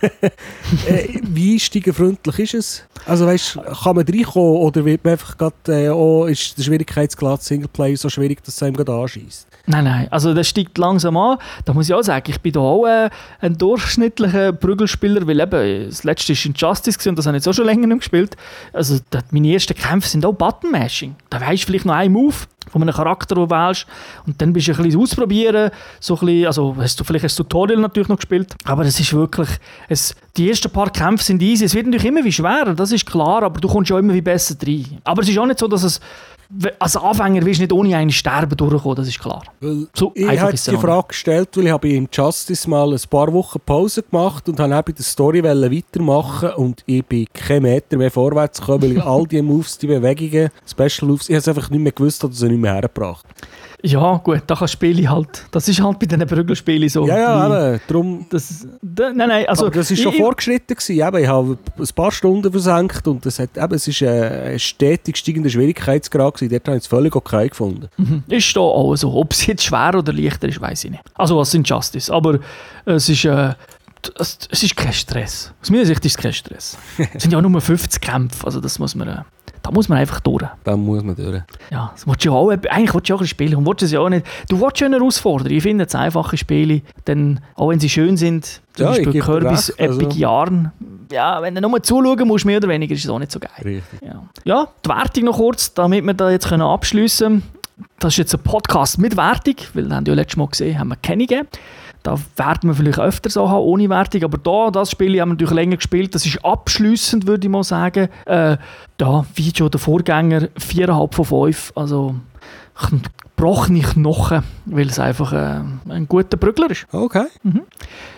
äh, 0.86 1.20
wie 1.22 1.52
einsteigerfreundlich 1.52 2.38
ist 2.38 2.54
es? 2.54 2.82
Also 3.04 3.26
weißt, 3.26 3.58
kann 3.82 3.96
man 3.96 4.06
reinkommen 4.06 4.56
oder 4.56 4.86
wird 4.86 5.04
man 5.04 5.12
einfach 5.12 5.36
grad, 5.36 5.68
äh, 5.68 5.90
oh, 5.90 6.24
ist 6.24 6.56
der 6.56 6.62
Schwierigkeitsgrad 6.62 7.42
Singleplayer 7.42 7.98
so 7.98 8.08
schwierig, 8.08 8.42
dass 8.42 8.54
es 8.54 8.62
einem 8.62 8.74
gerade 8.74 8.94
anschießt? 8.94 9.48
Nein, 9.66 9.84
nein, 9.84 10.08
also 10.10 10.34
das 10.34 10.48
steigt 10.48 10.76
langsam 10.78 11.16
an. 11.16 11.38
Da 11.64 11.72
muss 11.72 11.88
ich 11.88 11.94
auch 11.94 12.02
sagen, 12.02 12.24
ich 12.28 12.40
bin 12.40 12.52
da 12.52 12.60
auch 12.60 12.86
äh, 12.86 13.10
ein 13.40 13.56
durchschnittlicher 13.56 14.52
Prügelspieler, 14.52 15.26
weil 15.26 15.38
eben, 15.42 15.86
das 15.86 16.04
letzte 16.04 16.32
ist 16.32 16.44
Injustice 16.46 17.06
und 17.06 17.18
das 17.18 17.26
habe 17.26 17.36
ich 17.36 17.40
jetzt 17.40 17.48
auch 17.48 17.56
schon 17.56 17.66
länger 17.66 17.86
nicht 17.86 17.98
gespielt. 17.98 18.36
Also 18.72 18.98
das, 19.10 19.24
meine 19.30 19.52
ersten 19.52 19.74
Kämpfe 19.74 20.08
sind 20.08 20.24
auch 20.24 20.32
Button-Mashing. 20.32 21.16
Da 21.30 21.40
weisst 21.40 21.64
du 21.64 21.66
vielleicht 21.66 21.84
noch 21.84 21.94
einen 21.94 22.12
Move 22.12 22.34
von 22.70 22.82
einem 22.82 22.94
Charakter, 22.94 23.34
den 23.34 23.48
du 23.48 23.50
wählst 23.50 23.86
und 24.26 24.40
dann 24.40 24.52
bist 24.52 24.68
du 24.68 24.72
ein 24.72 24.82
bisschen 24.82 25.00
ausprobieren, 25.00 25.70
so 26.00 26.14
ein 26.14 26.20
bisschen, 26.20 26.46
also 26.46 26.76
hast 26.78 26.98
du 26.98 27.04
vielleicht 27.04 27.24
ein 27.24 27.36
Tutorial 27.36 27.80
natürlich 27.80 28.08
noch 28.08 28.16
gespielt, 28.16 28.54
aber 28.64 28.84
es 28.84 28.98
ist 28.98 29.12
wirklich, 29.12 29.48
es, 29.88 30.14
die 30.36 30.48
ersten 30.48 30.70
paar 30.70 30.90
Kämpfe 30.90 31.24
sind 31.24 31.42
easy, 31.42 31.64
es 31.64 31.74
wird 31.74 31.86
natürlich 31.86 32.06
immer 32.06 32.24
wie 32.24 32.32
schwerer, 32.32 32.74
das 32.74 32.92
ist 32.92 33.04
klar, 33.04 33.42
aber 33.42 33.60
du 33.60 33.68
kommst 33.68 33.90
ja 33.90 33.98
immer 33.98 34.14
wie 34.14 34.20
besser 34.20 34.54
rein. 34.64 34.98
Aber 35.04 35.22
es 35.22 35.28
ist 35.28 35.38
auch 35.38 35.46
nicht 35.46 35.58
so, 35.58 35.68
dass 35.68 35.82
es 35.82 36.00
als 36.78 36.96
Anfänger 36.96 37.44
wirst 37.44 37.60
du 37.60 37.62
nicht 37.62 37.72
ohne 37.72 37.96
einen 37.96 38.10
Sterben 38.10 38.56
durchkommen, 38.56 38.96
das 38.96 39.08
ist 39.08 39.18
klar. 39.20 39.42
So 39.94 40.12
ich 40.14 40.40
habe 40.40 40.52
die 40.52 40.76
Frage 40.76 41.08
gestellt, 41.08 41.48
weil 41.56 41.66
ich 41.66 41.72
habe 41.72 41.88
im 41.88 42.08
Justice 42.12 42.68
mal 42.68 42.92
ein 42.92 43.00
paar 43.08 43.32
Wochen 43.32 43.58
Pause 43.64 44.02
gemacht 44.02 44.48
und 44.48 44.60
habe 44.60 44.82
bei 44.82 44.92
der 44.92 45.04
Story 45.04 45.42
weitermachen 45.42 46.50
und 46.56 46.82
ich 46.86 47.04
bin 47.04 47.26
kein 47.32 47.62
Meter 47.62 47.96
mehr 47.96 48.10
vorwärts 48.10 48.60
gekommen, 48.60 48.82
weil 48.82 48.92
ich 48.92 49.02
all 49.02 49.26
die 49.26 49.40
Moves, 49.42 49.78
die 49.78 49.86
Bewegungen, 49.86 50.50
Special 50.66 51.08
Moves, 51.08 51.28
ich 51.28 51.34
habe 51.34 51.40
es 51.40 51.48
einfach 51.48 51.70
nicht 51.70 51.80
mehr 51.80 51.92
gewusst 51.92 52.22
oder 52.24 52.34
sie 52.34 52.48
nicht 52.48 52.60
mehr 52.60 52.74
hergebracht. 52.74 53.24
Ja, 53.84 54.16
gut, 54.18 54.42
da 54.46 54.54
kann 54.54 54.68
Spiele 54.68 55.10
halt. 55.10 55.44
Das 55.50 55.66
ist 55.66 55.82
halt 55.82 55.98
bei 55.98 56.06
diesen 56.06 56.24
Prügelspielen 56.26 56.88
so. 56.88 57.06
Ja, 57.06 57.18
ja, 57.18 57.72
eben, 57.72 57.80
darum... 57.88 58.26
Das, 58.30 58.66
da, 58.80 59.12
nein, 59.12 59.28
nein, 59.28 59.46
also. 59.48 59.66
aber 59.66 59.74
das 59.74 59.90
war 59.90 59.96
schon 59.96 60.12
ich, 60.12 60.18
vorgeschritten. 60.18 60.76
Gewesen. 60.76 61.06
Eben, 61.06 61.16
ich 61.16 61.28
habe 61.28 61.58
ein 61.78 61.88
paar 61.94 62.12
Stunden 62.12 62.50
versenkt 62.50 63.08
und 63.08 63.26
das 63.26 63.40
hat, 63.40 63.56
eben, 63.56 63.74
es 63.74 63.88
ist 63.88 64.02
ein 64.02 64.58
stetig 64.58 65.16
steigender 65.16 65.50
Schwierigkeitsgrad. 65.50 66.34
Gewesen. 66.34 66.50
Dort 66.52 66.68
habe 66.68 66.76
ich 66.76 66.84
es 66.84 66.86
völlig 66.86 67.16
okay 67.16 67.48
gefunden. 67.48 67.88
Ist 68.28 68.56
da 68.56 68.60
auch 68.60 68.94
so. 68.94 69.12
Ob 69.14 69.32
es 69.32 69.46
jetzt 69.46 69.64
schwer 69.64 69.96
oder 69.96 70.12
leichter 70.12 70.48
ist, 70.48 70.60
weiß 70.60 70.84
ich 70.84 70.92
nicht. 70.92 71.02
Also, 71.14 71.36
was 71.36 71.50
sind 71.50 71.68
Justice? 71.68 72.12
Aber 72.12 72.38
es 72.84 73.08
ist. 73.08 73.24
Äh, 73.24 73.54
es, 74.18 74.62
ist 74.62 74.76
kein 74.76 74.92
Stress. 74.92 75.52
Aus 75.60 75.70
meiner 75.70 75.86
Sicht 75.86 76.04
ist 76.04 76.16
es 76.16 76.22
kein 76.22 76.32
Stress. 76.32 76.76
es 77.14 77.22
sind 77.22 77.32
ja 77.32 77.40
nur 77.40 77.60
50 77.60 78.00
Kämpfe, 78.00 78.44
also 78.46 78.60
das 78.60 78.78
muss 78.78 78.94
man. 78.94 79.24
Da 79.62 79.70
muss 79.70 79.88
man 79.88 79.98
einfach 79.98 80.20
durch. 80.20 80.44
Da 80.64 80.76
muss 80.76 81.02
man 81.04 81.14
durch. 81.14 81.42
Ja, 81.70 81.90
das 81.94 82.06
willst 82.06 82.24
du 82.24 82.30
ja 82.30 82.34
auch, 82.34 82.50
eigentlich 82.50 82.92
willst 82.94 83.08
du 83.08 83.12
ja 83.12 83.16
auch 83.16 83.20
ein 83.22 83.26
spielen 83.28 83.54
und 83.56 83.66
willst 83.66 83.82
es 83.82 83.92
ja 83.92 84.00
auch 84.00 84.08
nicht. 84.08 84.26
Du 84.48 84.60
willst 84.60 84.80
ja 84.80 84.86
eine 84.86 84.96
Herausforderung. 84.96 85.52
Ich 85.52 85.62
finde 85.62 85.84
einfache 85.94 86.36
Spiele, 86.36 86.82
denn 87.06 87.40
auch 87.54 87.68
wenn 87.70 87.78
sie 87.80 87.88
schön 87.88 88.16
sind, 88.16 88.60
zum 88.74 88.84
Ja, 88.86 88.86
Beispiel 88.88 89.12
recht, 89.22 89.80
also- 89.80 90.00
Epic 90.00 90.18
Yarn, 90.18 90.72
ja, 91.12 91.40
wenn 91.42 91.54
du 91.54 91.60
nur 91.60 91.82
zuschauen 91.82 92.26
musst, 92.26 92.44
mehr 92.44 92.56
oder 92.56 92.68
weniger, 92.68 92.94
ist 92.94 93.04
es 93.04 93.10
auch 93.10 93.18
nicht 93.18 93.30
so 93.32 93.38
geil. 93.38 93.50
Richtig. 93.62 94.00
Ja. 94.02 94.22
ja, 94.44 94.68
die 94.84 94.88
Wertung 94.88 95.24
noch 95.24 95.36
kurz, 95.36 95.72
damit 95.74 96.04
wir 96.04 96.14
da 96.14 96.30
jetzt 96.30 96.48
können 96.48 96.62
abschliessen 96.62 97.42
können. 97.42 97.42
Das 97.98 98.14
ist 98.14 98.18
jetzt 98.18 98.34
ein 98.34 98.40
Podcast 98.42 98.98
mit 98.98 99.16
Wertung, 99.16 99.54
weil 99.74 99.88
wir 99.88 99.94
haben 99.96 100.04
ja 100.06 100.14
letztes 100.14 100.36
Mal 100.36 100.48
gesehen, 100.48 100.78
haben 100.78 100.88
wir 100.88 100.96
keine 100.96 101.26
gegeben. 101.26 101.48
Da 102.02 102.18
werden 102.36 102.70
wir 102.70 102.74
vielleicht 102.74 102.98
öfter 102.98 103.30
so 103.30 103.48
haben, 103.48 103.62
ohne 103.62 103.88
Wertung. 103.88 104.24
Aber 104.24 104.38
da, 104.38 104.70
das 104.70 104.90
Spiel 104.90 105.20
haben 105.20 105.30
wir 105.30 105.34
natürlich 105.34 105.54
länger 105.54 105.76
gespielt. 105.76 106.14
Das 106.14 106.26
ist 106.26 106.44
abschließend, 106.44 107.26
würde 107.26 107.46
ich 107.46 107.50
mal 107.50 107.62
sagen. 107.62 108.08
Äh, 108.26 108.56
da, 108.96 109.24
wie 109.34 109.52
schon 109.56 109.70
der 109.70 109.80
Vorgänger, 109.80 110.48
4,5 110.58 111.14
von 111.14 111.24
5. 111.24 111.72
Also, 111.76 112.14
gebrochene 113.42 113.80
Knochen, 113.80 114.44
weil 114.66 114.86
es 114.86 114.98
einfach 114.98 115.32
äh, 115.32 115.60
ein 115.88 116.06
guter 116.08 116.36
Brügler 116.36 116.70
ist. 116.70 116.86
Okay. 116.92 117.26
Mhm. 117.42 117.62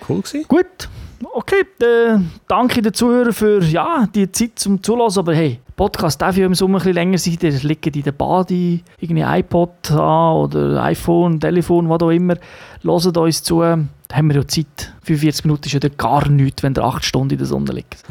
Cool 0.08 0.20
gewesen. 0.20 0.44
Gut, 0.48 0.88
okay. 1.32 1.64
Äh, 1.80 2.18
danke 2.46 2.82
den 2.82 2.92
Zuhörern 2.92 3.32
für 3.32 3.62
ja, 3.62 4.06
die 4.14 4.30
Zeit 4.30 4.58
zum 4.58 4.82
Zulassen. 4.82 5.20
Aber 5.20 5.34
hey, 5.34 5.60
Podcast 5.76 6.22
darf 6.22 6.36
ja 6.36 6.46
im 6.46 6.54
Sommer 6.54 6.78
ein 6.78 6.78
bisschen 6.78 6.94
länger 6.94 7.18
sein. 7.18 7.38
Der 7.40 7.52
liegt 7.52 7.86
in 7.86 8.02
der 8.02 8.12
Body, 8.12 8.82
irgendwie 8.98 9.22
iPod 9.22 9.90
an 9.90 10.36
oder 10.36 10.82
iPhone, 10.84 11.40
Telefon, 11.40 11.88
was 11.88 12.00
auch 12.02 12.10
immer. 12.10 12.36
Hört 12.82 13.16
uns 13.16 13.42
zu. 13.42 13.60
Da 13.60 14.16
haben 14.16 14.28
wir 14.28 14.36
ja 14.36 14.46
Zeit. 14.46 14.92
45 15.02 15.44
Minuten 15.44 15.64
ist 15.66 15.72
ja 15.72 15.80
dann 15.80 15.96
gar 15.96 16.28
nichts, 16.28 16.62
wenn 16.62 16.74
ihr 16.74 16.84
8 16.84 17.04
Stunden 17.04 17.32
in 17.32 17.38
der 17.38 17.46
Sonne 17.46 17.72
liegt. 17.72 18.02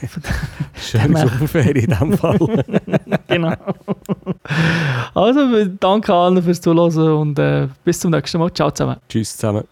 Schöne 0.74 1.18
Sommerferien 1.18 1.90
in 1.90 1.98
dem 1.98 2.18
Fall. 2.18 2.38
genau. 3.28 3.54
also, 5.14 5.64
danke 5.80 6.12
allen 6.12 6.42
fürs 6.42 6.60
Zuhören 6.60 7.12
und 7.14 7.38
äh, 7.38 7.68
bis 7.84 8.00
zum 8.00 8.10
nächsten 8.10 8.38
Mal. 8.38 8.52
Ciao 8.52 8.70
zusammen. 8.70 8.96
Tschüss 9.08 9.36
zusammen. 9.36 9.64